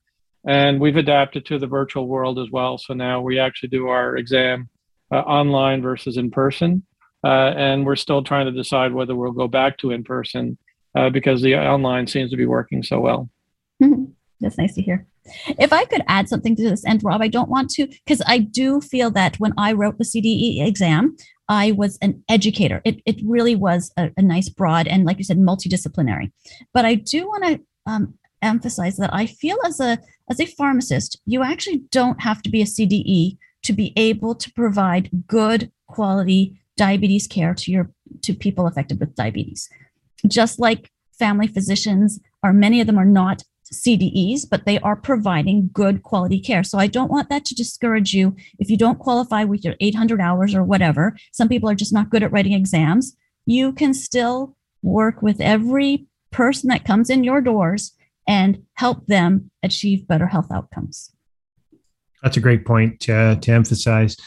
And 0.45 0.79
we've 0.79 0.95
adapted 0.97 1.45
to 1.47 1.60
the 1.60 1.67
virtual 1.67 2.07
world 2.07 2.39
as 2.39 2.49
well. 2.51 2.77
So 2.77 2.93
now 2.93 3.21
we 3.21 3.39
actually 3.39 3.69
do 3.69 3.88
our 3.88 4.17
exam 4.17 4.69
uh, 5.12 5.19
online 5.19 5.81
versus 5.81 6.17
in 6.17 6.31
person. 6.31 6.83
Uh, 7.23 7.53
and 7.57 7.86
we're 7.86 7.95
still 7.95 8.23
trying 8.23 8.45
to 8.45 8.51
decide 8.51 8.93
whether 8.93 9.15
we'll 9.15 9.31
go 9.31 9.47
back 9.47 9.77
to 9.79 9.91
in 9.91 10.03
person 10.03 10.57
uh, 10.95 11.10
because 11.10 11.41
the 11.41 11.55
online 11.55 12.07
seems 12.07 12.31
to 12.31 12.38
be 12.38 12.45
working 12.45 12.83
so 12.83 12.99
well. 12.99 13.29
That's 14.39 14.57
nice 14.57 14.75
to 14.75 14.81
hear. 14.81 15.07
If 15.59 15.73
I 15.73 15.85
could 15.85 16.03
add 16.07 16.29
something 16.29 16.55
to 16.55 16.69
this, 16.69 16.83
and 16.85 17.03
Rob, 17.03 17.21
I 17.21 17.27
don't 17.27 17.49
want 17.49 17.69
to, 17.71 17.87
because 17.87 18.21
I 18.25 18.39
do 18.39 18.81
feel 18.81 19.11
that 19.11 19.39
when 19.39 19.53
I 19.57 19.73
wrote 19.73 19.97
the 19.97 20.03
CDE 20.03 20.65
exam, 20.65 21.15
I 21.49 21.71
was 21.71 21.97
an 22.01 22.23
educator. 22.29 22.81
It, 22.83 23.01
it 23.05 23.17
really 23.23 23.55
was 23.55 23.91
a, 23.97 24.11
a 24.17 24.21
nice, 24.21 24.49
broad, 24.49 24.87
and 24.87 25.05
like 25.05 25.17
you 25.17 25.23
said, 25.23 25.37
multidisciplinary. 25.37 26.31
But 26.73 26.85
I 26.85 26.95
do 26.95 27.27
want 27.27 27.43
to 27.45 27.59
um, 27.85 28.13
emphasize 28.41 28.97
that 28.97 29.13
I 29.13 29.25
feel 29.25 29.57
as 29.65 29.79
a 29.79 29.97
as 30.29 30.39
a 30.39 30.45
pharmacist, 30.45 31.19
you 31.25 31.41
actually 31.43 31.83
don't 31.89 32.21
have 32.21 32.41
to 32.41 32.49
be 32.49 32.61
a 32.61 32.65
CDE 32.65 33.37
to 33.63 33.73
be 33.73 33.93
able 33.95 34.35
to 34.35 34.51
provide 34.51 35.09
good 35.25 35.71
quality 35.87 36.59
diabetes 36.75 37.27
care 37.27 37.53
to 37.53 37.71
your 37.71 37.89
to 38.21 38.34
people 38.34 38.67
affected 38.67 38.99
with 38.99 39.15
diabetes. 39.15 39.69
Just 40.28 40.59
like 40.59 40.91
family 41.17 41.47
physicians 41.47 42.19
are 42.43 42.53
many 42.53 42.82
of 42.82 42.88
them 42.88 42.97
are 42.97 43.05
not 43.05 43.43
CDEs, 43.74 44.41
but 44.49 44.65
they 44.65 44.80
are 44.80 44.95
providing 44.95 45.70
good 45.74 46.03
quality 46.03 46.39
care. 46.39 46.63
So 46.63 46.78
I 46.78 46.88
don't 46.88 47.11
want 47.11 47.30
that 47.30 47.45
to 47.45 47.55
discourage 47.55 48.13
you 48.13 48.36
if 48.59 48.70
you 48.70 48.78
don't 48.78 48.99
qualify 48.99 49.43
with 49.43 49.63
your 49.63 49.76
800 49.80 50.22
hours 50.22 50.55
or 50.55 50.63
whatever. 50.63 51.15
Some 51.32 51.49
people 51.49 51.70
are 51.70 51.76
just 51.76 51.93
not 51.93 52.09
good 52.09 52.24
at 52.24 52.32
writing 52.32 52.53
exams. 52.53 53.15
You 53.45 53.74
can 53.74 53.93
still 53.93 54.55
work 54.82 55.22
with 55.22 55.41
every 55.41 56.07
person 56.32 56.70
that 56.70 56.86
comes 56.86 57.09
in 57.09 57.24
your 57.24 57.41
doors 57.41 57.93
and 58.28 58.63
help 58.74 59.07
them 59.07 59.49
achieve 59.63 60.07
better 60.07 60.28
health 60.28 60.51
outcomes. 60.51 61.11
That's 62.22 62.38
a 62.38 62.41
great 62.41 62.65
point 62.65 62.99
to, 63.01 63.39
emphasize. 63.47 64.18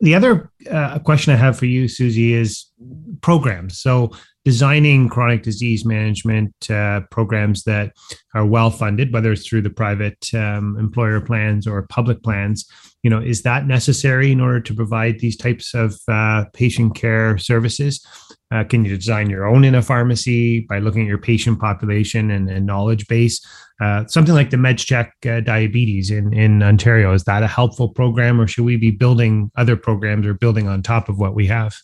The 0.00 0.14
other 0.14 0.50
uh, 0.70 0.98
question 1.00 1.32
I 1.32 1.36
have 1.36 1.58
for 1.58 1.66
you, 1.66 1.86
Susie, 1.86 2.32
is 2.32 2.66
programs. 3.20 3.78
So 3.78 4.12
designing 4.44 5.08
chronic 5.08 5.42
disease 5.42 5.84
management 5.84 6.54
uh, 6.70 7.00
programs 7.10 7.64
that 7.64 7.92
are 8.34 8.46
well 8.46 8.70
funded, 8.70 9.12
whether 9.12 9.32
it's 9.32 9.46
through 9.46 9.62
the 9.62 9.70
private 9.70 10.32
um, 10.34 10.76
employer 10.78 11.20
plans 11.20 11.66
or 11.66 11.86
public 11.88 12.22
plans, 12.22 12.66
you 13.02 13.10
know, 13.10 13.20
is 13.20 13.42
that 13.42 13.66
necessary 13.66 14.32
in 14.32 14.40
order 14.40 14.60
to 14.60 14.74
provide 14.74 15.18
these 15.18 15.36
types 15.36 15.74
of 15.74 15.98
uh, 16.08 16.44
patient 16.52 16.94
care 16.94 17.38
services? 17.38 18.04
Uh, 18.50 18.64
can 18.64 18.84
you 18.84 18.96
design 18.96 19.30
your 19.30 19.46
own 19.46 19.64
in 19.64 19.74
a 19.74 19.82
pharmacy 19.82 20.60
by 20.60 20.78
looking 20.78 21.02
at 21.02 21.08
your 21.08 21.18
patient 21.18 21.60
population 21.60 22.30
and, 22.30 22.50
and 22.50 22.66
knowledge 22.66 23.06
base? 23.08 23.44
Uh, 23.80 24.06
something 24.06 24.34
like 24.34 24.50
the 24.50 24.56
MedCheck 24.56 25.10
uh, 25.26 25.40
Diabetes 25.40 26.10
in, 26.10 26.32
in 26.34 26.62
Ontario, 26.62 27.12
is 27.12 27.24
that 27.24 27.42
a 27.42 27.46
helpful 27.46 27.88
program 27.88 28.40
or 28.40 28.46
should 28.46 28.64
we 28.64 28.76
be 28.76 28.90
building 28.90 29.50
other 29.56 29.76
programs 29.76 30.26
or 30.26 30.34
building 30.34 30.68
on 30.68 30.82
top 30.82 31.08
of 31.08 31.18
what 31.18 31.34
we 31.34 31.46
have? 31.46 31.74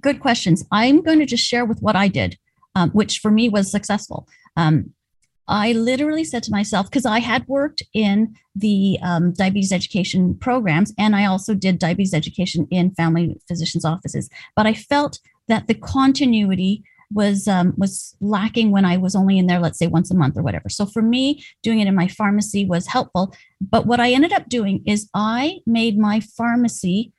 Good 0.00 0.20
questions. 0.20 0.64
I'm 0.70 1.02
going 1.02 1.18
to 1.18 1.26
just 1.26 1.44
share 1.44 1.64
with 1.64 1.80
what 1.80 1.96
I 1.96 2.08
did, 2.08 2.38
um, 2.74 2.90
which 2.90 3.18
for 3.18 3.30
me 3.30 3.48
was 3.48 3.70
successful. 3.70 4.28
Um, 4.56 4.92
I 5.48 5.72
literally 5.72 6.24
said 6.24 6.42
to 6.44 6.52
myself, 6.52 6.88
because 6.88 7.04
I 7.04 7.18
had 7.18 7.46
worked 7.48 7.82
in 7.92 8.34
the 8.54 8.98
um, 9.02 9.32
diabetes 9.32 9.72
education 9.72 10.36
programs 10.36 10.94
and 10.98 11.16
I 11.16 11.26
also 11.26 11.54
did 11.54 11.78
diabetes 11.78 12.14
education 12.14 12.68
in 12.70 12.94
family 12.94 13.40
physicians' 13.48 13.84
offices, 13.84 14.30
but 14.54 14.66
I 14.66 14.74
felt 14.74 15.18
that 15.48 15.66
the 15.66 15.74
continuity 15.74 16.84
was 17.14 17.46
um, 17.46 17.74
was 17.76 18.16
lacking 18.20 18.70
when 18.70 18.84
I 18.84 18.96
was 18.96 19.14
only 19.14 19.38
in 19.38 19.46
there, 19.46 19.58
let's 19.58 19.78
say 19.78 19.86
once 19.86 20.10
a 20.10 20.16
month 20.16 20.38
or 20.38 20.42
whatever. 20.42 20.68
So 20.68 20.86
for 20.86 21.02
me, 21.02 21.44
doing 21.62 21.80
it 21.80 21.86
in 21.86 21.94
my 21.94 22.08
pharmacy 22.08 22.64
was 22.64 22.86
helpful. 22.86 23.34
But 23.60 23.86
what 23.86 24.00
I 24.00 24.12
ended 24.12 24.32
up 24.32 24.48
doing 24.48 24.82
is 24.86 25.10
I 25.12 25.58
made 25.66 25.98
my 25.98 26.20
pharmacy. 26.20 27.12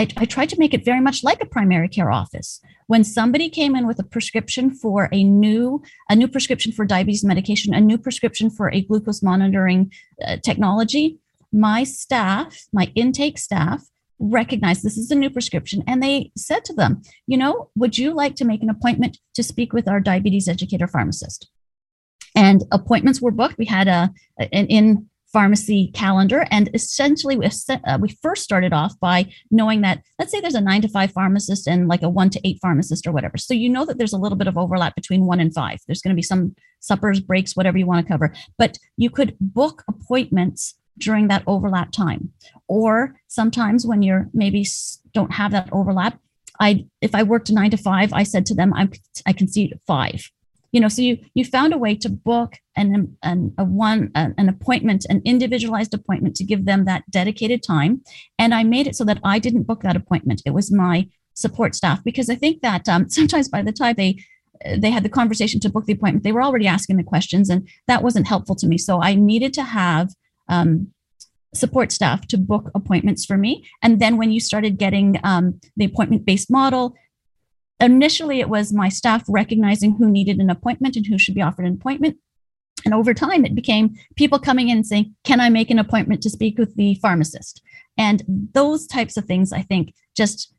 I, 0.00 0.06
I 0.16 0.24
tried 0.24 0.48
to 0.48 0.58
make 0.58 0.72
it 0.72 0.82
very 0.82 1.00
much 1.00 1.22
like 1.22 1.42
a 1.42 1.46
primary 1.46 1.88
care 1.88 2.10
office. 2.10 2.60
When 2.86 3.04
somebody 3.04 3.50
came 3.50 3.76
in 3.76 3.86
with 3.86 3.98
a 3.98 4.02
prescription 4.02 4.70
for 4.70 5.10
a 5.12 5.22
new 5.22 5.82
a 6.08 6.16
new 6.16 6.26
prescription 6.26 6.72
for 6.72 6.86
diabetes 6.86 7.22
medication, 7.22 7.74
a 7.74 7.80
new 7.80 7.98
prescription 7.98 8.48
for 8.48 8.72
a 8.72 8.80
glucose 8.80 9.22
monitoring 9.22 9.92
uh, 10.26 10.38
technology, 10.38 11.18
my 11.52 11.84
staff, 11.84 12.66
my 12.72 12.90
intake 12.94 13.36
staff, 13.36 13.82
recognized 14.18 14.82
this 14.82 14.96
is 14.96 15.10
a 15.10 15.14
new 15.14 15.28
prescription 15.28 15.82
and 15.86 16.02
they 16.02 16.32
said 16.34 16.64
to 16.64 16.72
them, 16.72 17.02
you 17.26 17.36
know, 17.36 17.68
would 17.76 17.98
you 17.98 18.14
like 18.14 18.36
to 18.36 18.46
make 18.46 18.62
an 18.62 18.70
appointment 18.70 19.18
to 19.34 19.42
speak 19.42 19.74
with 19.74 19.86
our 19.86 20.00
diabetes 20.00 20.48
educator 20.48 20.86
pharmacist? 20.86 21.50
And 22.34 22.64
appointments 22.72 23.20
were 23.20 23.32
booked. 23.32 23.58
We 23.58 23.66
had 23.66 23.86
a 23.86 24.10
an 24.38 24.66
in 24.78 25.09
pharmacy 25.32 25.90
calendar 25.94 26.46
and 26.50 26.68
essentially 26.74 27.36
we, 27.36 27.46
uh, 27.46 27.98
we 28.00 28.16
first 28.22 28.42
started 28.42 28.72
off 28.72 28.98
by 29.00 29.24
knowing 29.50 29.80
that 29.80 30.02
let's 30.18 30.32
say 30.32 30.40
there's 30.40 30.54
a 30.54 30.60
9 30.60 30.82
to 30.82 30.88
5 30.88 31.12
pharmacist 31.12 31.68
and 31.68 31.86
like 31.88 32.02
a 32.02 32.08
1 32.08 32.30
to 32.30 32.40
8 32.44 32.58
pharmacist 32.60 33.06
or 33.06 33.12
whatever 33.12 33.36
so 33.36 33.54
you 33.54 33.68
know 33.68 33.84
that 33.84 33.96
there's 33.96 34.12
a 34.12 34.18
little 34.18 34.36
bit 34.36 34.48
of 34.48 34.58
overlap 34.58 34.94
between 34.94 35.26
1 35.26 35.40
and 35.40 35.54
5 35.54 35.78
there's 35.86 36.02
going 36.02 36.14
to 36.14 36.18
be 36.18 36.22
some 36.22 36.54
suppers 36.80 37.20
breaks 37.20 37.54
whatever 37.54 37.78
you 37.78 37.86
want 37.86 38.04
to 38.04 38.12
cover 38.12 38.34
but 38.58 38.76
you 38.96 39.08
could 39.10 39.36
book 39.40 39.84
appointments 39.88 40.74
during 41.00 41.28
that 41.28 41.42
overlap 41.46 41.90
time. 41.90 42.32
Or 42.68 43.16
sometimes 43.26 43.84
when 43.84 44.02
you're 44.02 44.28
maybe 44.32 44.64
don't 45.12 45.32
have 45.32 45.50
that 45.52 45.68
overlap, 45.72 46.20
I 46.60 46.86
if 47.00 47.14
I 47.14 47.24
worked 47.24 47.50
nine 47.50 47.70
to 47.70 47.76
five, 47.76 48.12
I 48.12 48.22
said 48.22 48.46
to 48.46 48.54
them, 48.54 48.72
I'm 48.74 48.92
I 49.26 49.32
can 49.32 49.48
see 49.48 49.72
five. 49.86 50.30
You 50.72 50.80
know, 50.80 50.88
so 50.88 51.02
you 51.02 51.18
you 51.34 51.44
found 51.44 51.72
a 51.72 51.78
way 51.78 51.94
to 51.96 52.08
book 52.08 52.54
an, 52.76 53.16
an 53.22 53.54
a 53.58 53.64
one 53.64 54.10
an 54.14 54.48
appointment, 54.48 55.04
an 55.08 55.20
individualized 55.24 55.94
appointment 55.94 56.36
to 56.36 56.44
give 56.44 56.64
them 56.64 56.84
that 56.84 57.04
dedicated 57.10 57.62
time, 57.62 58.02
and 58.38 58.54
I 58.54 58.62
made 58.62 58.86
it 58.86 58.96
so 58.96 59.04
that 59.04 59.18
I 59.24 59.38
didn't 59.38 59.64
book 59.64 59.82
that 59.82 59.96
appointment. 59.96 60.42
It 60.46 60.54
was 60.54 60.72
my 60.72 61.08
support 61.34 61.74
staff 61.74 62.04
because 62.04 62.30
I 62.30 62.34
think 62.34 62.62
that 62.62 62.88
um, 62.88 63.08
sometimes 63.18 63.48
by 63.48 63.62
the 63.62 63.72
time 63.72 63.94
they 63.96 64.16
they 64.76 64.90
had 64.90 65.02
the 65.02 65.08
conversation 65.08 65.58
to 65.60 65.70
book 65.70 65.86
the 65.86 65.94
appointment, 65.94 66.22
they 66.22 66.32
were 66.32 66.42
already 66.42 66.66
asking 66.66 66.96
the 66.96 67.04
questions, 67.04 67.48
and 67.48 67.68
that 67.88 68.02
wasn't 68.02 68.28
helpful 68.28 68.54
to 68.56 68.66
me. 68.66 68.78
So 68.78 69.02
I 69.02 69.14
needed 69.14 69.52
to 69.54 69.62
have 69.62 70.10
um, 70.48 70.92
support 71.54 71.92
staff 71.92 72.26
to 72.28 72.38
book 72.38 72.70
appointments 72.74 73.24
for 73.24 73.36
me. 73.36 73.66
And 73.82 74.00
then 74.00 74.16
when 74.16 74.30
you 74.30 74.40
started 74.40 74.78
getting 74.78 75.18
um, 75.24 75.60
the 75.76 75.84
appointment 75.84 76.24
based 76.24 76.50
model, 76.50 76.94
initially 77.80 78.40
it 78.40 78.48
was 78.48 78.72
my 78.72 78.88
staff 78.88 79.24
recognizing 79.28 79.96
who 79.96 80.10
needed 80.10 80.38
an 80.38 80.50
appointment 80.50 80.96
and 80.96 81.06
who 81.06 81.18
should 81.18 81.34
be 81.34 81.42
offered 81.42 81.66
an 81.66 81.74
appointment. 81.74 82.16
And 82.84 82.94
over 82.94 83.12
time, 83.12 83.44
it 83.44 83.54
became 83.54 83.94
people 84.16 84.38
coming 84.38 84.68
in 84.68 84.84
saying, 84.84 85.14
Can 85.24 85.40
I 85.40 85.48
make 85.50 85.70
an 85.70 85.78
appointment 85.78 86.22
to 86.22 86.30
speak 86.30 86.58
with 86.58 86.74
the 86.76 86.94
pharmacist? 86.96 87.62
And 87.98 88.22
those 88.54 88.86
types 88.86 89.16
of 89.16 89.26
things, 89.26 89.52
I 89.52 89.62
think, 89.62 89.92
just 90.16 90.54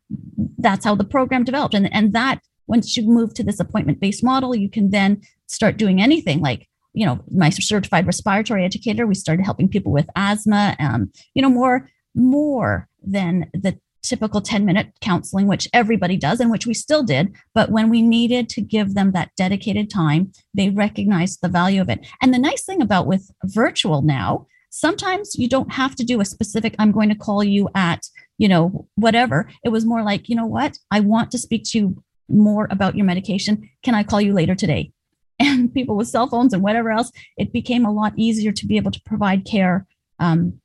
that's 0.57 0.86
how 0.86 0.95
the 0.95 1.03
program 1.03 1.43
developed. 1.43 1.74
And, 1.74 1.91
and 1.93 2.13
that, 2.13 2.41
once 2.67 2.95
you 2.95 3.03
move 3.03 3.34
to 3.34 3.43
this 3.43 3.59
appointment 3.59 3.99
based 3.99 4.24
model, 4.24 4.55
you 4.55 4.69
can 4.69 4.91
then 4.91 5.22
start 5.47 5.78
doing 5.78 6.01
anything 6.01 6.41
like 6.41 6.67
you 6.93 7.05
know, 7.05 7.24
my 7.32 7.49
certified 7.49 8.05
respiratory 8.05 8.65
educator, 8.65 9.07
we 9.07 9.15
started 9.15 9.43
helping 9.43 9.69
people 9.69 9.91
with 9.91 10.09
asthma, 10.15 10.76
um, 10.80 11.11
you 11.34 11.41
know, 11.41 11.49
more 11.49 11.89
more 12.13 12.89
than 13.01 13.49
the 13.53 13.78
typical 14.03 14.41
10 14.41 14.65
minute 14.65 14.91
counseling, 15.01 15.47
which 15.47 15.67
everybody 15.73 16.17
does 16.17 16.39
and 16.39 16.51
which 16.51 16.65
we 16.65 16.73
still 16.73 17.03
did. 17.03 17.33
But 17.53 17.71
when 17.71 17.89
we 17.89 18.01
needed 18.01 18.49
to 18.49 18.61
give 18.61 18.93
them 18.93 19.11
that 19.11 19.31
dedicated 19.37 19.89
time, 19.89 20.31
they 20.53 20.69
recognized 20.69 21.39
the 21.41 21.49
value 21.49 21.81
of 21.81 21.89
it. 21.89 22.05
And 22.21 22.33
the 22.33 22.39
nice 22.39 22.63
thing 22.63 22.81
about 22.81 23.07
with 23.07 23.31
virtual 23.45 24.01
now, 24.01 24.47
sometimes 24.69 25.35
you 25.37 25.47
don't 25.47 25.73
have 25.73 25.95
to 25.95 26.03
do 26.03 26.21
a 26.21 26.25
specific, 26.25 26.75
I'm 26.79 26.91
going 26.91 27.09
to 27.09 27.15
call 27.15 27.43
you 27.43 27.69
at, 27.75 28.05
you 28.37 28.47
know, 28.47 28.87
whatever. 28.95 29.49
It 29.63 29.69
was 29.69 29.85
more 29.85 30.03
like, 30.03 30.29
you 30.29 30.35
know 30.35 30.45
what? 30.45 30.77
I 30.89 30.99
want 30.99 31.31
to 31.31 31.37
speak 31.37 31.63
to 31.65 31.77
you 31.77 32.03
more 32.29 32.67
about 32.71 32.95
your 32.95 33.05
medication. 33.05 33.69
Can 33.83 33.93
I 33.93 34.03
call 34.03 34.21
you 34.21 34.33
later 34.33 34.55
today? 34.55 34.91
and 35.41 35.73
people 35.73 35.95
with 35.95 36.07
cell 36.07 36.27
phones 36.27 36.53
and 36.53 36.61
whatever 36.61 36.91
else, 36.91 37.11
it 37.37 37.51
became 37.51 37.85
a 37.85 37.91
lot 37.91 38.13
easier 38.15 38.51
to 38.51 38.65
be 38.65 38.77
able 38.77 38.91
to 38.91 39.01
provide 39.05 39.45
care. 39.45 39.87
Um, 40.19 40.59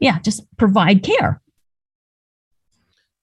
yeah, 0.00 0.20
just 0.20 0.44
provide 0.56 1.02
care. 1.02 1.41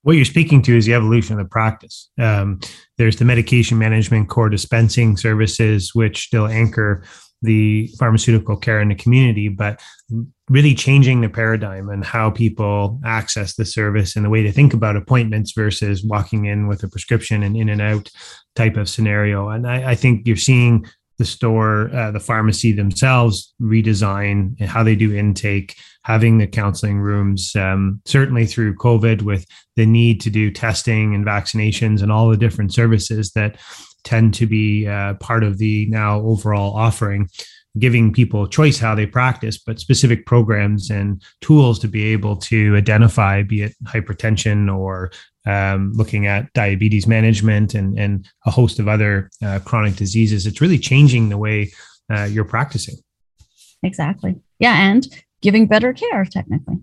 What 0.09 0.15
you're 0.15 0.25
speaking 0.25 0.63
to 0.63 0.75
is 0.75 0.87
the 0.87 0.95
evolution 0.95 1.37
of 1.37 1.45
the 1.45 1.49
practice. 1.49 2.09
Um, 2.19 2.59
there's 2.97 3.17
the 3.17 3.25
medication 3.25 3.77
management 3.77 4.27
core 4.27 4.49
dispensing 4.49 5.15
services, 5.17 5.93
which 5.93 6.23
still 6.25 6.47
anchor 6.47 7.03
the 7.43 7.85
pharmaceutical 7.99 8.57
care 8.57 8.81
in 8.81 8.89
the 8.89 8.95
community, 8.95 9.49
but 9.49 9.79
really 10.49 10.73
changing 10.73 11.21
the 11.21 11.29
paradigm 11.29 11.89
and 11.89 12.03
how 12.03 12.31
people 12.31 12.99
access 13.05 13.53
the 13.53 13.65
service 13.65 14.15
and 14.15 14.25
the 14.25 14.31
way 14.31 14.41
to 14.41 14.51
think 14.51 14.73
about 14.73 14.95
appointments 14.95 15.51
versus 15.51 16.03
walking 16.03 16.45
in 16.45 16.67
with 16.67 16.81
a 16.81 16.87
prescription 16.87 17.43
and 17.43 17.55
in 17.55 17.69
and 17.69 17.79
out 17.79 18.09
type 18.55 18.77
of 18.77 18.89
scenario. 18.89 19.49
And 19.49 19.67
I, 19.67 19.91
I 19.91 19.95
think 19.95 20.25
you're 20.25 20.37
seeing 20.37 20.87
the 21.19 21.25
store, 21.25 21.93
uh, 21.93 22.09
the 22.09 22.19
pharmacy 22.19 22.71
themselves 22.71 23.53
redesign 23.61 24.59
how 24.61 24.81
they 24.81 24.95
do 24.95 25.13
intake, 25.13 25.75
having 26.03 26.37
the 26.37 26.47
counseling 26.47 26.97
rooms, 26.99 27.55
um, 27.55 28.01
certainly 28.05 28.47
through 28.47 28.75
COVID 28.75 29.21
with 29.21 29.45
the 29.75 29.85
need 29.85 30.21
to 30.21 30.29
do 30.29 30.49
testing 30.49 31.13
and 31.13 31.25
vaccinations 31.25 32.01
and 32.01 32.11
all 32.11 32.29
the 32.29 32.37
different 32.37 32.73
services 32.73 33.31
that 33.33 33.57
tend 34.05 34.33
to 34.33 34.47
be 34.47 34.87
uh, 34.87 35.13
part 35.15 35.43
of 35.43 35.57
the 35.57 35.85
now 35.87 36.21
overall 36.21 36.73
offering 36.73 37.29
giving 37.79 38.13
people 38.13 38.47
choice 38.47 38.77
how 38.77 38.93
they 38.93 39.05
practice, 39.05 39.57
but 39.57 39.79
specific 39.79 40.25
programs 40.25 40.89
and 40.89 41.21
tools 41.41 41.79
to 41.79 41.87
be 41.87 42.05
able 42.05 42.35
to 42.35 42.75
identify, 42.75 43.43
be 43.43 43.63
it 43.63 43.75
hypertension 43.83 44.73
or 44.73 45.11
um, 45.45 45.93
looking 45.93 46.27
at 46.27 46.51
diabetes 46.53 47.07
management 47.07 47.73
and, 47.73 47.97
and 47.97 48.27
a 48.45 48.51
host 48.51 48.79
of 48.79 48.87
other 48.87 49.29
uh, 49.43 49.59
chronic 49.65 49.95
diseases. 49.95 50.45
It's 50.45 50.61
really 50.61 50.79
changing 50.79 51.29
the 51.29 51.37
way 51.37 51.71
uh, 52.11 52.25
you're 52.25 52.45
practicing. 52.45 52.95
Exactly. 53.81 54.35
Yeah. 54.59 54.75
And 54.89 55.07
giving 55.41 55.67
better 55.67 55.93
care, 55.93 56.25
technically. 56.25 56.77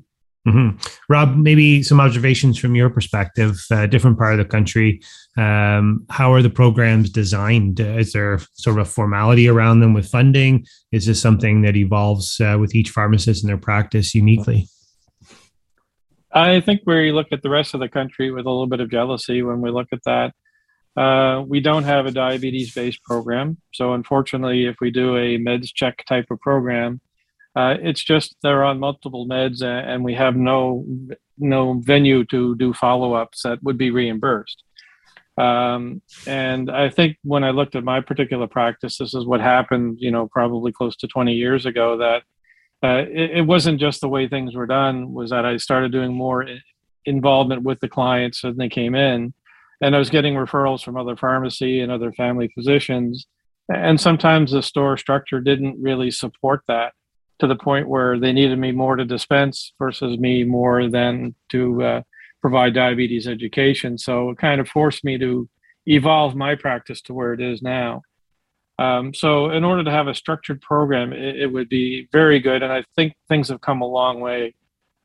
Mm-hmm. 0.46 0.78
Rob, 1.08 1.36
maybe 1.36 1.82
some 1.82 2.00
observations 2.00 2.56
from 2.56 2.76
your 2.76 2.88
perspective, 2.88 3.58
uh, 3.70 3.86
different 3.86 4.16
part 4.16 4.34
of 4.34 4.38
the 4.38 4.44
country. 4.44 5.00
Um, 5.36 6.06
how 6.08 6.32
are 6.32 6.42
the 6.42 6.50
programs 6.50 7.10
designed? 7.10 7.80
Is 7.80 8.12
there 8.12 8.38
sort 8.52 8.78
of 8.78 8.86
a 8.86 8.90
formality 8.90 9.48
around 9.48 9.80
them 9.80 9.92
with 9.92 10.08
funding? 10.08 10.64
Is 10.92 11.06
this 11.06 11.20
something 11.20 11.62
that 11.62 11.74
evolves 11.74 12.40
uh, 12.40 12.58
with 12.60 12.76
each 12.76 12.90
pharmacist 12.90 13.42
in 13.42 13.48
their 13.48 13.58
practice 13.58 14.14
uniquely? 14.14 14.68
I 16.32 16.60
think 16.60 16.82
we 16.86 17.12
look 17.12 17.28
at 17.32 17.42
the 17.42 17.50
rest 17.50 17.74
of 17.74 17.80
the 17.80 17.88
country 17.88 18.30
with 18.30 18.46
a 18.46 18.50
little 18.50 18.66
bit 18.66 18.80
of 18.80 18.90
jealousy 18.90 19.42
when 19.42 19.60
we 19.60 19.70
look 19.70 19.88
at 19.92 20.04
that. 20.04 20.32
Uh, 20.96 21.42
we 21.42 21.60
don't 21.60 21.84
have 21.84 22.06
a 22.06 22.10
diabetes 22.10 22.72
based 22.72 23.02
program. 23.02 23.58
So, 23.74 23.94
unfortunately, 23.94 24.66
if 24.66 24.76
we 24.80 24.90
do 24.90 25.16
a 25.16 25.38
meds 25.38 25.70
check 25.74 26.04
type 26.06 26.26
of 26.30 26.40
program, 26.40 27.00
uh, 27.56 27.74
it's 27.80 28.04
just 28.04 28.36
they're 28.42 28.64
on 28.64 28.78
multiple 28.78 29.26
meds 29.26 29.62
and 29.62 30.04
we 30.04 30.14
have 30.14 30.36
no 30.36 30.84
no 31.38 31.80
venue 31.80 32.24
to 32.26 32.54
do 32.56 32.72
follow 32.74 33.14
ups 33.14 33.42
that 33.42 33.62
would 33.62 33.78
be 33.78 33.90
reimbursed. 33.90 34.62
Um, 35.38 36.00
and 36.26 36.70
I 36.70 36.88
think 36.88 37.16
when 37.22 37.44
I 37.44 37.50
looked 37.50 37.76
at 37.76 37.84
my 37.84 38.00
particular 38.00 38.46
practice, 38.46 38.96
this 38.98 39.12
is 39.14 39.26
what 39.26 39.40
happened, 39.40 39.98
you 40.00 40.10
know, 40.10 40.28
probably 40.28 40.72
close 40.72 40.96
to 40.96 41.06
20 41.08 41.34
years 41.34 41.66
ago 41.66 41.98
that 41.98 42.22
uh, 42.82 43.04
it, 43.08 43.38
it, 43.38 43.46
wasn't 43.46 43.80
just 43.80 44.00
the 44.00 44.08
way 44.08 44.28
things 44.28 44.54
were 44.54 44.66
done 44.66 45.12
was 45.12 45.30
that 45.30 45.44
I 45.44 45.58
started 45.58 45.92
doing 45.92 46.14
more 46.14 46.46
involvement 47.04 47.64
with 47.64 47.80
the 47.80 47.88
clients 47.88 48.42
when 48.44 48.56
they 48.56 48.70
came 48.70 48.94
in. 48.94 49.34
and 49.82 49.94
I 49.94 49.98
was 49.98 50.08
getting 50.08 50.34
referrals 50.34 50.82
from 50.82 50.96
other 50.96 51.16
pharmacy 51.16 51.80
and 51.80 51.92
other 51.92 52.12
family 52.12 52.48
physicians. 52.54 53.26
And 53.68 54.00
sometimes 54.00 54.52
the 54.52 54.62
store 54.62 54.96
structure 54.96 55.40
didn't 55.40 55.82
really 55.82 56.10
support 56.10 56.62
that 56.68 56.92
to 57.38 57.46
the 57.46 57.56
point 57.56 57.88
where 57.88 58.18
they 58.18 58.32
needed 58.32 58.58
me 58.58 58.72
more 58.72 58.96
to 58.96 59.04
dispense 59.04 59.72
versus 59.78 60.18
me 60.18 60.44
more 60.44 60.88
than 60.88 61.34
to 61.50 61.82
uh, 61.82 62.02
provide 62.40 62.74
diabetes 62.74 63.26
education. 63.26 63.98
So 63.98 64.30
it 64.30 64.38
kind 64.38 64.60
of 64.60 64.68
forced 64.68 65.04
me 65.04 65.18
to 65.18 65.48
evolve 65.86 66.34
my 66.34 66.54
practice 66.54 67.00
to 67.02 67.14
where 67.14 67.32
it 67.32 67.40
is 67.40 67.62
now. 67.62 68.02
Um, 68.78 69.14
so 69.14 69.50
in 69.50 69.64
order 69.64 69.84
to 69.84 69.90
have 69.90 70.06
a 70.06 70.14
structured 70.14 70.60
program, 70.60 71.12
it, 71.12 71.36
it, 71.36 71.46
would 71.46 71.68
be 71.68 72.08
very 72.12 72.40
good. 72.40 72.62
And 72.62 72.72
I 72.72 72.84
think 72.94 73.14
things 73.28 73.48
have 73.48 73.62
come 73.62 73.80
a 73.80 73.86
long 73.86 74.20
way, 74.20 74.54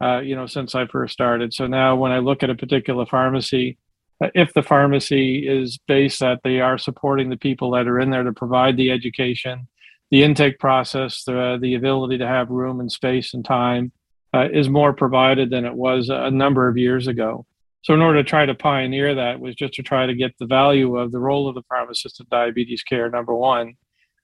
uh, 0.03 0.19
you 0.19 0.35
know, 0.35 0.45
since 0.45 0.75
I 0.75 0.87
first 0.87 1.13
started. 1.13 1.53
So 1.53 1.67
now 1.67 1.95
when 1.95 2.11
I 2.11 2.19
look 2.19 2.43
at 2.43 2.49
a 2.49 2.55
particular 2.55 3.05
pharmacy, 3.05 3.77
uh, 4.21 4.27
if 4.35 4.53
the 4.53 4.61
pharmacy 4.61 5.47
is 5.47 5.79
based 5.87 6.19
that 6.19 6.41
they 6.43 6.59
are 6.59 6.77
supporting 6.77 7.29
the 7.29 7.37
people 7.37 7.71
that 7.71 7.87
are 7.87 7.99
in 7.99 8.09
there 8.09 8.23
to 8.23 8.33
provide 8.33 8.75
the 8.75 8.91
education, 8.91 9.67
the 10.11 10.23
intake 10.23 10.59
process, 10.59 11.23
the, 11.23 11.57
the 11.61 11.75
ability 11.75 12.17
to 12.19 12.27
have 12.27 12.49
room 12.49 12.79
and 12.79 12.91
space 12.91 13.33
and 13.33 13.43
time 13.43 13.91
uh, 14.33 14.47
is 14.51 14.69
more 14.69 14.93
provided 14.93 15.49
than 15.49 15.65
it 15.65 15.73
was 15.73 16.09
a 16.09 16.29
number 16.29 16.67
of 16.67 16.77
years 16.77 17.07
ago. 17.07 17.45
So, 17.83 17.95
in 17.95 18.01
order 18.01 18.21
to 18.21 18.29
try 18.29 18.45
to 18.45 18.53
pioneer 18.53 19.15
that, 19.15 19.39
was 19.39 19.55
just 19.55 19.73
to 19.73 19.83
try 19.83 20.05
to 20.05 20.13
get 20.13 20.37
the 20.37 20.45
value 20.45 20.97
of 20.97 21.11
the 21.11 21.19
role 21.19 21.47
of 21.47 21.55
the 21.55 21.63
pharmacist 21.63 22.19
in 22.19 22.27
diabetes 22.29 22.83
care, 22.83 23.09
number 23.09 23.33
one, 23.33 23.73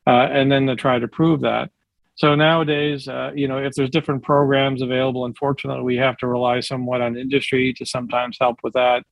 uh, 0.06 0.28
and 0.32 0.52
then 0.52 0.68
to 0.68 0.76
try 0.76 1.00
to 1.00 1.08
prove 1.08 1.42
that. 1.42 1.72
So 2.16 2.36
nowadays, 2.36 3.08
uh, 3.08 3.32
you 3.36 3.48
know, 3.48 3.58
if 3.58 3.74
there's 3.74 3.90
different 3.90 4.24
programs 4.24 4.82
available, 4.82 5.26
unfortunately, 5.26 5.84
we 5.84 5.98
have 5.98 6.18
to 6.18 6.28
rely 6.28 6.60
somewhat 6.60 7.02
on 7.02 7.18
industry 7.18 7.74
to 7.78 7.86
sometimes 7.86 8.38
help 8.40 8.60
with 8.64 8.74
that, 8.74 9.04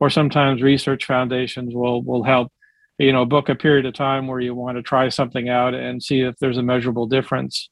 or 0.00 0.10
sometimes 0.10 0.62
research 0.62 1.04
foundations 1.04 1.74
will 1.74 2.02
will 2.02 2.24
help. 2.24 2.52
You 2.98 3.12
know, 3.12 3.24
book 3.24 3.48
a 3.48 3.54
period 3.54 3.86
of 3.86 3.94
time 3.94 4.26
where 4.26 4.40
you 4.40 4.54
want 4.54 4.76
to 4.76 4.82
try 4.82 5.08
something 5.08 5.48
out 5.48 5.74
and 5.74 6.02
see 6.02 6.20
if 6.20 6.36
there's 6.38 6.58
a 6.58 6.62
measurable 6.62 7.06
difference. 7.06 7.68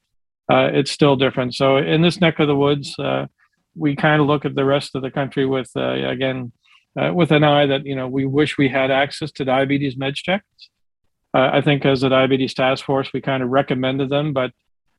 Uh, 0.50 0.70
it's 0.72 0.90
still 0.90 1.14
different. 1.14 1.54
So 1.54 1.76
in 1.76 2.02
this 2.02 2.20
neck 2.20 2.40
of 2.40 2.48
the 2.48 2.56
woods, 2.56 2.98
uh, 2.98 3.26
we 3.76 3.94
kind 3.94 4.20
of 4.20 4.26
look 4.26 4.44
at 4.44 4.54
the 4.56 4.64
rest 4.64 4.94
of 4.94 5.02
the 5.02 5.10
country 5.10 5.46
with 5.46 5.70
uh, 5.76 6.08
again 6.08 6.52
uh, 7.00 7.12
with 7.14 7.30
an 7.30 7.44
eye 7.44 7.66
that 7.66 7.86
you 7.86 7.94
know 7.94 8.08
we 8.08 8.26
wish 8.26 8.58
we 8.58 8.68
had 8.68 8.90
access 8.90 9.30
to 9.32 9.44
diabetes 9.44 9.96
med 9.96 10.14
checks. 10.16 10.44
Uh, 11.32 11.50
I 11.52 11.60
think 11.60 11.84
as 11.86 12.02
a 12.02 12.08
diabetes 12.08 12.54
task 12.54 12.84
force, 12.84 13.12
we 13.14 13.20
kind 13.20 13.42
of 13.42 13.50
recommended 13.50 14.10
them, 14.10 14.32
but 14.32 14.50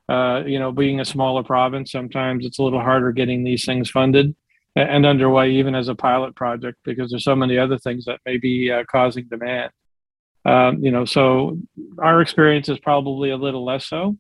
uh, 0.08 0.44
you 0.46 0.60
know, 0.60 0.72
being 0.72 1.02
a 1.02 1.06
smaller 1.06 1.44
province, 1.44 1.92
sometimes 1.92 2.46
it's 2.46 2.60
a 2.60 2.64
little 2.64 2.80
harder 2.80 3.12
getting 3.12 3.44
these 3.44 3.66
things 3.66 3.90
funded 3.90 4.34
and 4.78 5.06
underway, 5.06 5.52
even 5.52 5.76
as 5.76 5.90
a 5.90 5.96
pilot 5.96 6.34
project, 6.36 6.78
because 6.86 7.12
there's 7.12 7.26
so 7.26 7.36
many 7.36 7.58
other 7.58 7.78
things 7.78 8.06
that 8.06 8.20
may 8.26 8.38
be 8.38 8.74
causing 8.90 9.26
demand. 9.30 9.72
Um, 10.46 10.84
you 10.84 10.92
know, 10.92 11.06
so 11.06 11.60
our 12.00 12.22
experience 12.22 12.68
is 12.70 12.80
probably 12.80 13.30
a 13.30 13.38
little 13.38 13.64
less 13.64 13.86
so. 13.86 14.18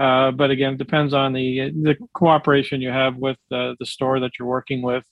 Uh, 0.00 0.30
but 0.30 0.50
again, 0.50 0.74
it 0.74 0.78
depends 0.78 1.12
on 1.14 1.32
the 1.32 1.70
the 1.70 1.96
cooperation 2.14 2.80
you 2.80 2.90
have 2.90 3.16
with 3.16 3.36
the 3.50 3.76
store 3.82 4.20
that 4.20 4.32
you're 4.38 4.48
working 4.48 4.82
with 4.82 5.04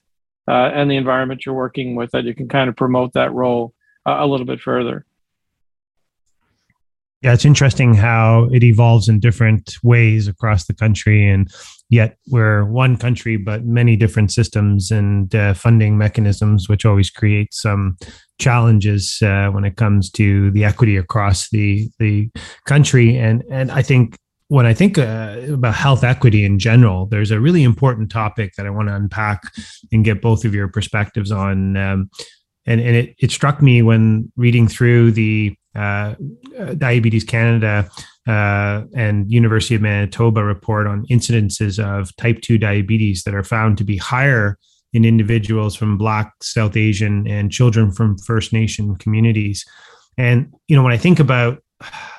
uh, 0.47 0.71
and 0.73 0.89
the 0.89 0.97
environment 0.97 1.45
you're 1.45 1.55
working 1.55 1.95
with 1.95 2.11
that 2.11 2.23
you 2.23 2.33
can 2.33 2.47
kind 2.47 2.69
of 2.69 2.75
promote 2.75 3.13
that 3.13 3.33
role 3.33 3.73
uh, 4.07 4.17
a 4.19 4.25
little 4.25 4.45
bit 4.45 4.59
further. 4.59 5.05
Yeah, 7.21 7.33
it's 7.33 7.45
interesting 7.45 7.93
how 7.93 8.49
it 8.51 8.63
evolves 8.63 9.07
in 9.07 9.19
different 9.19 9.75
ways 9.83 10.27
across 10.27 10.65
the 10.65 10.73
country, 10.73 11.29
and 11.29 11.51
yet 11.89 12.17
we're 12.27 12.65
one 12.65 12.97
country, 12.97 13.37
but 13.37 13.63
many 13.63 13.95
different 13.95 14.31
systems 14.31 14.89
and 14.89 15.33
uh, 15.35 15.53
funding 15.53 15.99
mechanisms, 15.99 16.67
which 16.67 16.83
always 16.83 17.11
create 17.11 17.53
some 17.53 17.95
challenges 18.39 19.21
uh, 19.21 19.49
when 19.49 19.65
it 19.65 19.77
comes 19.77 20.09
to 20.11 20.49
the 20.51 20.63
equity 20.63 20.97
across 20.97 21.49
the 21.49 21.89
the 21.99 22.31
country. 22.65 23.17
And 23.17 23.43
and 23.51 23.71
I 23.71 23.83
think 23.83 24.17
when 24.47 24.65
I 24.65 24.73
think 24.73 24.97
uh, 24.97 25.37
about 25.53 25.75
health 25.75 26.03
equity 26.03 26.43
in 26.43 26.57
general, 26.57 27.05
there's 27.05 27.29
a 27.29 27.39
really 27.39 27.61
important 27.61 28.09
topic 28.11 28.53
that 28.57 28.65
I 28.65 28.71
want 28.71 28.87
to 28.89 28.95
unpack 28.95 29.43
and 29.91 30.03
get 30.03 30.23
both 30.23 30.43
of 30.43 30.55
your 30.55 30.69
perspectives 30.69 31.31
on. 31.31 31.77
Um, 31.77 32.09
and 32.65 32.81
and 32.81 32.95
it, 32.95 33.15
it 33.19 33.31
struck 33.31 33.61
me 33.61 33.83
when 33.83 34.31
reading 34.35 34.67
through 34.67 35.11
the 35.11 35.55
uh, 35.75 36.15
Diabetes 36.77 37.23
Canada 37.23 37.89
uh, 38.27 38.83
and 38.95 39.31
University 39.31 39.75
of 39.75 39.81
Manitoba 39.81 40.43
report 40.43 40.87
on 40.87 41.05
incidences 41.07 41.79
of 41.83 42.15
type 42.17 42.41
2 42.41 42.57
diabetes 42.57 43.23
that 43.23 43.33
are 43.33 43.43
found 43.43 43.77
to 43.77 43.83
be 43.83 43.97
higher 43.97 44.57
in 44.93 45.05
individuals 45.05 45.75
from 45.75 45.97
Black, 45.97 46.33
South 46.43 46.75
Asian, 46.75 47.25
and 47.27 47.51
children 47.51 47.91
from 47.91 48.17
First 48.17 48.51
Nation 48.51 48.95
communities. 48.97 49.65
And, 50.17 50.53
you 50.67 50.75
know, 50.75 50.83
when 50.83 50.93
I 50.93 50.97
think 50.97 51.19
about 51.19 51.63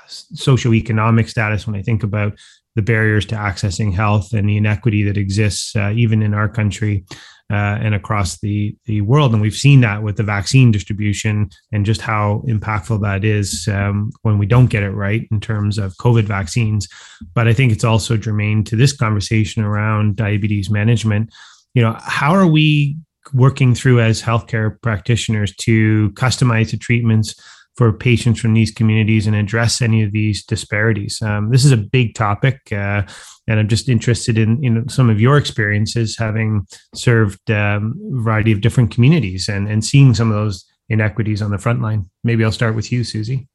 socioeconomic 0.08 1.28
status, 1.28 1.66
when 1.66 1.76
I 1.76 1.82
think 1.82 2.02
about 2.02 2.38
the 2.74 2.82
barriers 2.82 3.26
to 3.26 3.34
accessing 3.34 3.92
health 3.92 4.32
and 4.32 4.48
the 4.48 4.56
inequity 4.56 5.02
that 5.02 5.18
exists 5.18 5.76
uh, 5.76 5.92
even 5.94 6.22
in 6.22 6.32
our 6.32 6.48
country 6.48 7.04
uh, 7.52 7.78
and 7.82 7.94
across 7.94 8.38
the, 8.38 8.74
the 8.86 9.02
world. 9.02 9.32
And 9.32 9.42
we've 9.42 9.54
seen 9.54 9.82
that 9.82 10.02
with 10.02 10.16
the 10.16 10.22
vaccine 10.22 10.72
distribution 10.72 11.50
and 11.70 11.84
just 11.84 12.00
how 12.00 12.42
impactful 12.48 13.02
that 13.02 13.24
is 13.24 13.68
um, 13.68 14.10
when 14.22 14.38
we 14.38 14.46
don't 14.46 14.70
get 14.70 14.82
it 14.82 14.92
right 14.92 15.28
in 15.30 15.38
terms 15.38 15.76
of 15.76 15.94
COVID 15.98 16.24
vaccines. 16.24 16.88
But 17.34 17.48
I 17.48 17.52
think 17.52 17.70
it's 17.70 17.84
also 17.84 18.16
germane 18.16 18.64
to 18.64 18.76
this 18.76 18.96
conversation 18.96 19.62
around 19.62 20.16
diabetes 20.16 20.70
management. 20.70 21.30
You 21.74 21.82
know, 21.82 21.96
how 22.00 22.34
are 22.34 22.46
we 22.46 22.96
working 23.34 23.74
through 23.74 24.00
as 24.00 24.22
healthcare 24.22 24.80
practitioners 24.80 25.54
to 25.56 26.10
customize 26.12 26.70
the 26.70 26.78
treatments? 26.78 27.34
For 27.76 27.92
patients 27.92 28.40
from 28.40 28.54
these 28.54 28.70
communities 28.70 29.26
and 29.26 29.34
address 29.34 29.80
any 29.80 30.02
of 30.02 30.12
these 30.12 30.44
disparities. 30.44 31.20
Um, 31.22 31.50
this 31.50 31.64
is 31.64 31.72
a 31.72 31.76
big 31.76 32.14
topic, 32.14 32.60
uh, 32.70 33.02
and 33.48 33.58
I'm 33.58 33.68
just 33.68 33.88
interested 33.88 34.38
in 34.38 34.62
in 34.64 34.88
some 34.88 35.08
of 35.08 35.20
your 35.20 35.38
experiences, 35.38 36.16
having 36.18 36.66
served 36.94 37.50
um, 37.50 37.94
a 38.12 38.22
variety 38.22 38.52
of 38.52 38.60
different 38.60 38.90
communities 38.90 39.48
and 39.48 39.68
and 39.68 39.84
seeing 39.84 40.14
some 40.14 40.30
of 40.30 40.36
those 40.36 40.64
inequities 40.88 41.40
on 41.40 41.50
the 41.50 41.58
front 41.58 41.80
line. 41.80 42.10
Maybe 42.22 42.44
I'll 42.44 42.52
start 42.52 42.74
with 42.74 42.92
you, 42.92 43.04
Susie. 43.04 43.48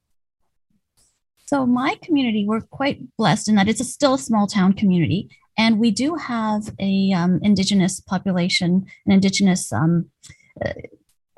So 1.45 1.65
my 1.65 1.97
community, 2.01 2.45
we're 2.45 2.61
quite 2.61 2.99
blessed 3.17 3.47
in 3.47 3.55
that 3.55 3.69
it's 3.69 3.79
a 3.79 3.85
still 3.85 4.15
a 4.15 4.19
small 4.19 4.47
town 4.47 4.73
community, 4.73 5.29
and 5.57 5.79
we 5.79 5.91
do 5.91 6.15
have 6.15 6.73
a 6.79 7.11
um, 7.13 7.39
indigenous 7.43 8.01
population, 8.01 8.85
an 9.05 9.11
indigenous 9.11 9.71
um, 9.71 10.09
uh, 10.65 10.73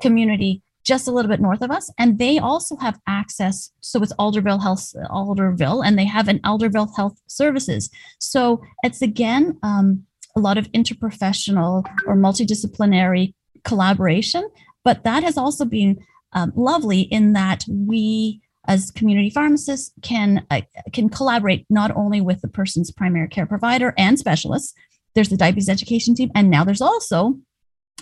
community 0.00 0.62
just 0.90 1.06
a 1.06 1.12
little 1.12 1.30
bit 1.30 1.40
north 1.40 1.62
of 1.62 1.70
us. 1.70 1.88
And 1.98 2.18
they 2.18 2.40
also 2.40 2.76
have 2.78 2.98
access. 3.06 3.70
So 3.80 4.02
it's 4.02 4.12
Alderville 4.14 4.60
Health, 4.60 4.92
Alderville, 5.08 5.86
and 5.86 5.96
they 5.96 6.04
have 6.04 6.26
an 6.26 6.40
Alderville 6.40 6.90
Health 6.96 7.16
Services. 7.28 7.88
So 8.18 8.60
it's 8.82 9.00
again 9.00 9.56
um, 9.62 10.04
a 10.36 10.40
lot 10.40 10.58
of 10.58 10.66
interprofessional 10.72 11.84
or 12.06 12.16
multidisciplinary 12.16 13.34
collaboration. 13.62 14.50
But 14.82 15.04
that 15.04 15.22
has 15.22 15.38
also 15.38 15.64
been 15.64 15.96
um, 16.32 16.52
lovely 16.56 17.02
in 17.02 17.34
that 17.34 17.64
we 17.68 18.42
as 18.66 18.90
community 18.90 19.30
pharmacists 19.30 19.92
can 20.02 20.44
uh, 20.50 20.62
can 20.92 21.08
collaborate 21.08 21.66
not 21.70 21.94
only 21.96 22.20
with 22.20 22.40
the 22.40 22.48
person's 22.48 22.90
primary 22.90 23.28
care 23.28 23.46
provider 23.46 23.94
and 23.96 24.18
specialists 24.18 24.74
there's 25.14 25.30
the 25.30 25.36
diabetes 25.36 25.68
education 25.68 26.14
team 26.14 26.30
and 26.34 26.50
now 26.50 26.62
there's 26.62 26.82
also 26.82 27.38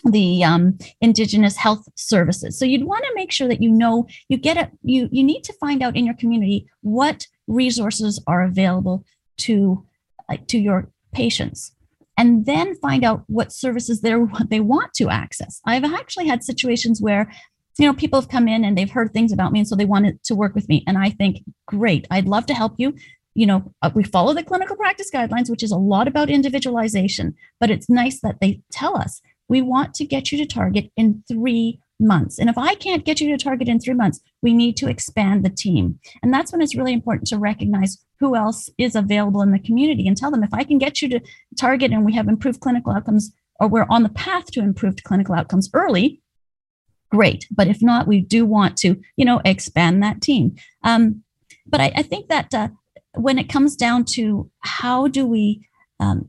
the 0.04 0.44
um, 0.44 0.78
indigenous 1.00 1.56
health 1.56 1.88
services. 1.96 2.58
So 2.58 2.64
you'd 2.64 2.84
want 2.84 3.04
to 3.04 3.12
make 3.14 3.32
sure 3.32 3.48
that 3.48 3.62
you 3.62 3.70
know 3.70 4.06
you 4.28 4.36
get 4.36 4.56
it 4.56 4.70
you 4.82 5.08
you 5.10 5.24
need 5.24 5.42
to 5.44 5.52
find 5.54 5.82
out 5.82 5.96
in 5.96 6.04
your 6.04 6.14
community 6.14 6.66
what 6.82 7.26
resources 7.46 8.22
are 8.26 8.42
available 8.42 9.04
to 9.38 9.84
uh, 10.28 10.36
to 10.48 10.58
your 10.58 10.90
patients. 11.12 11.72
And 12.16 12.46
then 12.46 12.74
find 12.74 13.04
out 13.04 13.22
what 13.28 13.52
services 13.52 14.00
they 14.00 14.14
they 14.48 14.60
want 14.60 14.92
to 14.94 15.08
access. 15.08 15.60
I've 15.64 15.84
actually 15.84 16.26
had 16.26 16.42
situations 16.42 17.00
where 17.00 17.30
you 17.78 17.86
know 17.86 17.94
people 17.94 18.20
have 18.20 18.28
come 18.28 18.48
in 18.48 18.64
and 18.64 18.76
they've 18.76 18.90
heard 18.90 19.12
things 19.12 19.32
about 19.32 19.52
me 19.52 19.60
and 19.60 19.68
so 19.68 19.76
they 19.76 19.84
wanted 19.84 20.22
to 20.24 20.34
work 20.34 20.54
with 20.54 20.68
me 20.68 20.82
and 20.88 20.98
i 20.98 21.10
think 21.10 21.44
great 21.66 22.08
i'd 22.10 22.26
love 22.26 22.44
to 22.46 22.54
help 22.54 22.74
you. 22.76 22.94
You 23.34 23.46
know 23.46 23.72
uh, 23.82 23.90
we 23.94 24.02
follow 24.02 24.34
the 24.34 24.42
clinical 24.42 24.74
practice 24.74 25.12
guidelines 25.14 25.48
which 25.48 25.62
is 25.62 25.70
a 25.70 25.76
lot 25.76 26.08
about 26.08 26.28
individualization 26.28 27.36
but 27.60 27.70
it's 27.70 27.88
nice 27.88 28.20
that 28.22 28.40
they 28.40 28.62
tell 28.72 28.96
us 28.96 29.22
we 29.48 29.62
want 29.62 29.94
to 29.94 30.04
get 30.04 30.30
you 30.30 30.38
to 30.38 30.46
target 30.46 30.90
in 30.96 31.22
three 31.28 31.80
months. 32.00 32.38
And 32.38 32.48
if 32.48 32.56
I 32.56 32.74
can't 32.74 33.04
get 33.04 33.20
you 33.20 33.36
to 33.36 33.42
target 33.42 33.68
in 33.68 33.80
three 33.80 33.94
months, 33.94 34.20
we 34.42 34.54
need 34.54 34.76
to 34.76 34.88
expand 34.88 35.44
the 35.44 35.50
team. 35.50 35.98
And 36.22 36.32
that's 36.32 36.52
when 36.52 36.62
it's 36.62 36.76
really 36.76 36.92
important 36.92 37.26
to 37.28 37.38
recognize 37.38 37.98
who 38.20 38.36
else 38.36 38.70
is 38.78 38.94
available 38.94 39.42
in 39.42 39.52
the 39.52 39.58
community 39.58 40.06
and 40.06 40.16
tell 40.16 40.30
them 40.30 40.44
if 40.44 40.54
I 40.54 40.64
can 40.64 40.78
get 40.78 41.02
you 41.02 41.08
to 41.10 41.20
target 41.58 41.92
and 41.92 42.04
we 42.04 42.14
have 42.14 42.28
improved 42.28 42.60
clinical 42.60 42.92
outcomes 42.92 43.32
or 43.60 43.68
we're 43.68 43.86
on 43.90 44.02
the 44.02 44.08
path 44.10 44.46
to 44.52 44.60
improved 44.60 45.02
clinical 45.04 45.34
outcomes 45.34 45.68
early, 45.74 46.22
great. 47.10 47.46
But 47.50 47.68
if 47.68 47.82
not, 47.82 48.06
we 48.06 48.20
do 48.20 48.46
want 48.46 48.76
to, 48.78 49.00
you 49.16 49.24
know, 49.24 49.40
expand 49.44 50.02
that 50.02 50.20
team. 50.20 50.56
Um, 50.84 51.24
but 51.66 51.80
I, 51.80 51.92
I, 51.96 52.02
think 52.02 52.28
that 52.28 52.54
uh, 52.54 52.68
when 53.14 53.38
it 53.38 53.48
comes 53.48 53.76
down 53.76 54.04
to 54.04 54.50
how 54.60 55.08
do 55.08 55.26
we 55.26 55.66
um, 56.00 56.28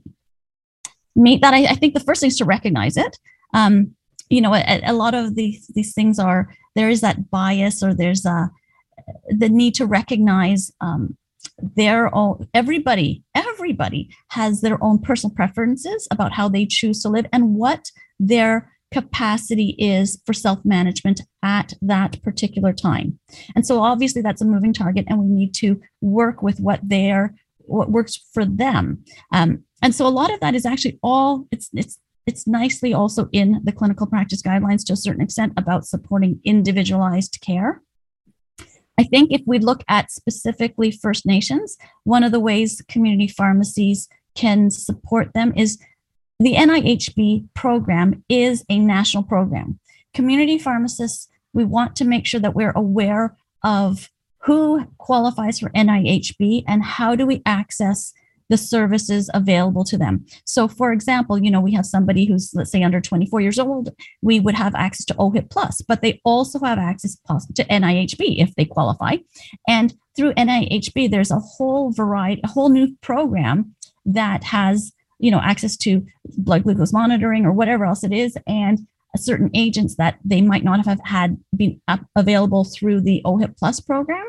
meet 1.19 1.41
that 1.41 1.53
I, 1.53 1.65
I, 1.65 1.75
think 1.75 1.93
the 1.93 1.99
first 1.99 2.21
thing 2.21 2.29
is 2.29 2.37
to 2.37 2.45
recognize 2.45 2.97
it 2.97 3.17
um, 3.53 3.95
you 4.29 4.41
know, 4.41 4.53
a, 4.53 4.81
a, 4.85 4.93
lot 4.93 5.15
of 5.15 5.35
these 5.35 5.67
these 5.75 5.93
things 5.93 6.19
are 6.19 6.49
there 6.75 6.89
is 6.89 7.01
that 7.01 7.29
bias 7.29 7.81
or 7.81 7.93
there's 7.93 8.25
a 8.25 8.49
the 9.29 9.49
need 9.49 9.73
to 9.75 9.85
recognize 9.85 10.71
um, 10.81 11.17
their 11.57 12.13
own 12.15 12.47
everybody 12.53 13.23
everybody 13.33 14.09
has 14.29 14.61
their 14.61 14.81
own 14.83 14.99
personal 14.99 15.33
preferences 15.35 16.07
about 16.11 16.33
how 16.33 16.47
they 16.47 16.65
choose 16.65 17.01
to 17.01 17.09
live 17.09 17.25
and 17.33 17.55
what 17.55 17.91
their 18.19 18.71
capacity 18.91 19.75
is 19.79 20.21
for 20.25 20.33
self 20.33 20.59
management 20.63 21.21
at 21.41 21.73
that 21.81 22.21
particular 22.21 22.73
time. 22.73 23.19
And 23.55 23.65
so 23.65 23.81
obviously 23.81 24.21
that's 24.21 24.41
a 24.41 24.45
moving 24.45 24.73
target 24.73 25.05
and 25.07 25.19
we 25.19 25.27
need 25.27 25.53
to 25.55 25.81
work 26.01 26.43
with 26.43 26.59
what 26.59 26.81
they're 26.83 27.33
what 27.57 27.91
works 27.91 28.19
for 28.33 28.45
them. 28.45 29.03
Um, 29.31 29.63
and 29.81 29.95
so 29.95 30.05
a 30.05 30.09
lot 30.09 30.33
of 30.33 30.39
that 30.39 30.55
is 30.55 30.65
actually 30.65 30.99
all 31.01 31.47
it's 31.51 31.69
it's 31.73 31.99
it's 32.25 32.45
nicely 32.45 32.93
also 32.93 33.27
in 33.31 33.59
the 33.63 33.71
clinical 33.71 34.05
practice 34.05 34.41
guidelines 34.41 34.85
to 34.85 34.93
a 34.93 34.97
certain 34.97 35.21
extent 35.21 35.53
about 35.57 35.85
supporting 35.85 36.39
individualized 36.43 37.39
care. 37.41 37.81
I 38.99 39.03
think 39.03 39.31
if 39.31 39.41
we 39.47 39.57
look 39.57 39.83
at 39.87 40.11
specifically 40.11 40.91
First 40.91 41.25
Nations, 41.25 41.77
one 42.03 42.23
of 42.23 42.31
the 42.31 42.39
ways 42.39 42.83
community 42.87 43.27
pharmacies 43.27 44.09
can 44.35 44.69
support 44.69 45.33
them 45.33 45.53
is 45.55 45.79
the 46.39 46.53
NIHB 46.53 47.47
program 47.53 48.23
is 48.29 48.63
a 48.69 48.77
national 48.77 49.23
program. 49.23 49.79
Community 50.13 50.57
pharmacists, 50.57 51.29
we 51.53 51.65
want 51.65 51.95
to 51.95 52.05
make 52.05 52.25
sure 52.25 52.39
that 52.39 52.55
we're 52.55 52.73
aware 52.75 53.37
of 53.63 54.09
who 54.43 54.85
qualifies 54.97 55.59
for 55.59 55.69
NIHB 55.71 56.63
and 56.67 56.83
how 56.83 57.15
do 57.15 57.25
we 57.25 57.41
access 57.45 58.13
the 58.49 58.57
services 58.57 59.29
available 59.33 59.83
to 59.85 59.97
them. 59.97 60.25
So, 60.45 60.67
for 60.67 60.91
example, 60.91 61.37
you 61.37 61.51
know, 61.51 61.61
we 61.61 61.73
have 61.73 61.85
somebody 61.85 62.25
who's, 62.25 62.51
let's 62.53 62.71
say, 62.71 62.83
under 62.83 62.99
24 62.99 63.41
years 63.41 63.59
old, 63.59 63.89
we 64.21 64.39
would 64.39 64.55
have 64.55 64.75
access 64.75 65.05
to 65.05 65.13
OHIP 65.15 65.49
Plus, 65.49 65.81
but 65.87 66.01
they 66.01 66.19
also 66.25 66.59
have 66.59 66.79
access 66.79 67.17
to 67.55 67.63
NIHB 67.65 68.41
if 68.41 68.55
they 68.55 68.65
qualify. 68.65 69.17
And 69.67 69.93
through 70.15 70.33
NIHB, 70.33 71.11
there's 71.11 71.31
a 71.31 71.39
whole 71.39 71.91
variety, 71.91 72.41
a 72.43 72.47
whole 72.47 72.69
new 72.69 72.95
program 73.01 73.75
that 74.05 74.43
has 74.43 74.91
you 75.19 75.29
know 75.29 75.41
access 75.41 75.75
to 75.75 76.05
blood 76.37 76.63
glucose 76.63 76.93
monitoring 76.93 77.45
or 77.45 77.51
whatever 77.51 77.85
else 77.85 78.03
it 78.03 78.13
is 78.13 78.37
and 78.47 78.79
certain 79.17 79.49
agents 79.53 79.95
that 79.95 80.19
they 80.23 80.41
might 80.41 80.63
not 80.63 80.85
have 80.85 80.99
had 81.03 81.37
been 81.55 81.81
available 82.15 82.63
through 82.63 83.01
the 83.01 83.21
OHIP 83.25 83.57
Plus 83.57 83.79
program. 83.79 84.25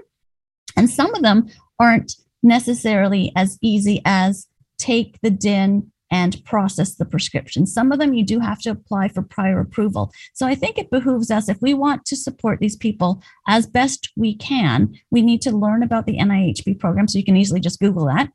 And 0.77 0.89
some 0.89 1.15
of 1.15 1.23
them 1.23 1.49
aren't 1.79 2.15
necessarily 2.43 3.33
as 3.37 3.59
easy 3.63 4.01
as 4.05 4.47
take 4.79 5.19
the 5.23 5.31
DIN 5.31 5.91
and 6.11 6.45
process 6.45 6.97
the 6.97 7.05
prescription. 7.05 7.67
Some 7.67 7.93
of 7.93 7.99
them 7.99 8.15
you 8.15 8.25
do 8.25 8.41
have 8.41 8.61
to 8.63 8.71
apply 8.71 9.09
for 9.09 9.23
prior 9.23 9.61
approval. 9.61 10.13
So 10.35 10.47
I 10.47 10.55
think 10.55 10.77
it 10.77 10.91
behooves 10.91 11.31
us, 11.31 11.49
if 11.49 11.59
we 11.61 11.73
want 11.73 12.05
to 12.07 12.17
support 12.17 12.59
these 12.59 12.77
people 12.77 13.23
as 13.47 13.67
best 13.67 14.11
we 14.17 14.35
can, 14.35 14.95
we 15.11 15.23
need 15.23 15.41
to 15.43 15.57
learn 15.57 15.83
about 15.83 16.07
the 16.07 16.19
NIHB 16.19 16.81
program. 16.81 17.07
So 17.07 17.19
you 17.19 17.25
can 17.25 17.37
easily 17.37 17.61
just 17.61 17.79
Google 17.79 18.07
that. 18.07 18.31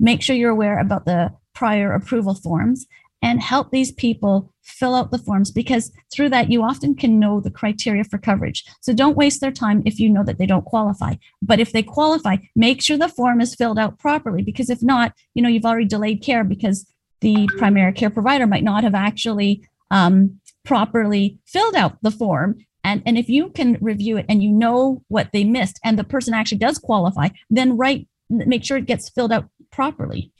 Make 0.00 0.22
sure 0.22 0.34
you're 0.34 0.50
aware 0.50 0.80
about 0.80 1.04
the 1.04 1.32
prior 1.54 1.92
approval 1.92 2.34
forms 2.34 2.86
and 3.22 3.40
help 3.40 3.70
these 3.70 3.92
people 3.92 4.52
fill 4.62 4.94
out 4.94 5.10
the 5.10 5.18
forms 5.18 5.50
because 5.50 5.92
through 6.12 6.28
that 6.28 6.50
you 6.50 6.62
often 6.62 6.94
can 6.94 7.18
know 7.18 7.40
the 7.40 7.50
criteria 7.50 8.04
for 8.04 8.18
coverage. 8.18 8.64
So 8.80 8.92
don't 8.92 9.16
waste 9.16 9.40
their 9.40 9.52
time 9.52 9.82
if 9.86 9.98
you 9.98 10.08
know 10.08 10.24
that 10.24 10.38
they 10.38 10.46
don't 10.46 10.64
qualify. 10.64 11.14
But 11.40 11.60
if 11.60 11.72
they 11.72 11.82
qualify, 11.82 12.36
make 12.54 12.82
sure 12.82 12.98
the 12.98 13.08
form 13.08 13.40
is 13.40 13.54
filled 13.54 13.78
out 13.78 13.98
properly 13.98 14.42
because 14.42 14.70
if 14.70 14.82
not, 14.82 15.14
you 15.34 15.42
know, 15.42 15.48
you've 15.48 15.64
already 15.64 15.86
delayed 15.86 16.22
care 16.22 16.44
because 16.44 16.86
the 17.20 17.48
primary 17.58 17.92
care 17.92 18.10
provider 18.10 18.46
might 18.46 18.64
not 18.64 18.82
have 18.82 18.94
actually 18.94 19.66
um, 19.90 20.40
properly 20.64 21.38
filled 21.46 21.76
out 21.76 21.96
the 22.02 22.10
form. 22.10 22.56
And, 22.84 23.02
and 23.06 23.16
if 23.16 23.28
you 23.28 23.50
can 23.50 23.78
review 23.80 24.16
it 24.16 24.26
and 24.28 24.42
you 24.42 24.50
know 24.50 25.02
what 25.06 25.30
they 25.32 25.44
missed 25.44 25.78
and 25.84 25.96
the 25.96 26.04
person 26.04 26.34
actually 26.34 26.58
does 26.58 26.78
qualify, 26.78 27.28
then 27.48 27.76
write, 27.76 28.08
make 28.28 28.64
sure 28.64 28.76
it 28.76 28.86
gets 28.86 29.08
filled 29.08 29.30
out 29.30 29.48
properly. 29.70 30.31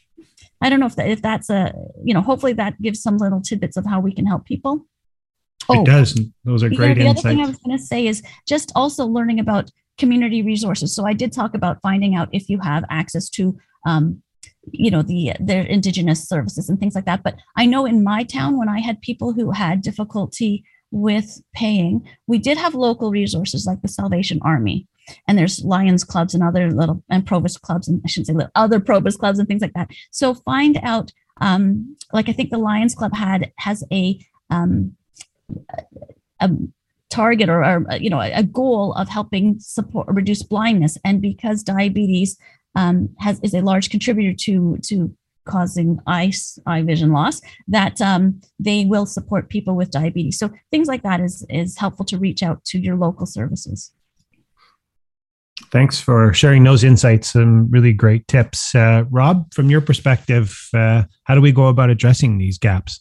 I 0.63 0.71
don't 0.71 0.81
know 0.81 0.87
if 0.87 0.97
that, 0.97 1.09
if 1.09 1.23
that's 1.23 1.51
a 1.51 1.75
you 2.05 2.15
know 2.15 2.23
hopefully 2.23 2.53
that 2.55 2.81
gives 2.81 3.03
some 3.03 3.19
little 3.19 3.41
tidbits 3.41 3.77
of 3.77 3.87
how 3.87 4.01
we 4.01 4.13
can 4.13 4.27
help 4.27 4.47
people. 4.47 4.87
Oh, 5.69 5.83
it 5.83 5.87
does. 5.87 6.19
Those 6.45 6.63
are 6.63 6.71
great 6.71 6.95
the 6.95 7.03
insights. 7.07 7.25
other 7.25 7.35
thing 7.35 7.45
I 7.45 7.49
was 7.49 7.59
going 7.59 7.77
to 7.77 7.83
say 7.83 8.07
is 8.07 8.23
just 8.49 8.73
also 8.75 9.07
learning 9.07 9.39
about 9.39 9.71
community 9.99 10.43
resources. 10.43 10.95
So 10.95 11.07
I 11.07 11.13
did 11.13 11.33
talk 11.33 11.55
about 11.55 11.79
finding 11.83 12.17
out 12.17 12.29
if 12.33 12.49
you 12.49 12.59
have 12.61 12.85
access 12.91 13.29
to 13.31 13.57
um, 13.87 14.23
you 14.71 14.91
know 14.91 15.03
the 15.03 15.33
their 15.41 15.63
indigenous 15.63 16.29
services 16.29 16.69
and 16.69 16.79
things 16.79 16.95
like 16.95 17.05
that 17.05 17.23
but 17.23 17.37
i 17.57 17.67
know 17.67 17.85
in 17.85 18.05
my 18.05 18.23
town 18.23 18.57
when 18.57 18.69
i 18.69 18.79
had 18.79 19.01
people 19.01 19.33
who 19.33 19.51
had 19.51 19.83
difficulty 19.83 20.65
with 20.91 21.43
paying 21.55 22.07
we 22.27 22.39
did 22.39 22.57
have 22.57 22.75
local 22.75 23.11
resources 23.11 23.67
like 23.67 23.83
the 23.83 23.89
salvation 23.89 24.39
army 24.43 24.87
and 25.27 25.39
there's 25.39 25.65
lions 25.65 26.05
clubs 26.05 26.35
and 26.35 26.43
other 26.43 26.71
little 26.71 27.03
and 27.11 27.27
provost 27.27 27.63
clubs 27.63 27.89
and 27.89 28.01
i 28.05 28.09
shouldn't 28.09 28.27
say 28.29 28.33
little, 28.33 28.51
other 28.55 28.81
provost 28.81 29.19
clubs 29.19 29.39
and 29.39 29.49
things 29.49 29.63
like 29.63 29.75
that. 29.75 29.91
So 30.11 30.35
find 30.35 30.79
out 30.83 31.13
um, 31.41 31.97
like 32.13 32.29
i 32.29 32.33
think 32.33 32.51
the 32.51 32.59
lions 32.59 32.95
club 32.95 33.15
had 33.15 33.53
has 33.59 33.85
a 33.93 34.19
um, 34.51 34.97
a 36.41 36.51
target 37.13 37.49
or, 37.49 37.63
or 37.63 37.87
you 38.01 38.11
know 38.11 38.21
a 38.21 38.43
goal 38.43 38.95
of 38.95 39.09
helping 39.09 39.59
support 39.61 40.07
reduce 40.09 40.43
blindness. 40.43 40.97
And 41.05 41.21
because 41.21 41.63
diabetes 41.63 42.39
um, 42.75 43.11
has 43.19 43.39
is 43.43 43.55
a 43.55 43.61
large 43.61 43.91
contributor 43.91 44.35
to 44.45 44.79
to 44.85 45.15
causing 45.45 45.99
eye 46.07 46.33
eye 46.67 46.83
vision 46.83 47.13
loss 47.13 47.41
that 47.69 48.01
um, 48.01 48.41
they 48.59 48.85
will 48.85 49.07
support 49.07 49.51
people 49.51 49.75
with 49.75 49.91
diabetes. 49.91 50.39
So 50.39 50.51
things 50.71 50.89
like 50.89 51.03
that 51.03 51.21
is 51.21 51.45
is 51.51 51.79
helpful 51.79 52.07
to 52.07 52.19
reach 52.19 52.43
out 52.43 52.65
to 52.67 52.79
your 52.79 52.97
local 52.97 53.27
services 53.27 53.93
Thanks 55.73 55.99
for 55.99 56.35
sharing 56.35 56.65
those 56.65 56.85
insights. 56.85 57.33
Some 57.33 57.71
really 57.71 57.95
great 57.95 58.29
tips. 58.29 58.75
Uh, 58.75 59.05
Rob, 59.11 59.53
from 59.55 59.71
your 59.71 59.81
perspective, 59.81 60.69
uh, 60.75 61.05
how 61.25 61.35
do 61.35 61.41
we 61.41 61.51
go 61.51 61.69
about 61.69 61.89
addressing 61.89 62.37
these 62.37 62.59
gaps? 62.59 63.01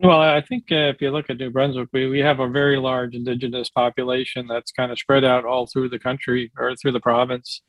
Well, 0.00 0.20
I 0.20 0.40
think 0.40 0.64
uh, 0.72 0.88
if 0.88 1.02
you 1.02 1.10
look 1.10 1.28
at 1.28 1.36
New 1.36 1.50
Brunswick, 1.50 1.90
we, 1.92 2.06
we 2.06 2.20
have 2.20 2.40
a 2.40 2.48
very 2.48 2.78
large 2.78 3.14
Indigenous 3.14 3.68
population 3.68 4.46
that's 4.46 4.72
kind 4.72 4.90
of 4.90 4.98
spread 4.98 5.22
out 5.22 5.44
all 5.44 5.66
through 5.66 5.90
the 5.90 5.98
country 5.98 6.50
or 6.56 6.74
through 6.76 6.92
the 6.92 7.00
province. 7.00 7.60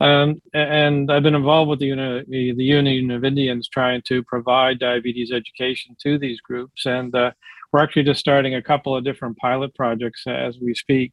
Um, 0.00 0.40
and 0.52 1.10
I've 1.10 1.22
been 1.22 1.34
involved 1.34 1.70
with 1.70 1.78
the, 1.78 1.86
Uni- 1.86 2.24
the 2.28 2.64
Union 2.64 3.10
of 3.10 3.24
Indians 3.24 3.68
trying 3.68 4.02
to 4.08 4.22
provide 4.24 4.78
diabetes 4.78 5.32
education 5.32 5.96
to 6.02 6.18
these 6.18 6.40
groups. 6.40 6.84
And 6.84 7.14
uh, 7.14 7.32
we're 7.72 7.82
actually 7.82 8.04
just 8.04 8.20
starting 8.20 8.54
a 8.54 8.62
couple 8.62 8.94
of 8.94 9.04
different 9.04 9.38
pilot 9.38 9.74
projects 9.74 10.24
as 10.26 10.58
we 10.60 10.74
speak. 10.74 11.12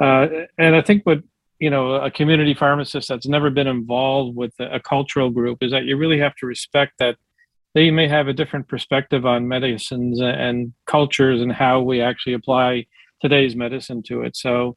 Uh, 0.00 0.26
and 0.58 0.74
I 0.74 0.80
think 0.80 1.04
what 1.04 1.22
you 1.58 1.68
know 1.68 1.94
a 1.94 2.10
community 2.10 2.54
pharmacist 2.54 3.08
that's 3.08 3.28
never 3.28 3.50
been 3.50 3.66
involved 3.66 4.34
with 4.34 4.52
a, 4.58 4.80
cultural 4.80 5.30
group 5.30 5.62
is 5.62 5.70
that 5.72 5.84
you 5.84 5.96
really 5.96 6.18
have 6.18 6.34
to 6.36 6.46
respect 6.46 6.94
that 6.98 7.16
they 7.74 7.90
may 7.90 8.08
have 8.08 8.26
a 8.26 8.32
different 8.32 8.66
perspective 8.66 9.26
on 9.26 9.46
medicines 9.46 10.20
and 10.20 10.72
cultures 10.86 11.40
and 11.40 11.52
how 11.52 11.80
we 11.80 12.00
actually 12.00 12.32
apply 12.32 12.86
today's 13.20 13.54
medicine 13.54 14.02
to 14.02 14.22
it. 14.22 14.36
So, 14.36 14.76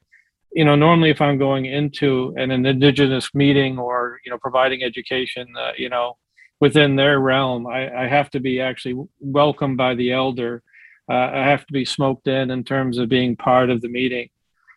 you 0.52 0.64
know, 0.64 0.76
normally 0.76 1.10
if 1.10 1.20
I'm 1.20 1.40
going 1.40 1.66
into 1.66 2.36
an, 2.38 2.52
an 2.52 2.66
indigenous 2.66 3.34
meeting 3.34 3.80
or 3.80 4.20
you 4.26 4.32
know 4.32 4.38
providing 4.38 4.84
education, 4.84 5.48
uh, 5.58 5.72
you 5.78 5.90
know, 5.90 6.18
within 6.60 6.98
their 6.98 7.20
realm, 7.20 7.66
I, 7.66 8.04
I, 8.04 8.08
have 8.08 8.30
to 8.32 8.40
be 8.40 8.60
actually 8.60 9.02
welcomed 9.20 9.78
by 9.78 9.96
the 9.96 10.12
elder. 10.12 10.62
Uh, 11.10 11.30
I 11.34 11.46
have 11.46 11.66
to 11.66 11.74
be 11.74 11.86
smoked 11.86 12.28
in 12.28 12.52
in 12.52 12.64
terms 12.64 12.98
of 12.98 13.10
being 13.10 13.36
part 13.36 13.70
of 13.70 13.82
the 13.82 13.90
meeting 13.90 14.30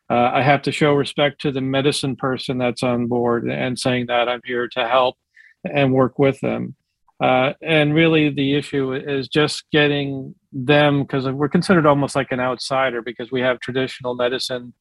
uh, 0.09 0.31
I 0.35 0.43
have 0.43 0.63
to 0.63 0.73
show 0.73 0.93
respect 0.93 1.41
to 1.43 1.51
the 1.51 1.61
medicine 1.61 2.17
person 2.17 2.59
that's 2.59 2.83
on 2.83 3.07
board 3.07 3.49
and 3.49 3.79
saying 3.79 4.07
that 4.07 4.29
I'm 4.29 4.41
here 4.45 4.69
to 4.69 4.87
help 4.87 5.17
and 5.65 5.93
work 5.93 6.19
with 6.19 6.41
them. 6.41 6.77
Uh, 7.21 7.55
and 7.63 7.95
really, 7.95 8.29
the 8.29 8.55
issue 8.55 8.93
is 8.93 9.27
just 9.29 9.65
getting 9.73 10.35
them 10.53 11.03
because 11.03 11.27
we're 11.27 11.49
considered 11.49 11.87
almost 11.87 12.15
like 12.15 12.31
an 12.31 12.41
outsider 12.41 13.03
because 13.03 13.33
we 13.33 13.41
have 13.41 13.59
traditional 13.61 14.15
medicine 14.15 14.73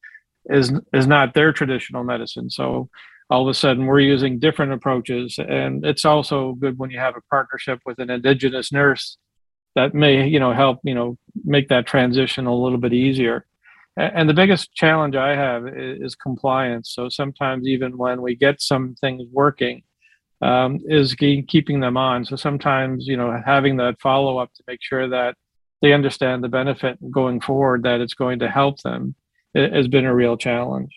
is 0.46 0.72
is 0.92 1.06
not 1.06 1.34
their 1.34 1.52
traditional 1.52 2.04
medicine. 2.04 2.50
So 2.50 2.88
all 3.30 3.42
of 3.42 3.48
a 3.48 3.54
sudden, 3.54 3.86
we're 3.86 4.00
using 4.00 4.38
different 4.38 4.72
approaches, 4.72 5.38
and 5.38 5.84
it's 5.84 6.04
also 6.04 6.52
good 6.52 6.78
when 6.78 6.90
you 6.90 6.98
have 6.98 7.16
a 7.16 7.22
partnership 7.30 7.80
with 7.86 7.98
an 7.98 8.10
indigenous 8.10 8.70
nurse 8.70 9.16
that 9.74 9.94
may 9.94 10.26
you 10.28 10.38
know 10.38 10.52
help 10.52 10.80
you 10.84 10.94
know 10.94 11.16
make 11.44 11.68
that 11.68 11.86
transition 11.86 12.46
a 12.46 12.54
little 12.54 12.78
bit 12.78 12.92
easier 12.92 13.46
and 13.96 14.28
the 14.28 14.34
biggest 14.34 14.72
challenge 14.74 15.16
I 15.16 15.34
have 15.34 15.66
is, 15.66 16.14
compliance. 16.14 16.92
So 16.94 17.08
sometimes 17.08 17.66
even 17.66 17.96
when 17.96 18.20
we 18.22 18.36
get 18.36 18.60
some 18.60 18.94
things 19.00 19.22
working, 19.32 19.82
um, 20.42 20.80
is 20.84 21.14
keeping 21.14 21.80
them 21.80 21.96
on. 21.96 22.24
So 22.24 22.36
sometimes 22.36 23.06
you 23.06 23.16
know 23.16 23.40
having 23.44 23.76
that 23.78 24.00
follow 24.00 24.38
up 24.38 24.52
to 24.54 24.64
make 24.66 24.80
sure 24.82 25.08
that 25.08 25.36
they 25.82 25.92
understand 25.92 26.42
the 26.42 26.48
benefit 26.48 26.98
going 27.10 27.40
forward, 27.40 27.82
that 27.84 28.00
it's 28.00 28.14
going 28.14 28.38
to 28.40 28.48
help 28.48 28.80
them, 28.82 29.14
has 29.54 29.88
been 29.88 30.04
a 30.04 30.14
real 30.14 30.36
challenge. 30.36 30.90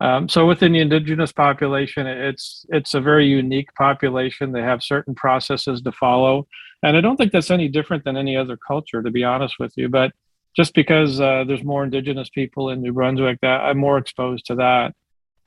Um, 0.00 0.28
so 0.28 0.46
within 0.46 0.72
the 0.72 0.80
indigenous 0.80 1.32
population, 1.32 2.06
it's 2.06 2.64
it's 2.70 2.94
a 2.94 3.00
very 3.00 3.26
unique 3.26 3.74
population. 3.74 4.52
They 4.52 4.62
have 4.62 4.82
certain 4.82 5.14
processes 5.14 5.82
to 5.82 5.92
follow, 5.92 6.46
and 6.82 6.96
I 6.96 7.02
don't 7.02 7.16
think 7.16 7.32
that's 7.32 7.50
any 7.50 7.68
different 7.68 8.04
than 8.04 8.16
any 8.16 8.36
other 8.36 8.56
culture, 8.56 9.02
to 9.02 9.10
be 9.10 9.24
honest 9.24 9.56
with 9.58 9.72
you. 9.76 9.88
But 9.88 10.12
just 10.56 10.74
because 10.74 11.20
uh, 11.20 11.44
there's 11.46 11.64
more 11.64 11.84
indigenous 11.84 12.28
people 12.28 12.70
in 12.70 12.80
New 12.80 12.92
Brunswick, 12.92 13.38
that 13.42 13.60
I'm 13.60 13.78
more 13.78 13.98
exposed 13.98 14.46
to 14.46 14.56
that. 14.56 14.94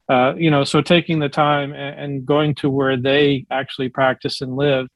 Uh, 0.09 0.33
you 0.35 0.51
know, 0.51 0.63
so 0.63 0.81
taking 0.81 1.19
the 1.19 1.29
time 1.29 1.73
and, 1.73 2.25
going 2.25 2.55
to 2.55 2.69
where 2.69 2.97
they 2.97 3.45
actually 3.49 3.89
practice 3.89 4.41
and 4.41 4.55
live, 4.55 4.87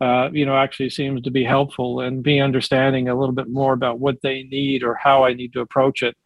uh, 0.00 0.28
you 0.32 0.44
know, 0.46 0.56
actually 0.56 0.90
seems 0.90 1.22
to 1.22 1.30
be 1.30 1.44
helpful 1.44 2.00
and 2.00 2.22
be 2.22 2.40
understanding 2.40 3.08
a 3.08 3.14
little 3.14 3.34
bit 3.34 3.48
more 3.48 3.72
about 3.72 4.00
what 4.00 4.20
they 4.22 4.42
need 4.44 4.82
or 4.82 4.94
how 4.94 5.24
I 5.24 5.32
need 5.32 5.52
to 5.52 5.60
approach 5.60 6.02
it 6.02 6.16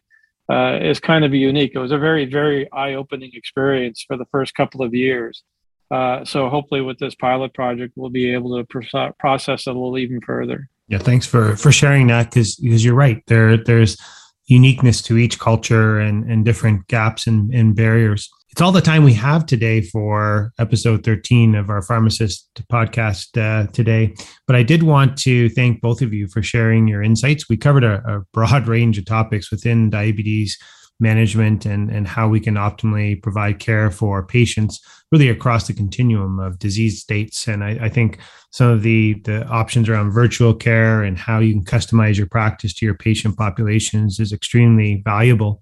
uh, 0.51 0.79
is 0.81 0.99
kind 0.99 1.23
of 1.23 1.33
unique. 1.33 1.71
It 1.73 1.79
was 1.79 1.91
a 1.91 1.97
very, 1.97 2.25
very 2.25 2.71
eye-opening 2.71 3.31
experience 3.33 4.03
for 4.07 4.17
the 4.17 4.25
first 4.25 4.55
couple 4.55 4.81
of 4.81 4.93
years. 4.93 5.43
Uh, 5.91 6.25
so 6.25 6.49
hopefully, 6.49 6.81
with 6.81 6.97
this 6.97 7.15
pilot 7.15 7.53
project, 7.53 7.93
we'll 7.95 8.09
be 8.09 8.33
able 8.33 8.57
to 8.57 8.63
pro- 8.65 9.11
process 9.19 9.67
it 9.67 9.69
a 9.69 9.73
little 9.73 9.97
even 9.97 10.21
further. 10.21 10.69
Yeah, 10.87 10.97
thanks 10.97 11.25
for 11.25 11.55
for 11.55 11.71
sharing 11.71 12.07
that 12.07 12.29
because 12.29 12.55
because 12.57 12.83
you're 12.83 12.93
right. 12.95 13.23
There 13.27 13.57
there's 13.57 13.97
uniqueness 14.45 15.01
to 15.03 15.17
each 15.17 15.39
culture 15.39 15.99
and 15.99 16.29
and 16.29 16.43
different 16.43 16.87
gaps 16.87 17.27
and, 17.27 17.53
and 17.53 17.75
barriers. 17.75 18.29
It's 18.53 18.61
all 18.61 18.71
the 18.71 18.81
time 18.81 19.03
we 19.03 19.13
have 19.13 19.47
today 19.47 19.81
for 19.81 20.51
episode 20.59 21.03
13 21.03 21.55
of 21.55 21.71
our 21.71 21.81
pharmacist 21.81 22.47
podcast 22.71 23.35
uh, 23.35 23.65
today. 23.71 24.13
But 24.45 24.55
I 24.55 24.61
did 24.61 24.83
want 24.83 25.17
to 25.19 25.49
thank 25.49 25.81
both 25.81 26.03
of 26.03 26.13
you 26.13 26.27
for 26.27 26.43
sharing 26.43 26.87
your 26.87 27.01
insights. 27.01 27.49
We 27.49 27.57
covered 27.57 27.83
a, 27.83 28.03
a 28.05 28.21
broad 28.31 28.67
range 28.67 28.99
of 28.99 29.05
topics 29.05 29.49
within 29.49 29.89
diabetes 29.89 30.59
management 30.99 31.65
and, 31.65 31.89
and 31.89 32.07
how 32.07 32.27
we 32.27 32.39
can 32.39 32.53
optimally 32.53 33.21
provide 33.23 33.57
care 33.57 33.89
for 33.89 34.23
patients 34.23 34.79
really 35.13 35.29
across 35.29 35.67
the 35.67 35.73
continuum 35.73 36.39
of 36.39 36.57
disease 36.57 36.99
states. 36.99 37.47
And 37.47 37.63
I, 37.63 37.77
I, 37.83 37.89
think 37.89 38.17
some 38.49 38.71
of 38.71 38.81
the, 38.81 39.13
the 39.25 39.45
options 39.45 39.87
around 39.87 40.11
virtual 40.11 40.55
care 40.55 41.03
and 41.03 41.19
how 41.19 41.37
you 41.37 41.53
can 41.53 41.63
customize 41.63 42.17
your 42.17 42.25
practice 42.25 42.73
to 42.73 42.85
your 42.85 42.95
patient 42.95 43.37
populations 43.37 44.19
is 44.19 44.33
extremely 44.33 45.03
valuable. 45.05 45.61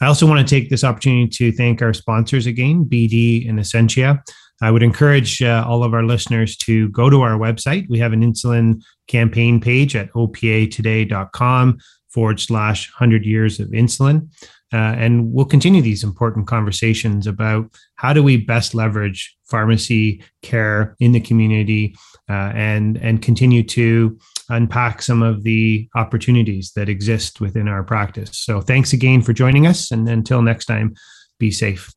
I 0.00 0.06
also 0.06 0.26
want 0.26 0.40
to 0.40 0.50
take 0.54 0.70
this 0.70 0.82
opportunity 0.82 1.28
to 1.28 1.52
thank 1.52 1.82
our 1.82 1.92
sponsors 1.92 2.46
again, 2.46 2.86
BD 2.86 3.46
and 3.46 3.58
Ascensia. 3.58 4.22
I 4.62 4.70
would 4.70 4.82
encourage 4.82 5.42
uh, 5.42 5.62
all 5.68 5.84
of 5.84 5.92
our 5.92 6.04
listeners 6.04 6.56
to 6.58 6.88
go 6.88 7.10
to 7.10 7.20
our 7.20 7.38
website. 7.38 7.86
We 7.90 7.98
have 7.98 8.14
an 8.14 8.22
insulin 8.22 8.80
campaign 9.08 9.60
page 9.60 9.94
at 9.94 10.10
opatoday.com 10.12 11.78
forward 12.08 12.40
slash 12.40 12.90
100 12.92 13.26
years 13.26 13.60
of 13.60 13.68
insulin. 13.68 14.30
Uh, 14.72 14.94
and 14.98 15.32
we'll 15.32 15.44
continue 15.44 15.80
these 15.80 16.02
important 16.02 16.46
conversations 16.46 17.26
about 17.26 17.70
how 17.94 18.12
do 18.12 18.22
we 18.22 18.36
best 18.36 18.74
leverage 18.74 19.36
pharmacy 19.44 20.22
care 20.42 20.96
in 20.98 21.12
the 21.12 21.20
community 21.20 21.94
uh, 22.28 22.50
and 22.54 22.96
and 22.96 23.22
continue 23.22 23.62
to 23.62 24.18
unpack 24.48 25.02
some 25.02 25.22
of 25.22 25.44
the 25.44 25.88
opportunities 25.94 26.72
that 26.72 26.88
exist 26.88 27.40
within 27.40 27.68
our 27.68 27.84
practice. 27.84 28.30
So 28.32 28.60
thanks 28.60 28.92
again 28.92 29.22
for 29.22 29.32
joining 29.32 29.66
us, 29.66 29.92
and 29.92 30.08
until 30.08 30.42
next 30.42 30.66
time, 30.66 30.94
be 31.38 31.50
safe. 31.50 31.95